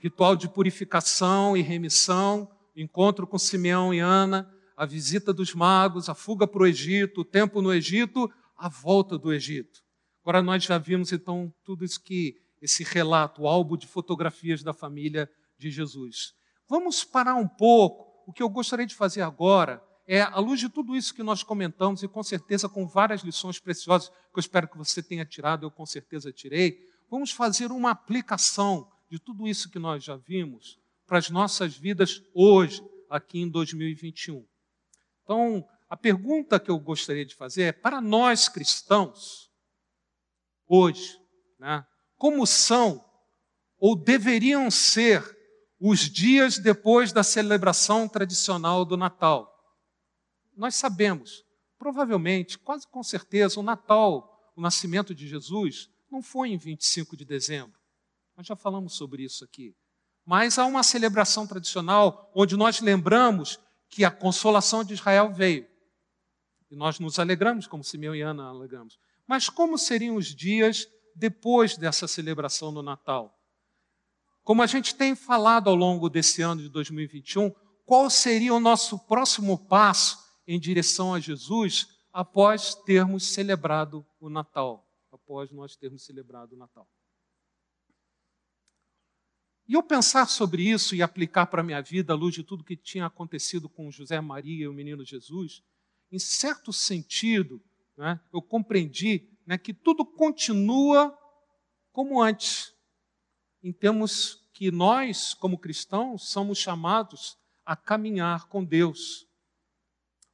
ritual 0.01 0.35
de 0.35 0.49
purificação 0.49 1.57
e 1.57 1.63
remissão, 1.63 2.51
encontro 2.75 3.27
com 3.27 3.39
Simeão 3.39 3.93
e 3.93 4.01
Ana, 4.01 4.51
a 4.77 4.87
visita 4.87 5.33
dos 5.33 5.55
magos, 5.55 6.09
a 6.09 6.15
fuga 6.15 6.47
para 6.47 6.63
o 6.63 6.67
Egito, 6.67 7.21
o 7.21 7.25
tempo 7.25 7.61
no 7.61 7.73
Egito, 7.73 8.31
a 8.57 8.69
volta 8.69 9.19
do 9.19 9.33
Egito. 9.33 9.81
Agora 10.23 10.43
nós 10.43 10.65
já 10.65 10.79
vimos 10.79 11.13
então 11.13 11.53
tudo 11.63 11.85
isso 11.85 12.03
que 12.03 12.35
esse 12.63 12.83
relato, 12.83 13.43
o 13.43 13.47
álbum 13.47 13.77
de 13.77 13.87
fotografias 13.87 14.63
da 14.63 14.73
família 14.73 15.31
de 15.59 15.71
Jesus. 15.71 16.35
Vamos 16.69 17.05
parar 17.05 17.35
um 17.35 17.49
pouco. 17.49 18.11
O 18.27 18.33
que 18.33 18.43
eu 18.43 18.49
gostaria 18.49 18.87
de 18.87 18.95
fazer 18.95 19.23
agora 19.23 19.83
é, 20.07 20.23
à 20.23 20.39
luz 20.41 20.59
de 20.59 20.69
tudo 20.69 20.97
isso 20.97 21.15
que 21.15 21.23
nós 21.23 21.43
comentamos, 21.43 22.03
e 22.03 22.09
com 22.09 22.23
certeza 22.23 22.69
com 22.69 22.87
várias 22.87 23.23
lições 23.23 23.61
preciosas 23.61 24.09
que 24.09 24.39
eu 24.39 24.41
espero 24.41 24.67
que 24.67 24.77
você 24.77 25.03
tenha 25.03 25.25
tirado, 25.25 25.67
eu 25.67 25.71
com 25.71 25.87
certeza 25.87 26.33
tirei, 26.33 26.81
vamos 27.09 27.31
fazer 27.31 27.71
uma 27.71 27.91
aplicação 27.91 28.90
de 29.11 29.19
tudo 29.19 29.49
isso 29.49 29.69
que 29.69 29.79
nós 29.79 30.05
já 30.05 30.17
vimos 30.17 30.79
para 31.07 31.19
as 31.19 31.29
nossas 31.29 31.77
vidas 31.77 32.23
hoje, 32.33 32.81
aqui 33.09 33.41
em 33.41 33.49
2021. 33.49 34.47
Então, 35.25 35.69
a 35.89 35.97
pergunta 35.97 36.61
que 36.61 36.71
eu 36.71 36.79
gostaria 36.79 37.27
de 37.27 37.35
fazer 37.35 37.63
é: 37.63 37.73
para 37.73 38.01
nós 38.01 38.49
cristãos, 38.49 39.51
hoje, 40.69 41.21
né, 41.59 41.85
como 42.17 42.47
são 42.47 43.05
ou 43.77 43.97
deveriam 43.97 44.71
ser 44.71 45.37
os 45.81 46.01
dias 46.01 46.59
depois 46.59 47.13
da 47.13 47.25
celebração 47.25 48.07
tradicional 48.07 48.85
do 48.85 48.97
Natal. 48.97 49.51
Nós 50.55 50.75
sabemos, 50.75 51.43
provavelmente, 51.79 52.59
quase 52.59 52.87
com 52.87 53.03
certeza, 53.03 53.59
o 53.59 53.63
Natal, 53.63 54.53
o 54.55 54.61
nascimento 54.61 55.15
de 55.15 55.27
Jesus, 55.27 55.91
não 56.11 56.23
foi 56.23 56.51
em 56.51 56.59
25 56.59 57.17
de 57.17 57.25
dezembro. 57.25 57.80
Nós 58.41 58.47
já 58.47 58.57
falamos 58.57 58.95
sobre 58.95 59.23
isso 59.23 59.45
aqui. 59.45 59.77
Mas 60.25 60.59
há 60.59 60.65
uma 60.65 60.83
celebração 60.83 61.47
tradicional 61.47 62.33
onde 62.35 62.57
nós 62.57 62.81
lembramos 62.81 63.61
que 63.87 64.03
a 64.03 64.11
consolação 64.11 64.83
de 64.83 64.95
Israel 64.95 65.31
veio. 65.31 65.69
E 66.71 66.75
nós 66.75 66.99
nos 66.99 67.19
alegramos, 67.19 67.67
como 67.67 67.85
Simeão 67.85 68.15
e 68.15 68.23
Ana 68.23 68.45
alegramos. 68.45 68.99
Mas 69.27 69.51
como 69.51 69.77
seriam 69.77 70.17
os 70.17 70.35
dias 70.35 70.89
depois 71.15 71.77
dessa 71.77 72.09
celebração 72.09 72.73
do 72.73 72.83
Natal. 72.83 73.39
Como 74.43 74.63
a 74.63 74.67
gente 74.67 74.95
tem 74.95 75.15
falado 75.15 75.69
ao 75.69 75.77
longo 75.77 76.09
desse 76.09 76.41
ano 76.41 76.63
de 76.63 76.71
2021, 76.71 77.53
qual 77.85 78.09
seria 78.09 78.55
o 78.55 78.61
nosso 78.61 78.99
próximo 79.01 79.59
passo 79.69 80.19
em 80.47 80.59
direção 80.59 81.13
a 81.13 81.21
Jesus 81.21 81.89
após 82.11 82.75
termos 82.75 83.35
celebrado 83.35 84.03
o 84.19 84.31
Natal? 84.31 84.89
Após 85.13 85.51
nós 85.51 85.77
termos 85.77 86.07
celebrado 86.07 86.55
o 86.55 86.57
Natal. 86.57 86.89
E 89.71 89.75
eu 89.75 89.85
pensar 89.85 90.27
sobre 90.27 90.69
isso 90.69 90.97
e 90.97 91.03
aplicar 91.03 91.47
para 91.47 91.61
a 91.61 91.65
minha 91.65 91.81
vida, 91.81 92.13
à 92.13 92.17
luz 92.17 92.35
de 92.35 92.43
tudo 92.43 92.65
que 92.65 92.77
tinha 92.77 93.07
acontecido 93.07 93.69
com 93.69 93.89
José 93.89 94.21
Maria 94.21 94.65
e 94.65 94.67
o 94.67 94.73
menino 94.73 95.05
Jesus, 95.05 95.63
em 96.11 96.19
certo 96.19 96.73
sentido, 96.73 97.63
né, 97.97 98.21
eu 98.35 98.43
compreendi 98.43 99.31
né, 99.47 99.57
que 99.57 99.73
tudo 99.73 100.05
continua 100.05 101.17
como 101.93 102.21
antes, 102.21 102.75
em 103.63 103.73
termos 103.73 104.45
que 104.53 104.73
nós, 104.73 105.35
como 105.35 105.57
cristãos, 105.57 106.29
somos 106.29 106.59
chamados 106.59 107.39
a 107.65 107.77
caminhar 107.77 108.49
com 108.49 108.65
Deus. 108.65 109.25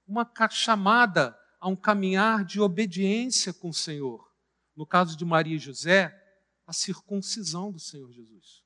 Uma 0.07 0.27
chamada 0.51 1.39
a 1.61 1.69
um 1.69 1.77
caminhar 1.77 2.43
de 2.43 2.59
obediência 2.59 3.53
com 3.53 3.69
o 3.69 3.75
Senhor. 3.75 4.33
No 4.75 4.87
caso 4.87 5.15
de 5.15 5.27
Maria 5.27 5.57
e 5.57 5.59
José, 5.59 6.11
a 6.67 6.73
circuncisão 6.73 7.71
do 7.71 7.79
Senhor 7.79 8.11
Jesus. 8.11 8.66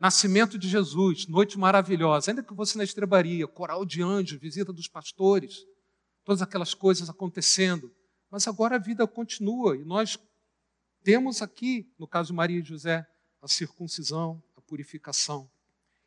Nascimento 0.00 0.56
de 0.56 0.68
Jesus, 0.68 1.26
noite 1.26 1.58
maravilhosa, 1.58 2.30
ainda 2.30 2.42
que 2.42 2.54
você 2.54 2.78
na 2.78 2.84
estrebaria, 2.84 3.48
coral 3.48 3.84
de 3.84 4.00
anjos, 4.00 4.38
visita 4.38 4.72
dos 4.72 4.86
pastores, 4.86 5.66
todas 6.24 6.40
aquelas 6.40 6.72
coisas 6.72 7.10
acontecendo. 7.10 7.92
Mas 8.30 8.46
agora 8.46 8.76
a 8.76 8.78
vida 8.78 9.06
continua 9.08 9.76
e 9.76 9.84
nós 9.84 10.16
temos 11.02 11.42
aqui, 11.42 11.90
no 11.98 12.06
caso 12.06 12.28
de 12.28 12.34
Maria 12.34 12.60
e 12.60 12.62
José, 12.62 13.04
a 13.42 13.48
circuncisão, 13.48 14.40
a 14.56 14.60
purificação. 14.60 15.50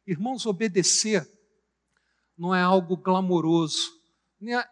Irmãos, 0.08 0.46
obedecer 0.46 1.30
não 2.38 2.56
é 2.56 2.62
algo 2.62 2.96
glamouroso, 2.96 3.92
não 4.40 4.58
é, 4.58 4.70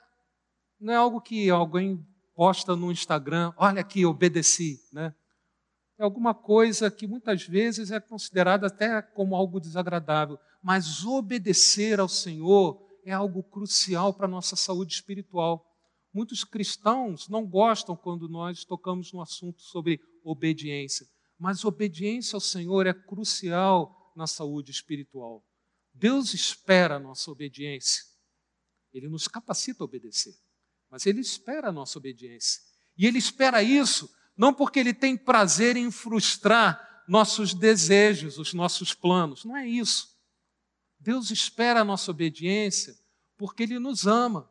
não 0.80 0.94
é 0.94 0.96
algo 0.96 1.20
que 1.20 1.50
alguém 1.50 2.06
posta 2.34 2.74
no 2.74 2.90
Instagram, 2.90 3.52
olha 3.58 3.82
aqui, 3.82 4.06
obedeci, 4.06 4.82
né? 4.94 5.14
É 6.00 6.04
alguma 6.04 6.34
coisa 6.34 6.90
que 6.90 7.06
muitas 7.06 7.44
vezes 7.44 7.92
é 7.92 8.00
considerada 8.00 8.68
até 8.68 9.02
como 9.02 9.36
algo 9.36 9.60
desagradável, 9.60 10.40
mas 10.64 11.04
obedecer 11.04 12.00
ao 12.00 12.08
Senhor 12.08 12.82
é 13.04 13.12
algo 13.12 13.44
crucial 13.44 14.14
para 14.14 14.26
a 14.26 14.30
nossa 14.30 14.56
saúde 14.56 14.94
espiritual. 14.94 15.66
Muitos 16.14 16.46
cristãos 16.46 17.28
não 17.28 17.46
gostam 17.46 17.98
quando 17.98 18.30
nós 18.30 18.64
tocamos 18.64 19.12
no 19.12 19.22
assunto 19.22 19.62
sobre 19.62 20.00
obediência, 20.24 21.06
mas 21.38 21.66
obediência 21.66 22.38
ao 22.38 22.42
Senhor 22.42 22.88
é 22.88 22.94
crucial 22.94 24.14
na 24.16 24.26
saúde 24.26 24.72
espiritual. 24.72 25.44
Deus 25.94 26.34
espera 26.34 26.96
a 26.96 27.00
nossa 27.00 27.30
obediência. 27.30 28.04
Ele 28.94 29.10
nos 29.10 29.28
capacita 29.28 29.84
a 29.84 29.86
obedecer, 29.86 30.34
mas 30.90 31.06
ele 31.06 31.20
espera 31.20 31.68
a 31.68 31.74
nossa 31.74 32.00
obediência. 32.00 32.62
E 32.98 33.06
ele 33.06 33.18
espera 33.18 33.62
isso 33.62 34.10
não 34.40 34.54
porque 34.54 34.80
ele 34.80 34.94
tem 34.94 35.18
prazer 35.18 35.76
em 35.76 35.92
frustrar 35.92 37.04
nossos 37.10 37.54
desejos, 37.54 38.38
os 38.38 38.54
nossos 38.54 38.94
planos. 38.94 39.44
Não 39.44 39.58
é 39.58 39.68
isso. 39.68 40.18
Deus 40.98 41.30
espera 41.30 41.82
a 41.82 41.84
nossa 41.84 42.10
obediência 42.10 42.96
porque 43.38 43.64
ele 43.64 43.78
nos 43.80 44.08
ama. 44.08 44.50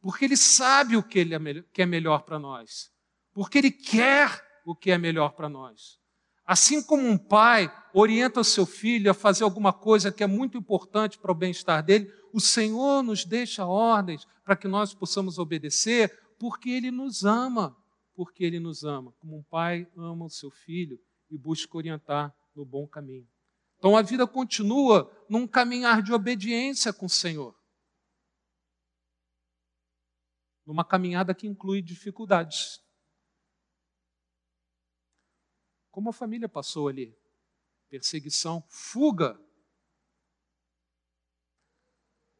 Porque 0.00 0.24
ele 0.24 0.36
sabe 0.36 0.96
o 0.96 1.04
que, 1.04 1.20
ele 1.20 1.36
é, 1.36 1.38
é 1.76 1.86
melhor 1.86 2.22
para 2.22 2.36
nós. 2.36 2.90
Porque 3.32 3.58
ele 3.58 3.70
quer 3.70 4.44
o 4.66 4.74
que 4.74 4.90
é 4.90 4.98
melhor 4.98 5.34
para 5.34 5.48
nós. 5.48 5.96
Assim 6.44 6.82
como 6.82 7.06
um 7.06 7.16
pai 7.16 7.72
orienta 7.94 8.40
o 8.40 8.44
seu 8.44 8.66
filho 8.66 9.08
a 9.08 9.14
fazer 9.14 9.44
alguma 9.44 9.72
coisa 9.72 10.10
que 10.10 10.24
é 10.24 10.26
muito 10.26 10.58
importante 10.58 11.16
para 11.16 11.30
o 11.30 11.34
bem-estar 11.34 11.80
dele, 11.80 12.12
o 12.32 12.40
Senhor 12.40 13.04
nos 13.04 13.24
deixa 13.24 13.64
ordens 13.64 14.26
para 14.44 14.56
que 14.56 14.66
nós 14.66 14.92
possamos 14.92 15.38
obedecer, 15.38 16.12
porque 16.40 16.70
Ele 16.70 16.90
nos 16.90 17.24
ama. 17.24 17.76
Porque 18.18 18.42
Ele 18.42 18.58
nos 18.58 18.82
ama. 18.82 19.12
Como 19.20 19.38
um 19.38 19.44
pai 19.44 19.88
ama 19.96 20.24
o 20.24 20.28
seu 20.28 20.50
filho 20.50 21.00
e 21.30 21.38
busca 21.38 21.76
orientar 21.76 22.36
no 22.52 22.64
bom 22.64 22.84
caminho. 22.84 23.30
Então 23.76 23.96
a 23.96 24.02
vida 24.02 24.26
continua 24.26 25.08
num 25.28 25.46
caminhar 25.46 26.02
de 26.02 26.12
obediência 26.12 26.92
com 26.92 27.06
o 27.06 27.08
Senhor. 27.08 27.56
Numa 30.66 30.84
caminhada 30.84 31.32
que 31.32 31.46
inclui 31.46 31.80
dificuldades. 31.80 32.82
Como 35.92 36.10
a 36.10 36.12
família 36.12 36.48
passou 36.48 36.88
ali? 36.88 37.16
Perseguição, 37.88 38.64
fuga. 38.68 39.40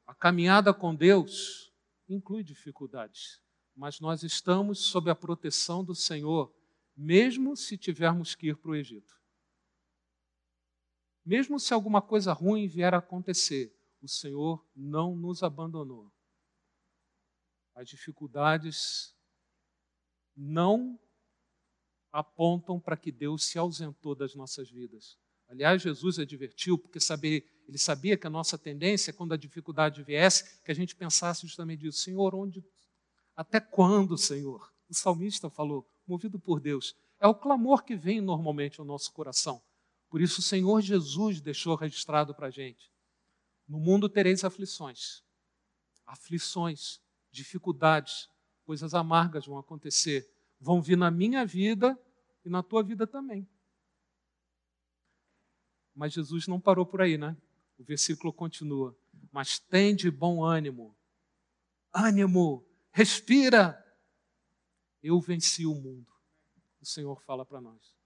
A 0.08 0.12
caminhada 0.12 0.74
com 0.74 0.92
Deus 0.92 1.72
inclui 2.08 2.42
dificuldades, 2.42 3.40
mas 3.78 4.00
nós 4.00 4.24
estamos 4.24 4.80
sob 4.80 5.08
a 5.08 5.14
proteção 5.14 5.84
do 5.84 5.94
Senhor, 5.94 6.52
mesmo 6.96 7.56
se 7.56 7.78
tivermos 7.78 8.34
que 8.34 8.48
ir 8.48 8.56
para 8.56 8.72
o 8.72 8.74
Egito. 8.74 9.16
Mesmo 11.24 11.60
se 11.60 11.72
alguma 11.72 12.02
coisa 12.02 12.32
ruim 12.32 12.66
vier 12.66 12.92
a 12.92 12.98
acontecer, 12.98 13.72
o 14.02 14.08
Senhor 14.08 14.66
não 14.74 15.14
nos 15.14 15.44
abandonou. 15.44 16.12
As 17.72 17.88
dificuldades 17.88 19.14
não 20.36 20.98
apontam 22.10 22.80
para 22.80 22.96
que 22.96 23.12
Deus 23.12 23.44
se 23.44 23.60
ausentou 23.60 24.16
das 24.16 24.34
nossas 24.34 24.68
vidas. 24.68 25.16
Aliás, 25.46 25.80
Jesus 25.80 26.18
advertiu, 26.18 26.76
porque 26.76 26.98
ele 27.68 27.78
sabia 27.78 28.16
que 28.16 28.26
a 28.26 28.30
nossa 28.30 28.58
tendência, 28.58 29.12
quando 29.12 29.34
a 29.34 29.36
dificuldade 29.36 30.02
viesse, 30.02 30.60
que 30.64 30.72
a 30.72 30.74
gente 30.74 30.96
pensasse 30.96 31.46
justamente 31.46 31.80
disso, 31.80 32.00
Senhor, 32.00 32.34
onde, 32.34 32.64
até 33.40 33.60
quando, 33.60 34.18
Senhor? 34.18 34.72
O 34.88 34.94
salmista 34.94 35.48
falou, 35.48 35.88
movido 36.06 36.38
por 36.38 36.60
Deus. 36.60 36.96
É 37.20 37.26
o 37.26 37.34
clamor 37.34 37.84
que 37.84 37.96
vem 37.96 38.20
normalmente 38.20 38.80
ao 38.80 38.86
nosso 38.86 39.12
coração. 39.12 39.62
Por 40.08 40.20
isso 40.20 40.40
o 40.40 40.42
Senhor 40.42 40.80
Jesus 40.80 41.40
deixou 41.40 41.74
registrado 41.74 42.34
para 42.34 42.46
a 42.46 42.50
gente. 42.50 42.90
No 43.66 43.78
mundo 43.78 44.08
tereis 44.08 44.44
aflições. 44.44 45.22
Aflições, 46.06 47.00
dificuldades, 47.30 48.28
coisas 48.64 48.94
amargas 48.94 49.46
vão 49.46 49.58
acontecer 49.58 50.26
vão 50.60 50.80
vir 50.82 50.96
na 50.96 51.10
minha 51.10 51.46
vida 51.46 51.98
e 52.44 52.48
na 52.48 52.62
tua 52.62 52.82
vida 52.82 53.06
também. 53.06 53.48
Mas 55.94 56.12
Jesus 56.12 56.46
não 56.46 56.60
parou 56.60 56.86
por 56.86 57.00
aí, 57.00 57.18
né? 57.18 57.36
O 57.78 57.84
versículo 57.84 58.32
continua. 58.32 58.96
Mas 59.32 59.58
tem 59.58 59.94
de 59.94 60.10
bom 60.10 60.44
ânimo. 60.44 60.96
Ânimo, 61.92 62.64
respira. 62.98 63.84
Eu 65.00 65.20
venci 65.20 65.64
o 65.64 65.74
mundo. 65.74 66.12
O 66.80 66.86
Senhor 66.86 67.22
fala 67.22 67.46
para 67.46 67.60
nós. 67.60 67.96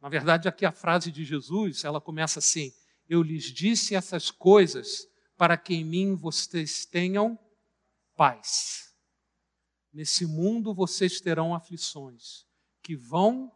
Na 0.00 0.08
verdade, 0.08 0.48
aqui 0.48 0.64
a 0.64 0.70
frase 0.70 1.10
de 1.10 1.24
Jesus, 1.24 1.82
ela 1.82 2.00
começa 2.00 2.38
assim: 2.38 2.72
Eu 3.08 3.22
lhes 3.22 3.44
disse 3.44 3.96
essas 3.96 4.30
coisas 4.30 5.08
para 5.36 5.56
que 5.56 5.74
em 5.74 5.84
mim 5.84 6.14
vocês 6.14 6.86
tenham 6.86 7.36
paz. 8.14 8.94
Nesse 9.92 10.24
mundo 10.24 10.72
vocês 10.72 11.20
terão 11.20 11.52
aflições 11.52 12.46
que 12.82 12.94
vão, 12.94 13.50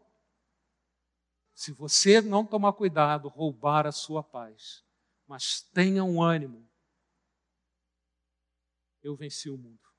se 1.55 1.71
você 1.73 2.21
não 2.21 2.45
tomar 2.45 2.73
cuidado, 2.73 3.29
roubar 3.29 3.87
a 3.87 3.93
sua 3.93 4.25
paz. 4.25 4.83
Mas 5.29 5.63
tenham 5.73 6.21
ânimo. 6.21 6.69
Eu 9.03 9.15
venci 9.15 9.49
o 9.49 9.57
mundo. 9.57 9.90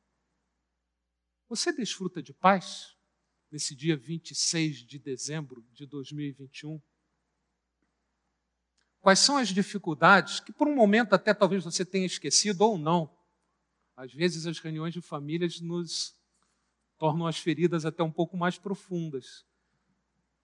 Você 1.52 1.74
desfruta 1.74 2.24
de 2.24 2.34
paz 2.34 2.96
nesse 3.52 3.76
dia 3.76 3.98
26 3.98 4.88
de 4.88 4.98
dezembro 4.98 5.66
de 5.74 5.86
2021? 5.86 6.82
Quais 9.02 9.20
são 9.20 9.36
as 9.36 9.50
dificuldades 9.50 10.40
que, 10.40 10.54
por 10.54 10.66
um 10.66 10.74
momento, 10.74 11.14
até 11.14 11.34
talvez 11.34 11.62
você 11.66 11.84
tenha 11.84 12.06
esquecido 12.06 12.62
ou 12.62 12.78
não? 12.78 13.14
Às 13.98 14.14
vezes, 14.14 14.48
as 14.48 14.60
reuniões 14.60 14.94
de 14.94 15.02
famílias 15.02 15.60
nos 15.60 16.16
tornam 16.98 17.28
as 17.28 17.38
feridas 17.38 17.86
até 17.86 18.02
um 18.02 18.14
pouco 18.14 18.38
mais 18.38 18.58
profundas. 18.58 19.46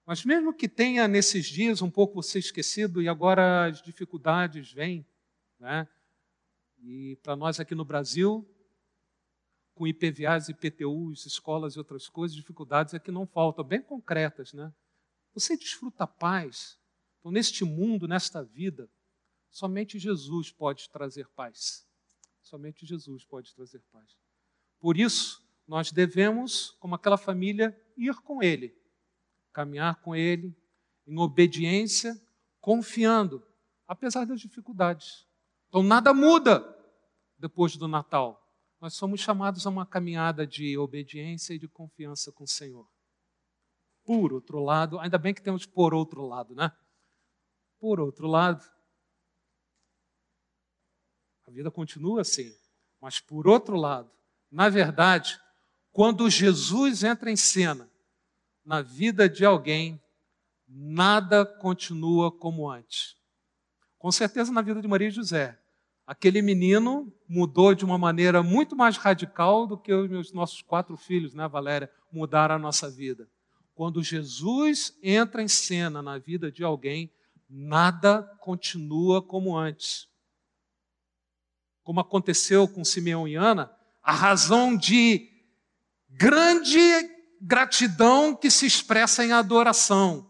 Mas 0.06 0.26
mesmo 0.26 0.54
que 0.54 0.68
tenha 0.68 1.08
nesses 1.08 1.46
dias 1.46 1.82
um 1.82 1.90
pouco 1.90 2.22
você 2.22 2.38
esquecido 2.38 3.02
e 3.02 3.08
agora 3.08 3.68
as 3.68 3.82
dificuldades 3.82 4.74
vêm, 4.74 5.08
né? 5.58 5.88
E 6.84 7.16
para 7.24 7.38
nós 7.38 7.62
aqui 7.62 7.74
no 7.74 7.86
Brasil, 7.86 8.46
com 9.78 9.88
IPVAs, 9.88 10.50
IPTUs, 10.50 11.28
escolas 11.28 11.76
e 11.76 11.78
outras 11.78 12.10
coisas, 12.10 12.36
dificuldades 12.36 12.96
é 12.96 13.00
que 13.00 13.12
não 13.12 13.28
faltam, 13.28 13.64
bem 13.64 13.82
concretas, 13.82 14.52
né? 14.52 14.74
Você 15.36 15.56
desfruta 15.56 16.06
a 16.06 16.08
paz. 16.08 16.80
Então, 17.20 17.32
neste 17.32 17.64
mundo, 17.64 18.08
nesta 18.08 18.44
vida, 18.44 18.90
somente 19.52 20.00
Jesus 20.00 20.52
pode 20.52 20.90
trazer 20.90 21.28
paz. 21.36 21.88
Somente 22.42 22.88
Jesus 22.88 23.24
pode 23.24 23.54
trazer 23.54 23.84
paz. 23.92 24.18
Por 24.80 24.98
isso, 24.98 25.46
nós 25.68 25.92
devemos, 25.92 26.72
como 26.80 26.96
aquela 26.96 27.18
família, 27.18 27.80
ir 27.96 28.16
com 28.22 28.42
Ele, 28.42 28.76
caminhar 29.54 30.02
com 30.02 30.16
Ele, 30.16 30.56
em 31.06 31.20
obediência, 31.20 32.20
confiando, 32.60 33.46
apesar 33.88 34.26
das 34.26 34.42
dificuldades. 34.42 35.28
Então, 35.70 35.84
nada 35.84 36.14
muda 36.16 36.76
depois 37.38 37.78
do 37.78 37.88
Natal. 37.88 38.47
Nós 38.80 38.94
somos 38.94 39.20
chamados 39.20 39.66
a 39.66 39.70
uma 39.70 39.86
caminhada 39.86 40.46
de 40.46 40.78
obediência 40.78 41.54
e 41.54 41.60
de 41.60 41.68
confiança 41.68 42.32
com 42.32 42.44
o 42.44 42.48
Senhor. 42.48 42.88
Por 44.04 44.32
outro 44.32 44.60
lado, 44.60 45.00
ainda 45.00 45.18
bem 45.18 45.34
que 45.34 45.42
temos 45.42 45.66
por 45.66 45.94
outro 45.94 46.26
lado, 46.26 46.56
né? 46.56 46.72
Por 47.80 48.00
outro 48.00 48.28
lado, 48.28 48.64
a 51.46 51.52
vida 51.52 51.72
continua 51.72 52.22
assim, 52.22 52.56
mas 53.02 53.20
por 53.20 53.48
outro 53.48 53.76
lado, 53.76 54.12
na 54.52 54.70
verdade, 54.70 55.40
quando 55.92 56.30
Jesus 56.30 57.04
entra 57.04 57.32
em 57.32 57.36
cena 57.36 57.90
na 58.64 58.82
vida 58.82 59.28
de 59.28 59.44
alguém, 59.44 60.02
nada 60.68 61.46
continua 61.46 62.32
como 62.32 62.70
antes. 62.70 63.16
Com 63.98 64.12
certeza 64.12 64.52
na 64.52 64.62
vida 64.62 64.82
de 64.82 64.88
Maria 64.88 65.08
e 65.08 65.12
José. 65.12 65.60
Aquele 66.08 66.42
menino 66.42 67.14
mudou 67.28 67.76
de 67.76 67.84
uma 67.84 67.98
maneira 67.98 68.42
muito 68.42 68.78
mais 68.78 68.96
radical 68.96 69.68
do 69.68 69.78
que 69.78 69.94
os 69.94 70.10
meus, 70.10 70.32
nossos 70.32 70.62
quatro 70.62 70.96
filhos, 70.96 71.34
né, 71.34 71.46
Valéria, 71.50 71.92
mudaram 72.10 72.56
a 72.56 72.60
nossa 72.60 72.90
vida. 72.90 73.28
Quando 73.76 74.02
Jesus 74.02 74.98
entra 75.04 75.44
em 75.44 75.50
cena 75.50 76.02
na 76.02 76.18
vida 76.18 76.50
de 76.50 76.64
alguém, 76.64 77.12
nada 77.50 78.24
continua 78.40 79.22
como 79.22 79.58
antes. 79.58 80.08
Como 81.84 82.00
aconteceu 82.00 82.70
com 82.70 82.86
Simeão 82.86 83.28
e 83.28 83.36
Ana, 83.36 83.70
a 84.02 84.14
razão 84.14 84.78
de 84.78 85.30
grande 86.10 86.80
gratidão 87.42 88.34
que 88.34 88.50
se 88.50 88.66
expressa 88.66 89.26
em 89.26 89.34
adoração. 89.34 90.28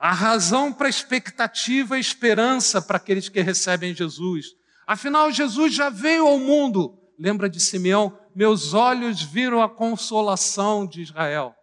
A 0.00 0.12
razão 0.12 0.72
para 0.72 0.88
expectativa 0.88 1.98
e 1.98 2.00
esperança 2.00 2.80
para 2.80 2.96
aqueles 2.96 3.28
que 3.28 3.42
recebem 3.42 3.94
Jesus. 3.94 4.46
Afinal, 4.86 5.30
Jesus 5.30 5.74
já 5.74 5.90
veio 5.90 6.26
ao 6.26 6.38
mundo. 6.38 6.98
Lembra 7.18 7.50
de 7.50 7.60
Simeão? 7.60 8.18
Meus 8.34 8.72
olhos 8.72 9.22
viram 9.22 9.62
a 9.62 9.68
consolação 9.68 10.86
de 10.86 11.02
Israel. 11.02 11.54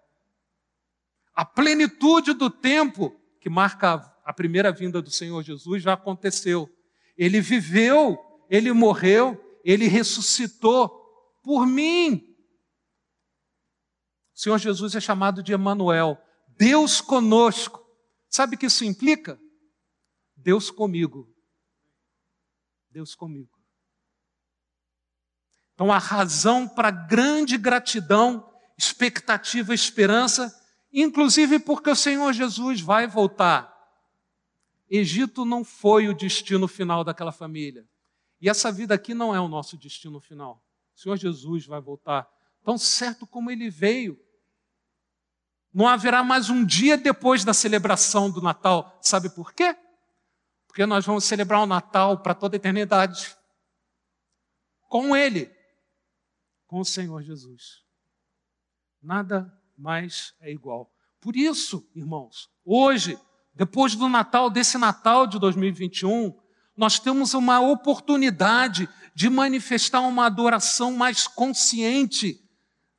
A 1.33 1.43
plenitude 1.43 2.33
do 2.33 2.51
tempo 2.51 3.19
que 3.41 3.49
marca 3.49 3.95
a 4.23 4.31
primeira 4.31 4.71
vinda 4.71 5.01
do 5.01 5.09
Senhor 5.09 5.41
Jesus 5.41 5.81
já 5.81 5.93
aconteceu. 5.93 6.69
Ele 7.17 7.41
viveu, 7.41 8.19
ele 8.49 8.71
morreu, 8.71 9.41
ele 9.63 9.87
ressuscitou 9.87 10.89
por 11.43 11.65
mim. 11.65 12.35
O 14.35 14.39
Senhor 14.39 14.59
Jesus 14.59 14.93
é 14.93 14.99
chamado 14.99 15.41
de 15.41 15.53
Emanuel, 15.53 16.21
Deus 16.55 17.01
conosco. 17.01 17.86
Sabe 18.29 18.55
o 18.55 18.59
que 18.59 18.65
isso 18.65 18.83
implica? 18.83 19.39
Deus 20.35 20.69
comigo. 20.69 21.33
Deus 22.89 23.15
comigo. 23.15 23.57
Então, 25.73 25.91
a 25.91 25.99
razão 25.99 26.67
para 26.67 26.89
grande 26.89 27.57
gratidão, 27.57 28.51
expectativa, 28.77 29.73
esperança, 29.73 30.51
inclusive 30.91 31.59
porque 31.59 31.89
o 31.89 31.95
Senhor 31.95 32.33
Jesus 32.33 32.81
vai 32.81 33.05
voltar. 33.05 33.75
Egito 34.89 35.45
não 35.45 35.63
foi 35.63 36.07
o 36.07 36.15
destino 36.15 36.67
final 36.67 37.03
daquela 37.03 37.31
família. 37.31 37.87
E 38.39 38.49
essa 38.49 38.71
vida 38.71 38.95
aqui 38.95 39.13
não 39.13 39.35
é 39.35 39.39
o 39.39 39.47
nosso 39.47 39.77
destino 39.77 40.19
final. 40.19 40.63
O 40.95 40.99
Senhor 40.99 41.17
Jesus 41.17 41.65
vai 41.65 41.81
voltar 41.81 42.27
tão 42.63 42.77
certo 42.77 43.27
como 43.27 43.51
ele 43.51 43.69
veio. 43.69 44.19
Não 45.77 45.87
haverá 45.87 46.23
mais 46.23 46.49
um 46.49 46.65
dia 46.65 46.97
depois 46.97 47.43
da 47.43 47.53
celebração 47.53 48.31
do 48.31 48.41
Natal. 48.41 48.97
Sabe 48.99 49.29
por 49.29 49.53
quê? 49.53 49.77
Porque 50.65 50.87
nós 50.87 51.05
vamos 51.05 51.23
celebrar 51.25 51.61
o 51.61 51.67
Natal 51.67 52.17
para 52.17 52.33
toda 52.33 52.55
a 52.55 52.57
eternidade. 52.57 53.37
Com 54.89 55.15
Ele, 55.15 55.51
com 56.65 56.79
o 56.79 56.83
Senhor 56.83 57.21
Jesus. 57.21 57.83
Nada 59.03 59.53
mais 59.77 60.33
é 60.41 60.51
igual. 60.51 60.91
Por 61.21 61.35
isso, 61.35 61.87
irmãos, 61.93 62.49
hoje, 62.65 63.15
depois 63.53 63.95
do 63.95 64.09
Natal, 64.09 64.49
desse 64.49 64.79
Natal 64.79 65.27
de 65.27 65.37
2021, 65.37 66.35
nós 66.75 66.97
temos 66.97 67.35
uma 67.35 67.59
oportunidade 67.59 68.89
de 69.13 69.29
manifestar 69.29 70.01
uma 70.01 70.25
adoração 70.25 70.91
mais 70.93 71.27
consciente, 71.27 72.43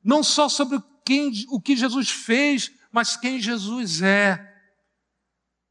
não 0.00 0.22
só 0.22 0.48
sobre 0.48 0.80
quem, 1.08 1.32
o 1.48 1.58
que 1.58 1.74
Jesus 1.74 2.10
fez, 2.10 2.70
mas 2.92 3.16
quem 3.16 3.40
Jesus 3.40 4.02
é. 4.02 4.46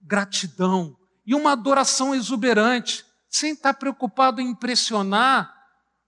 Gratidão 0.02 0.98
e 1.24 1.36
uma 1.36 1.52
adoração 1.52 2.16
exuberante, 2.16 3.06
sem 3.30 3.52
estar 3.52 3.76
preocupado 3.76 4.42
em 4.42 4.48
impressionar, 4.48 5.54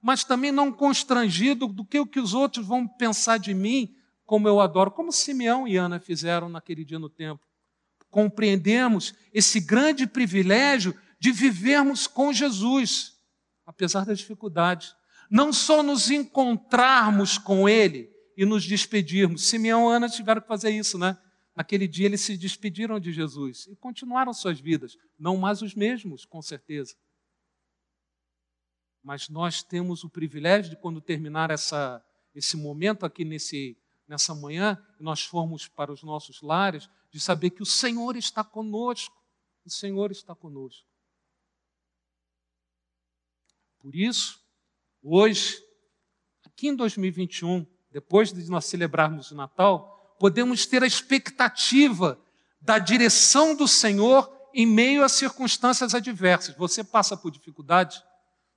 mas 0.02 0.24
também 0.24 0.52
não 0.52 0.72
constrangido 0.72 1.68
do 1.68 1.86
que 1.86 2.00
o 2.00 2.08
que 2.08 2.20
os 2.20 2.34
outros 2.34 2.66
vão 2.66 2.88
pensar 2.88 3.38
de 3.38 3.54
mim, 3.54 3.94
como 4.26 4.48
eu 4.48 4.60
adoro, 4.60 4.90
como 4.90 5.12
Simeão 5.12 5.68
e 5.68 5.78
Ana 5.78 6.00
fizeram 6.00 6.50
naquele 6.50 6.84
dia 6.84 6.98
no 6.98 7.10
templo. 7.10 7.46
Compreendemos 8.10 9.14
esse 9.32 9.60
grande 9.60 10.08
privilégio 10.08 10.98
de 11.20 11.32
vivermos 11.32 12.08
com 12.08 12.34
Jesus, 12.34 13.14
apesar 13.64 14.06
das 14.06 14.18
dificuldades. 14.18 14.96
Não 15.30 15.54
só 15.54 15.84
nos 15.84 16.10
encontrarmos 16.10 17.38
com 17.38 17.70
Ele, 17.70 18.10
e 18.40 18.46
nos 18.46 18.66
despedirmos. 18.66 19.50
Simeão 19.50 19.92
e 19.92 19.96
Ana 19.98 20.08
tiveram 20.08 20.40
que 20.40 20.48
fazer 20.48 20.70
isso, 20.70 20.98
né? 20.98 21.22
Naquele 21.54 21.90
dia 21.90 22.06
eles 22.06 22.22
se 22.22 22.38
despediram 22.38 22.98
de 22.98 23.12
Jesus 23.12 23.68
e 23.68 23.76
continuaram 23.76 24.34
suas 24.34 24.62
vidas, 24.62 24.98
não 25.20 25.36
mais 25.36 25.62
os 25.62 25.76
mesmos, 25.76 26.24
com 26.24 26.42
certeza. 26.42 26.96
Mas 29.04 29.28
nós 29.28 29.62
temos 29.62 30.06
o 30.06 30.10
privilégio 30.10 30.70
de, 30.70 30.78
quando 30.78 31.02
terminar 31.02 31.52
essa, 31.52 32.02
esse 32.34 32.56
momento 32.56 33.06
aqui 33.06 33.26
nesse, 33.26 33.78
nessa 34.08 34.34
manhã, 34.34 34.82
nós 35.02 35.22
formos 35.22 35.68
para 35.68 35.92
os 35.92 36.02
nossos 36.02 36.42
lares, 36.42 36.90
de 37.12 37.20
saber 37.20 37.50
que 37.50 37.62
o 37.62 37.66
Senhor 37.66 38.16
está 38.16 38.42
conosco. 38.42 39.22
O 39.66 39.70
Senhor 39.70 40.12
está 40.12 40.34
conosco. 40.34 40.88
Por 43.80 43.94
isso, 43.94 44.42
hoje, 45.04 45.62
aqui 46.46 46.70
em 46.70 46.76
2021, 46.76 47.68
depois 47.92 48.32
de 48.32 48.50
nós 48.50 48.66
celebrarmos 48.66 49.32
o 49.32 49.36
Natal, 49.36 50.16
podemos 50.20 50.66
ter 50.66 50.84
a 50.84 50.88
expectativa 50.88 52.20
da 52.62 52.78
direção 52.78 53.56
do 53.56 53.68
Senhor 53.68 54.30
em 54.54 54.66
meio 54.66 55.04
a 55.04 55.10
circunstâncias 55.10 55.94
adversas. 55.94 56.56
Você 56.56 56.84
passa 56.84 57.16
por 57.16 57.32
dificuldade? 57.32 58.04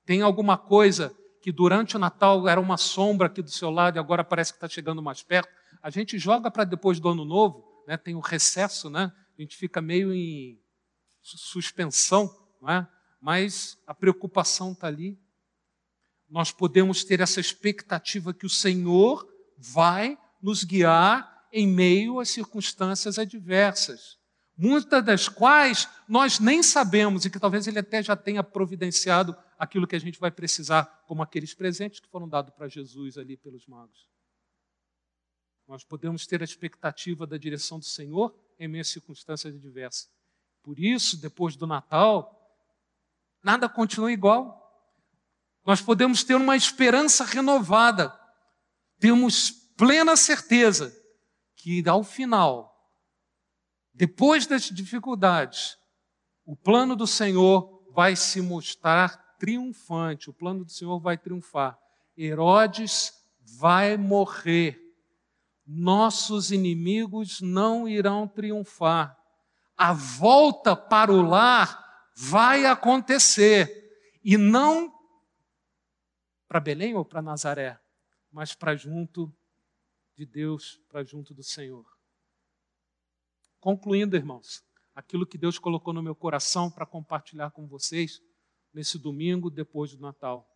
Tem 0.05 0.23
alguma 0.23 0.59
coisa 0.59 1.15
que 1.41 1.53
durante 1.53 1.97
o 1.97 1.99
Natal 1.99 2.49
era 2.49 2.61
uma 2.61 2.77
sombra 2.77 3.27
aqui 3.27 3.43
do 3.43 3.51
seu 3.51 3.71
lado 3.71 3.97
e 3.97 3.99
agora 3.99 4.25
parece 4.25 4.53
que 4.53 4.57
está 4.57 4.69
chegando 4.69 5.03
mais 5.03 5.23
perto? 5.23 5.49
A 5.83 5.91
gente 5.91 6.19
joga 6.19 6.51
para 6.51 6.65
depois 6.65 7.01
do 7.01 7.09
Ano 7.09 7.25
Novo, 7.25 7.65
né? 7.87 7.97
tem 7.97 8.15
o 8.15 8.21
recesso, 8.21 8.89
né? 8.89 9.13
a 9.39 9.43
gente 9.43 9.57
fica 9.57 9.81
meio 9.81 10.13
em 10.13 10.59
suspensão, 11.23 12.31
não 12.61 12.71
é? 12.71 12.87
mas 13.21 13.79
a 13.87 13.95
preocupação 13.95 14.73
está 14.73 14.89
ali 14.89 15.19
nós 16.33 16.51
podemos 16.51 17.05
ter 17.05 17.21
essa 17.21 17.41
expectativa 17.41 18.33
que 18.33 18.47
o 18.47 18.51
Senhor 18.51 19.31
vai 19.59 20.19
nos 20.43 20.65
guiar 20.65 21.47
em 21.53 21.67
meio 21.69 22.19
às 22.19 22.31
circunstâncias 22.31 23.19
adversas, 23.19 24.19
muitas 24.57 25.05
das 25.05 25.29
quais 25.29 25.87
nós 26.09 26.41
nem 26.41 26.63
sabemos 26.63 27.27
e 27.27 27.31
que 27.31 27.39
talvez 27.39 27.67
Ele 27.67 27.79
até 27.79 28.03
já 28.03 28.17
tenha 28.17 28.43
providenciado 28.43 29.37
aquilo 29.59 29.87
que 29.87 29.95
a 29.95 30.01
gente 30.01 30.19
vai 30.19 30.31
precisar, 30.31 31.05
como 31.07 31.23
aqueles 31.23 31.53
presentes 31.53 32.01
que 32.01 32.09
foram 32.09 32.27
dados 32.27 32.55
para 32.55 32.67
Jesus 32.67 33.19
ali 33.19 33.37
pelos 33.37 33.67
magos. 33.67 34.09
Nós 35.69 35.85
podemos 35.85 36.27
ter 36.27 36.41
a 36.41 36.45
expectativa 36.45 37.27
da 37.27 37.37
direção 37.37 37.79
do 37.79 37.85
Senhor 37.85 38.35
em 38.59 38.67
meio 38.67 38.81
às 38.81 38.89
circunstâncias 38.89 39.55
adversas. 39.55 40.11
Por 40.63 40.79
isso, 40.79 41.21
depois 41.21 41.57
do 41.57 41.67
Natal, 41.67 42.59
nada 43.43 43.69
continua 43.69 44.11
igual. 44.11 44.62
Nós 45.65 45.81
podemos 45.81 46.25
ter 46.25 46.35
uma 46.35 46.57
esperança 46.57 47.25
renovada. 47.25 48.13
Temos 48.99 49.51
plena 49.77 50.17
certeza 50.17 50.95
que 51.57 51.83
ao 51.89 52.03
final, 52.03 52.73
depois 53.95 54.47
das 54.47 54.65
dificuldades, 54.65 55.77
o 56.45 56.57
plano 56.57 56.97
do 56.97 57.07
Senhor 57.07 57.85
vai 57.93 58.17
se 58.17 58.41
mostrar 58.41 59.37
triunfante, 59.39 60.31
o 60.31 60.33
plano 60.33 60.65
do 60.65 60.71
Senhor 60.71 61.01
vai 61.01 61.17
triunfar. 61.17 61.79
Herodes 62.17 63.13
vai 63.59 63.97
morrer. 63.97 64.79
Nossos 65.67 66.51
inimigos 66.51 67.41
não 67.41 67.89
irão 67.89 68.27
triunfar. 68.27 69.17
A 69.77 69.93
volta 69.93 70.75
para 70.75 71.13
o 71.13 71.23
lar 71.23 71.83
vai 72.17 72.67
acontecer. 72.67 73.91
E 74.23 74.37
não 74.37 74.93
para 76.53 76.61
Belém 76.61 76.95
ou 76.95 77.03
para 77.03 77.23
Nazaré, 77.23 77.81
mas 78.31 78.55
para 78.55 78.77
junto 78.77 79.35
de 80.15 80.27
Deus, 80.27 80.79
para 80.87 81.03
junto 81.03 81.33
do 81.33 81.43
Senhor. 81.43 81.87
Concluindo, 83.59 84.17
irmãos, 84.17 84.63
aquilo 84.95 85.27
que 85.27 85.39
Deus 85.39 85.59
colocou 85.59 85.95
no 85.95 86.03
meu 86.03 86.15
coração 86.15 86.71
para 86.71 86.85
compartilhar 86.85 87.53
com 87.53 87.67
vocês 87.67 88.21
nesse 88.71 88.99
domingo 88.99 89.49
depois 89.49 89.95
do 89.95 90.03
Natal. 90.03 90.47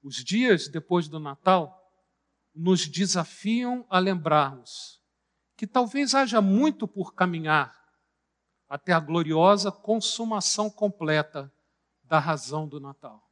Os 0.00 0.14
dias 0.22 0.68
depois 0.68 1.08
do 1.08 1.18
Natal 1.18 1.76
nos 2.54 2.86
desafiam 2.86 3.84
a 3.90 3.98
lembrarmos 3.98 5.02
que 5.56 5.66
talvez 5.66 6.14
haja 6.14 6.40
muito 6.40 6.86
por 6.86 7.16
caminhar 7.16 7.76
até 8.68 8.92
a 8.92 9.00
gloriosa 9.00 9.72
consumação 9.72 10.70
completa 10.70 11.52
da 12.04 12.20
razão 12.20 12.68
do 12.68 12.78
Natal. 12.78 13.25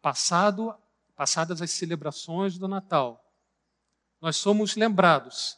Passado, 0.00 0.74
passadas 1.16 1.60
as 1.60 1.70
celebrações 1.70 2.58
do 2.58 2.68
Natal, 2.68 3.22
nós 4.20 4.36
somos 4.36 4.76
lembrados 4.76 5.56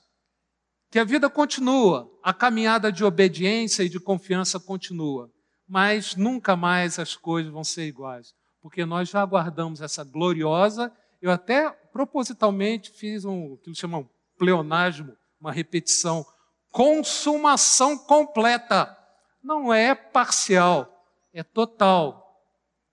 que 0.90 0.98
a 0.98 1.04
vida 1.04 1.30
continua, 1.30 2.10
a 2.22 2.34
caminhada 2.34 2.90
de 2.90 3.04
obediência 3.04 3.84
e 3.84 3.88
de 3.88 4.00
confiança 4.00 4.58
continua, 4.58 5.30
mas 5.68 6.16
nunca 6.16 6.56
mais 6.56 6.98
as 6.98 7.14
coisas 7.14 7.52
vão 7.52 7.62
ser 7.62 7.86
iguais, 7.86 8.34
porque 8.60 8.84
nós 8.84 9.08
já 9.08 9.22
aguardamos 9.22 9.80
essa 9.80 10.02
gloriosa. 10.02 10.92
Eu 11.22 11.30
até 11.30 11.70
propositalmente 11.70 12.90
fiz 12.90 13.24
um 13.24 13.56
que 13.58 13.72
chamam 13.72 14.08
pleonasmo, 14.36 15.16
uma 15.40 15.52
repetição, 15.52 16.26
consumação 16.70 17.96
completa. 17.96 18.96
Não 19.42 19.72
é 19.72 19.94
parcial, 19.94 21.06
é 21.32 21.44
total. 21.44 22.29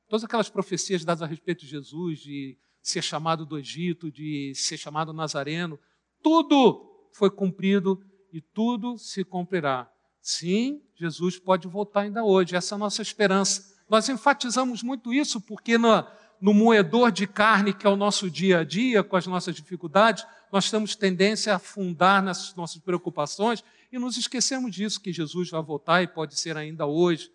Todas 0.07 0.23
aquelas 0.23 0.49
profecias 0.49 1.03
dadas 1.03 1.21
a 1.21 1.25
respeito 1.25 1.61
de 1.61 1.67
Jesus, 1.67 2.19
de 2.19 2.57
ser 2.81 3.01
chamado 3.01 3.45
do 3.45 3.57
Egito, 3.57 4.11
de 4.11 4.53
ser 4.55 4.77
chamado 4.77 5.11
Nazareno, 5.11 5.77
tudo 6.23 7.09
foi 7.11 7.29
cumprido 7.29 8.01
e 8.31 8.39
tudo 8.39 8.97
se 8.97 9.23
cumprirá. 9.23 9.91
Sim, 10.21 10.81
Jesus 10.95 11.37
pode 11.37 11.67
voltar 11.67 12.01
ainda 12.01 12.23
hoje, 12.23 12.55
essa 12.55 12.75
é 12.75 12.77
a 12.77 12.79
nossa 12.79 13.01
esperança. 13.01 13.75
Nós 13.89 14.07
enfatizamos 14.09 14.83
muito 14.83 15.13
isso 15.13 15.39
porque 15.41 15.77
no, 15.77 16.05
no 16.39 16.53
moedor 16.53 17.11
de 17.11 17.25
carne, 17.25 17.73
que 17.73 17.85
é 17.85 17.89
o 17.89 17.95
nosso 17.95 18.29
dia 18.29 18.59
a 18.59 18.63
dia, 18.63 19.03
com 19.03 19.15
as 19.15 19.27
nossas 19.27 19.55
dificuldades, 19.55 20.25
nós 20.51 20.69
temos 20.69 20.95
tendência 20.95 21.53
a 21.53 21.57
afundar 21.57 22.21
nas 22.23 22.55
nossas 22.55 22.81
preocupações 22.81 23.63
e 23.91 23.97
nos 23.97 24.17
esquecemos 24.17 24.71
disso, 24.71 25.01
que 25.01 25.11
Jesus 25.11 25.49
vai 25.49 25.61
voltar 25.61 26.01
e 26.01 26.07
pode 26.07 26.39
ser 26.39 26.55
ainda 26.57 26.85
hoje. 26.85 27.31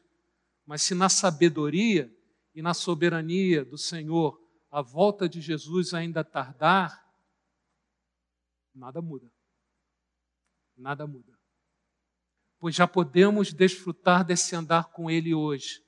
Mas 0.66 0.82
se 0.82 0.94
na 0.94 1.08
sabedoria 1.08 2.10
e 2.54 2.62
na 2.62 2.74
soberania 2.74 3.64
do 3.64 3.78
Senhor 3.78 4.40
a 4.70 4.80
volta 4.80 5.28
de 5.28 5.40
Jesus 5.40 5.92
ainda 5.92 6.24
tardar, 6.24 7.06
nada 8.74 9.02
muda. 9.02 9.30
Nada 10.76 11.06
muda. 11.06 11.38
Pois 12.58 12.74
já 12.74 12.86
podemos 12.86 13.52
desfrutar 13.52 14.24
desse 14.24 14.56
andar 14.56 14.90
com 14.90 15.10
Ele 15.10 15.34
hoje. 15.34 15.84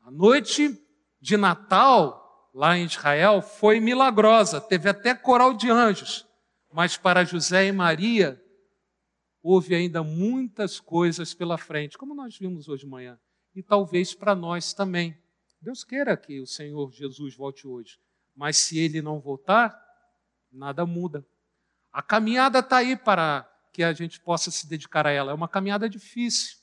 A 0.00 0.10
noite 0.10 0.80
de 1.20 1.36
Natal, 1.36 2.50
lá 2.54 2.76
em 2.76 2.86
Israel, 2.86 3.42
foi 3.42 3.80
milagrosa, 3.80 4.60
teve 4.60 4.88
até 4.88 5.14
coral 5.14 5.54
de 5.54 5.70
anjos, 5.70 6.26
mas 6.72 6.96
para 6.96 7.24
José 7.24 7.66
e 7.66 7.72
Maria, 7.72 8.42
houve 9.42 9.74
ainda 9.74 10.02
muitas 10.02 10.80
coisas 10.80 11.34
pela 11.34 11.58
frente, 11.58 11.98
como 11.98 12.14
nós 12.14 12.36
vimos 12.38 12.68
hoje 12.68 12.84
de 12.84 12.90
manhã, 12.90 13.20
e 13.54 13.62
talvez 13.62 14.14
para 14.14 14.34
nós 14.34 14.72
também. 14.72 15.22
Deus 15.64 15.82
queira 15.82 16.14
que 16.14 16.40
o 16.40 16.46
Senhor 16.46 16.92
Jesus 16.92 17.34
volte 17.34 17.66
hoje, 17.66 17.98
mas 18.36 18.58
se 18.58 18.78
ele 18.78 19.00
não 19.00 19.18
voltar, 19.18 19.74
nada 20.52 20.84
muda. 20.84 21.26
A 21.90 22.02
caminhada 22.02 22.58
está 22.58 22.76
aí 22.76 22.96
para 22.96 23.50
que 23.72 23.82
a 23.82 23.92
gente 23.94 24.20
possa 24.20 24.50
se 24.50 24.68
dedicar 24.68 25.06
a 25.06 25.10
ela. 25.10 25.32
É 25.32 25.34
uma 25.34 25.48
caminhada 25.48 25.88
difícil. 25.88 26.58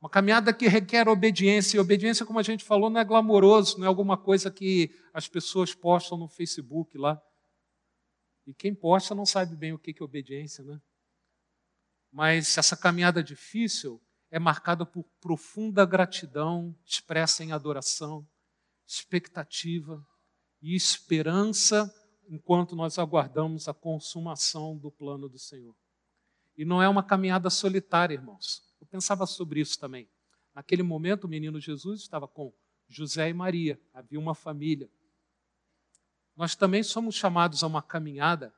Uma 0.00 0.08
caminhada 0.08 0.52
que 0.52 0.66
requer 0.66 1.08
obediência. 1.08 1.76
E 1.76 1.80
obediência, 1.80 2.24
como 2.24 2.38
a 2.38 2.42
gente 2.42 2.64
falou, 2.64 2.88
não 2.88 3.00
é 3.00 3.04
glamouroso, 3.04 3.78
não 3.78 3.84
é 3.84 3.88
alguma 3.88 4.16
coisa 4.16 4.50
que 4.50 4.90
as 5.12 5.28
pessoas 5.28 5.74
postam 5.74 6.16
no 6.16 6.26
Facebook 6.26 6.96
lá. 6.96 7.20
E 8.46 8.54
quem 8.54 8.74
posta 8.74 9.14
não 9.14 9.26
sabe 9.26 9.54
bem 9.54 9.72
o 9.72 9.78
que 9.78 9.94
é 10.00 10.02
obediência, 10.02 10.64
né? 10.64 10.80
Mas 12.10 12.56
essa 12.56 12.76
caminhada 12.76 13.22
difícil 13.22 14.00
é 14.32 14.38
marcada 14.38 14.86
por 14.86 15.04
profunda 15.20 15.84
gratidão, 15.84 16.74
expressa 16.86 17.44
em 17.44 17.52
adoração, 17.52 18.26
expectativa 18.86 20.04
e 20.62 20.74
esperança 20.74 21.94
enquanto 22.26 22.74
nós 22.74 22.98
aguardamos 22.98 23.68
a 23.68 23.74
consumação 23.74 24.74
do 24.78 24.90
plano 24.90 25.28
do 25.28 25.38
Senhor. 25.38 25.76
E 26.56 26.64
não 26.64 26.82
é 26.82 26.88
uma 26.88 27.02
caminhada 27.02 27.50
solitária, 27.50 28.14
irmãos. 28.14 28.62
Eu 28.80 28.86
pensava 28.86 29.26
sobre 29.26 29.60
isso 29.60 29.78
também. 29.78 30.08
Naquele 30.54 30.82
momento, 30.82 31.24
o 31.24 31.28
menino 31.28 31.60
Jesus 31.60 32.00
estava 32.00 32.26
com 32.26 32.54
José 32.88 33.28
e 33.28 33.34
Maria, 33.34 33.78
havia 33.92 34.18
uma 34.18 34.34
família. 34.34 34.90
Nós 36.34 36.56
também 36.56 36.82
somos 36.82 37.16
chamados 37.16 37.62
a 37.62 37.66
uma 37.66 37.82
caminhada, 37.82 38.54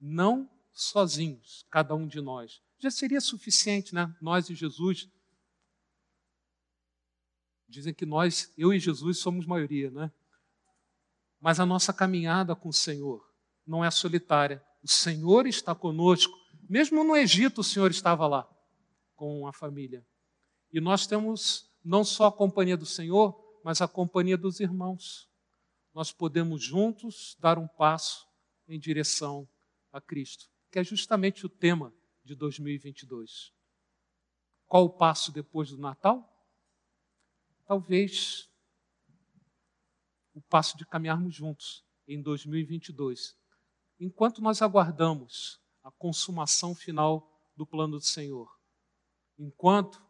não 0.00 0.48
sozinhos, 0.72 1.66
cada 1.68 1.96
um 1.96 2.06
de 2.06 2.20
nós. 2.20 2.62
Já 2.78 2.90
seria 2.90 3.20
suficiente, 3.20 3.94
né? 3.94 4.14
Nós 4.20 4.48
e 4.48 4.54
Jesus. 4.54 5.08
Dizem 7.68 7.92
que 7.92 8.06
nós, 8.06 8.52
eu 8.56 8.72
e 8.72 8.78
Jesus, 8.78 9.18
somos 9.18 9.44
maioria, 9.44 9.90
né? 9.90 10.12
Mas 11.40 11.60
a 11.60 11.66
nossa 11.66 11.92
caminhada 11.92 12.54
com 12.54 12.68
o 12.68 12.72
Senhor 12.72 13.22
não 13.66 13.84
é 13.84 13.90
solitária. 13.90 14.64
O 14.82 14.88
Senhor 14.88 15.46
está 15.46 15.74
conosco. 15.74 16.32
Mesmo 16.68 17.02
no 17.02 17.16
Egito, 17.16 17.60
o 17.60 17.64
Senhor 17.64 17.90
estava 17.90 18.26
lá 18.26 18.48
com 19.14 19.46
a 19.46 19.52
família. 19.52 20.06
E 20.72 20.80
nós 20.80 21.06
temos 21.06 21.68
não 21.84 22.04
só 22.04 22.26
a 22.26 22.32
companhia 22.32 22.76
do 22.76 22.86
Senhor, 22.86 23.36
mas 23.64 23.80
a 23.80 23.88
companhia 23.88 24.38
dos 24.38 24.60
irmãos. 24.60 25.28
Nós 25.92 26.12
podemos 26.12 26.62
juntos 26.62 27.36
dar 27.40 27.58
um 27.58 27.66
passo 27.66 28.26
em 28.68 28.78
direção 28.78 29.48
a 29.92 30.00
Cristo, 30.00 30.46
que 30.70 30.78
é 30.78 30.84
justamente 30.84 31.44
o 31.44 31.48
tema 31.48 31.92
de 32.28 32.36
2022. 32.36 33.52
Qual 34.66 34.84
o 34.84 34.90
passo 34.90 35.32
depois 35.32 35.70
do 35.70 35.78
Natal? 35.78 36.30
Talvez 37.66 38.48
o 40.34 40.40
passo 40.40 40.76
de 40.76 40.86
caminharmos 40.86 41.34
juntos 41.34 41.84
em 42.06 42.22
2022, 42.22 43.36
enquanto 43.98 44.40
nós 44.40 44.62
aguardamos 44.62 45.60
a 45.82 45.90
consumação 45.90 46.74
final 46.74 47.28
do 47.56 47.66
plano 47.66 47.98
do 47.98 48.04
Senhor 48.04 48.58
enquanto 49.38 50.02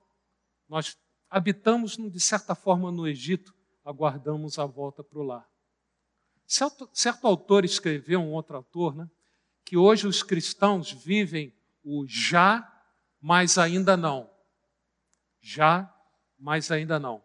nós 0.68 0.96
habitamos, 1.28 1.96
de 1.96 2.20
certa 2.20 2.54
forma, 2.54 2.90
no 2.90 3.06
Egito, 3.06 3.54
aguardamos 3.84 4.58
a 4.58 4.64
volta 4.64 5.04
para 5.04 5.18
o 5.18 5.22
lar. 5.22 5.48
Certo, 6.46 6.88
certo, 6.92 7.26
autor 7.26 7.64
escreveu, 7.64 8.20
um 8.20 8.32
outro 8.32 8.56
autor, 8.56 8.96
né, 8.96 9.08
que 9.64 9.76
hoje 9.76 10.06
os 10.06 10.22
cristãos 10.22 10.90
vivem 10.90 11.54
o 11.84 12.04
já, 12.06 12.66
mas 13.20 13.58
ainda 13.58 13.96
não. 13.96 14.30
Já, 15.40 15.92
mas 16.38 16.70
ainda 16.70 16.98
não. 16.98 17.22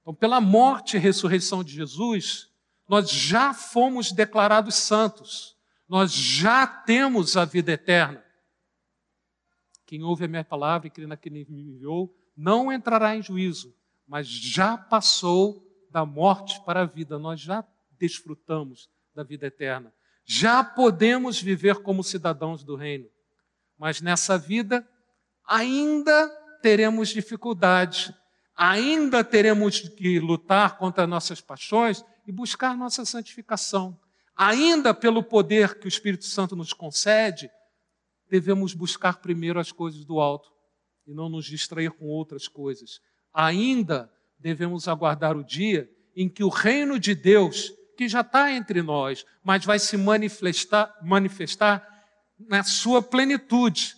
Então, 0.00 0.14
pela 0.14 0.40
morte 0.40 0.96
e 0.96 1.00
ressurreição 1.00 1.64
de 1.64 1.72
Jesus, 1.72 2.50
nós 2.88 3.10
já 3.10 3.54
fomos 3.54 4.12
declarados 4.12 4.74
santos, 4.74 5.56
nós 5.88 6.12
já 6.12 6.66
temos 6.66 7.36
a 7.36 7.44
vida 7.44 7.72
eterna. 7.72 8.22
Quem 9.86 10.02
ouve 10.02 10.24
a 10.24 10.28
minha 10.28 10.44
palavra 10.44 10.88
e 10.88 10.90
crê 10.90 11.06
naquele 11.06 11.44
que 11.44 11.52
me 11.52 11.62
enviou, 11.62 12.14
não 12.36 12.72
entrará 12.72 13.16
em 13.16 13.22
juízo, 13.22 13.74
mas 14.06 14.26
já 14.26 14.76
passou 14.76 15.64
da 15.90 16.04
morte 16.04 16.60
para 16.64 16.82
a 16.82 16.86
vida. 16.86 17.18
Nós 17.18 17.40
já 17.40 17.64
desfrutamos 17.98 18.90
da 19.14 19.22
vida 19.22 19.46
eterna. 19.46 19.92
Já 20.24 20.64
podemos 20.64 21.40
viver 21.40 21.82
como 21.82 22.02
cidadãos 22.02 22.64
do 22.64 22.76
reino. 22.76 23.08
Mas 23.78 24.00
nessa 24.00 24.38
vida 24.38 24.86
ainda 25.46 26.28
teremos 26.62 27.10
dificuldades, 27.10 28.12
ainda 28.56 29.22
teremos 29.22 29.80
que 29.80 30.18
lutar 30.18 30.78
contra 30.78 31.06
nossas 31.06 31.40
paixões 31.40 32.04
e 32.26 32.32
buscar 32.32 32.76
nossa 32.76 33.04
santificação. 33.04 33.98
Ainda 34.36 34.94
pelo 34.94 35.22
poder 35.22 35.78
que 35.78 35.86
o 35.86 35.88
Espírito 35.88 36.24
Santo 36.24 36.56
nos 36.56 36.72
concede, 36.72 37.50
devemos 38.28 38.74
buscar 38.74 39.18
primeiro 39.18 39.60
as 39.60 39.70
coisas 39.70 40.04
do 40.04 40.18
alto 40.18 40.50
e 41.06 41.12
não 41.12 41.28
nos 41.28 41.44
distrair 41.44 41.90
com 41.90 42.06
outras 42.06 42.48
coisas. 42.48 43.00
Ainda 43.32 44.10
devemos 44.38 44.88
aguardar 44.88 45.36
o 45.36 45.44
dia 45.44 45.88
em 46.16 46.28
que 46.28 46.42
o 46.42 46.48
reino 46.48 46.98
de 46.98 47.14
Deus, 47.14 47.72
que 47.96 48.08
já 48.08 48.22
está 48.22 48.50
entre 48.50 48.82
nós, 48.82 49.24
mas 49.42 49.64
vai 49.64 49.78
se 49.78 49.96
manifestar, 49.96 50.96
manifestar 51.02 51.93
na 52.48 52.62
sua 52.62 53.02
plenitude 53.02 53.96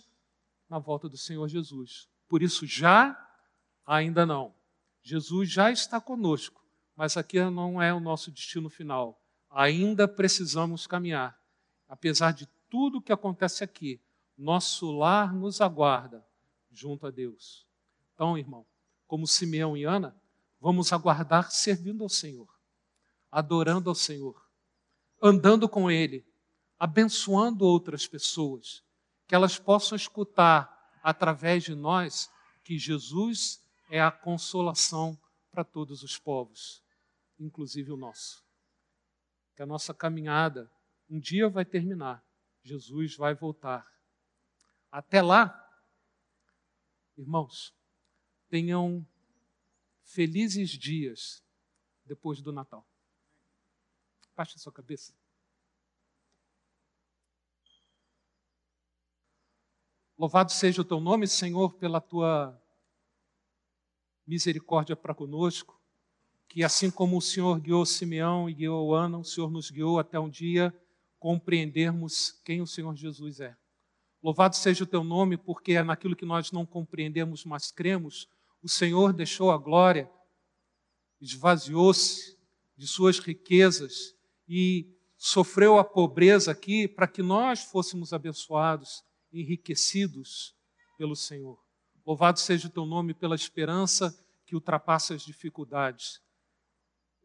na 0.69 0.79
volta 0.79 1.07
do 1.07 1.17
Senhor 1.17 1.47
Jesus. 1.47 2.09
Por 2.27 2.41
isso, 2.41 2.65
já, 2.65 3.17
ainda 3.85 4.25
não. 4.25 4.53
Jesus 5.01 5.49
já 5.49 5.71
está 5.71 6.01
conosco, 6.01 6.65
mas 6.95 7.15
aqui 7.15 7.39
não 7.49 7.81
é 7.81 7.93
o 7.93 7.99
nosso 7.99 8.31
destino 8.31 8.69
final. 8.69 9.21
Ainda 9.49 10.07
precisamos 10.07 10.85
caminhar. 10.85 11.39
Apesar 11.87 12.33
de 12.33 12.47
tudo 12.69 13.01
que 13.01 13.13
acontece 13.13 13.63
aqui, 13.63 14.01
nosso 14.37 14.91
lar 14.91 15.33
nos 15.33 15.61
aguarda 15.61 16.25
junto 16.69 17.07
a 17.07 17.11
Deus. 17.11 17.65
Então, 18.13 18.37
irmão, 18.37 18.65
como 19.07 19.25
Simeão 19.25 19.77
e 19.77 19.85
Ana, 19.85 20.15
vamos 20.59 20.91
aguardar 20.91 21.49
servindo 21.49 22.03
ao 22.03 22.09
Senhor, 22.09 22.47
adorando 23.31 23.89
ao 23.89 23.95
Senhor, 23.95 24.45
andando 25.21 25.69
com 25.69 25.89
Ele, 25.89 26.25
abençoando 26.79 27.65
outras 27.65 28.07
pessoas, 28.07 28.83
que 29.27 29.35
elas 29.35 29.57
possam 29.57 29.95
escutar 29.95 30.75
através 31.03 31.63
de 31.63 31.75
nós 31.75 32.29
que 32.63 32.77
Jesus 32.77 33.61
é 33.89 34.01
a 34.01 34.11
consolação 34.11 35.19
para 35.51 35.63
todos 35.63 36.03
os 36.03 36.17
povos, 36.17 36.83
inclusive 37.39 37.91
o 37.91 37.97
nosso. 37.97 38.43
Que 39.55 39.61
a 39.61 39.65
nossa 39.65 39.93
caminhada 39.93 40.71
um 41.09 41.19
dia 41.19 41.49
vai 41.49 41.63
terminar, 41.63 42.23
Jesus 42.63 43.15
vai 43.15 43.33
voltar 43.33 43.87
até 44.91 45.21
lá, 45.21 45.53
irmãos, 47.17 47.73
tenham 48.49 49.05
felizes 50.03 50.69
dias 50.69 51.43
depois 52.05 52.41
do 52.41 52.51
Natal. 52.51 52.87
Baixe 54.35 54.55
a 54.55 54.59
sua 54.59 54.71
cabeça. 54.71 55.16
Louvado 60.17 60.51
seja 60.51 60.81
o 60.81 60.85
teu 60.85 60.99
nome, 60.99 61.27
Senhor, 61.27 61.73
pela 61.73 62.01
tua 62.01 62.59
misericórdia 64.25 64.95
para 64.95 65.13
conosco, 65.13 65.79
que 66.47 66.63
assim 66.63 66.89
como 66.89 67.17
o 67.17 67.21
Senhor 67.21 67.59
guiou 67.59 67.85
Simeão 67.85 68.49
e 68.49 68.53
guiou 68.53 68.95
Ana, 68.95 69.17
o 69.17 69.23
Senhor 69.23 69.49
nos 69.49 69.69
guiou 69.69 69.99
até 69.99 70.19
um 70.19 70.29
dia 70.29 70.73
compreendermos 71.19 72.41
quem 72.43 72.61
o 72.61 72.67
Senhor 72.67 72.95
Jesus 72.95 73.39
é. 73.39 73.55
Louvado 74.21 74.55
seja 74.55 74.83
o 74.83 74.87
teu 74.87 75.03
nome, 75.03 75.37
porque 75.37 75.73
é 75.73 75.83
naquilo 75.83 76.15
que 76.15 76.25
nós 76.25 76.51
não 76.51 76.65
compreendemos, 76.65 77.45
mas 77.45 77.71
cremos, 77.71 78.27
o 78.61 78.67
Senhor 78.67 79.13
deixou 79.13 79.51
a 79.51 79.57
glória 79.57 80.09
esvaziou-se 81.21 82.37
de 82.75 82.87
suas 82.87 83.19
riquezas 83.19 84.15
e 84.47 84.87
sofreu 85.17 85.77
a 85.77 85.83
pobreza 85.83 86.51
aqui 86.51 86.87
para 86.87 87.07
que 87.07 87.23
nós 87.23 87.63
fôssemos 87.63 88.13
abençoados, 88.13 89.03
enriquecidos 89.31 90.55
pelo 90.97 91.15
Senhor. 91.15 91.59
Louvado 92.05 92.39
seja 92.39 92.67
o 92.67 92.71
teu 92.71 92.85
nome 92.85 93.13
pela 93.13 93.35
esperança 93.35 94.17
que 94.45 94.55
ultrapassa 94.55 95.13
as 95.13 95.23
dificuldades. 95.23 96.21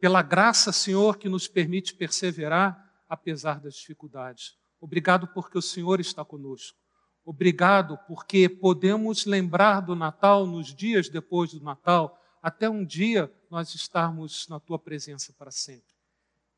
Pela 0.01 0.23
graça, 0.23 0.73
Senhor, 0.73 1.17
que 1.17 1.29
nos 1.29 1.47
permite 1.47 1.95
perseverar 1.95 3.05
apesar 3.09 3.61
das 3.61 3.75
dificuldades. 3.77 4.57
Obrigado 4.81 5.29
porque 5.29 5.57
o 5.57 5.63
Senhor 5.63 6.01
está 6.01 6.25
conosco. 6.25 6.77
Obrigado 7.25 7.97
porque 8.09 8.49
podemos 8.49 9.25
lembrar 9.25 9.81
do 9.81 9.95
Natal 9.95 10.45
nos 10.45 10.75
dias 10.75 11.09
depois 11.09 11.53
do 11.53 11.63
Natal, 11.63 12.19
até 12.43 12.69
um 12.69 12.85
dia 12.85 13.33
nós 13.49 13.75
estarmos 13.75 14.49
na 14.49 14.59
tua 14.59 14.79
presença 14.79 15.33
para 15.33 15.53
sempre. 15.53 15.95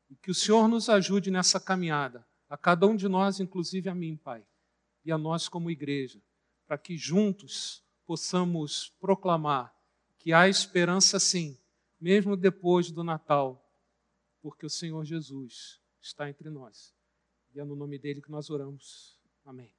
E 0.09 0.15
que 0.15 0.31
o 0.31 0.35
Senhor 0.35 0.67
nos 0.67 0.89
ajude 0.89 1.29
nessa 1.29 1.59
caminhada, 1.59 2.25
a 2.49 2.57
cada 2.57 2.87
um 2.87 2.95
de 2.95 3.07
nós, 3.07 3.39
inclusive 3.39 3.87
a 3.87 3.93
mim, 3.93 4.17
Pai, 4.17 4.43
e 5.05 5.11
a 5.11 5.17
nós 5.17 5.47
como 5.47 5.69
igreja, 5.69 6.19
para 6.65 6.77
que 6.77 6.97
juntos 6.97 7.83
possamos 8.05 8.89
proclamar 8.99 9.73
que 10.17 10.33
há 10.33 10.49
esperança 10.49 11.19
sim, 11.19 11.57
mesmo 12.01 12.35
depois 12.35 12.91
do 12.91 13.03
Natal, 13.03 13.63
porque 14.41 14.65
o 14.65 14.69
Senhor 14.69 15.05
Jesus 15.05 15.79
está 16.01 16.29
entre 16.29 16.49
nós. 16.49 16.95
E 17.53 17.59
é 17.59 17.63
no 17.63 17.75
nome 17.75 17.97
dele 17.97 18.21
que 18.21 18.31
nós 18.31 18.49
oramos. 18.49 19.19
Amém. 19.45 19.71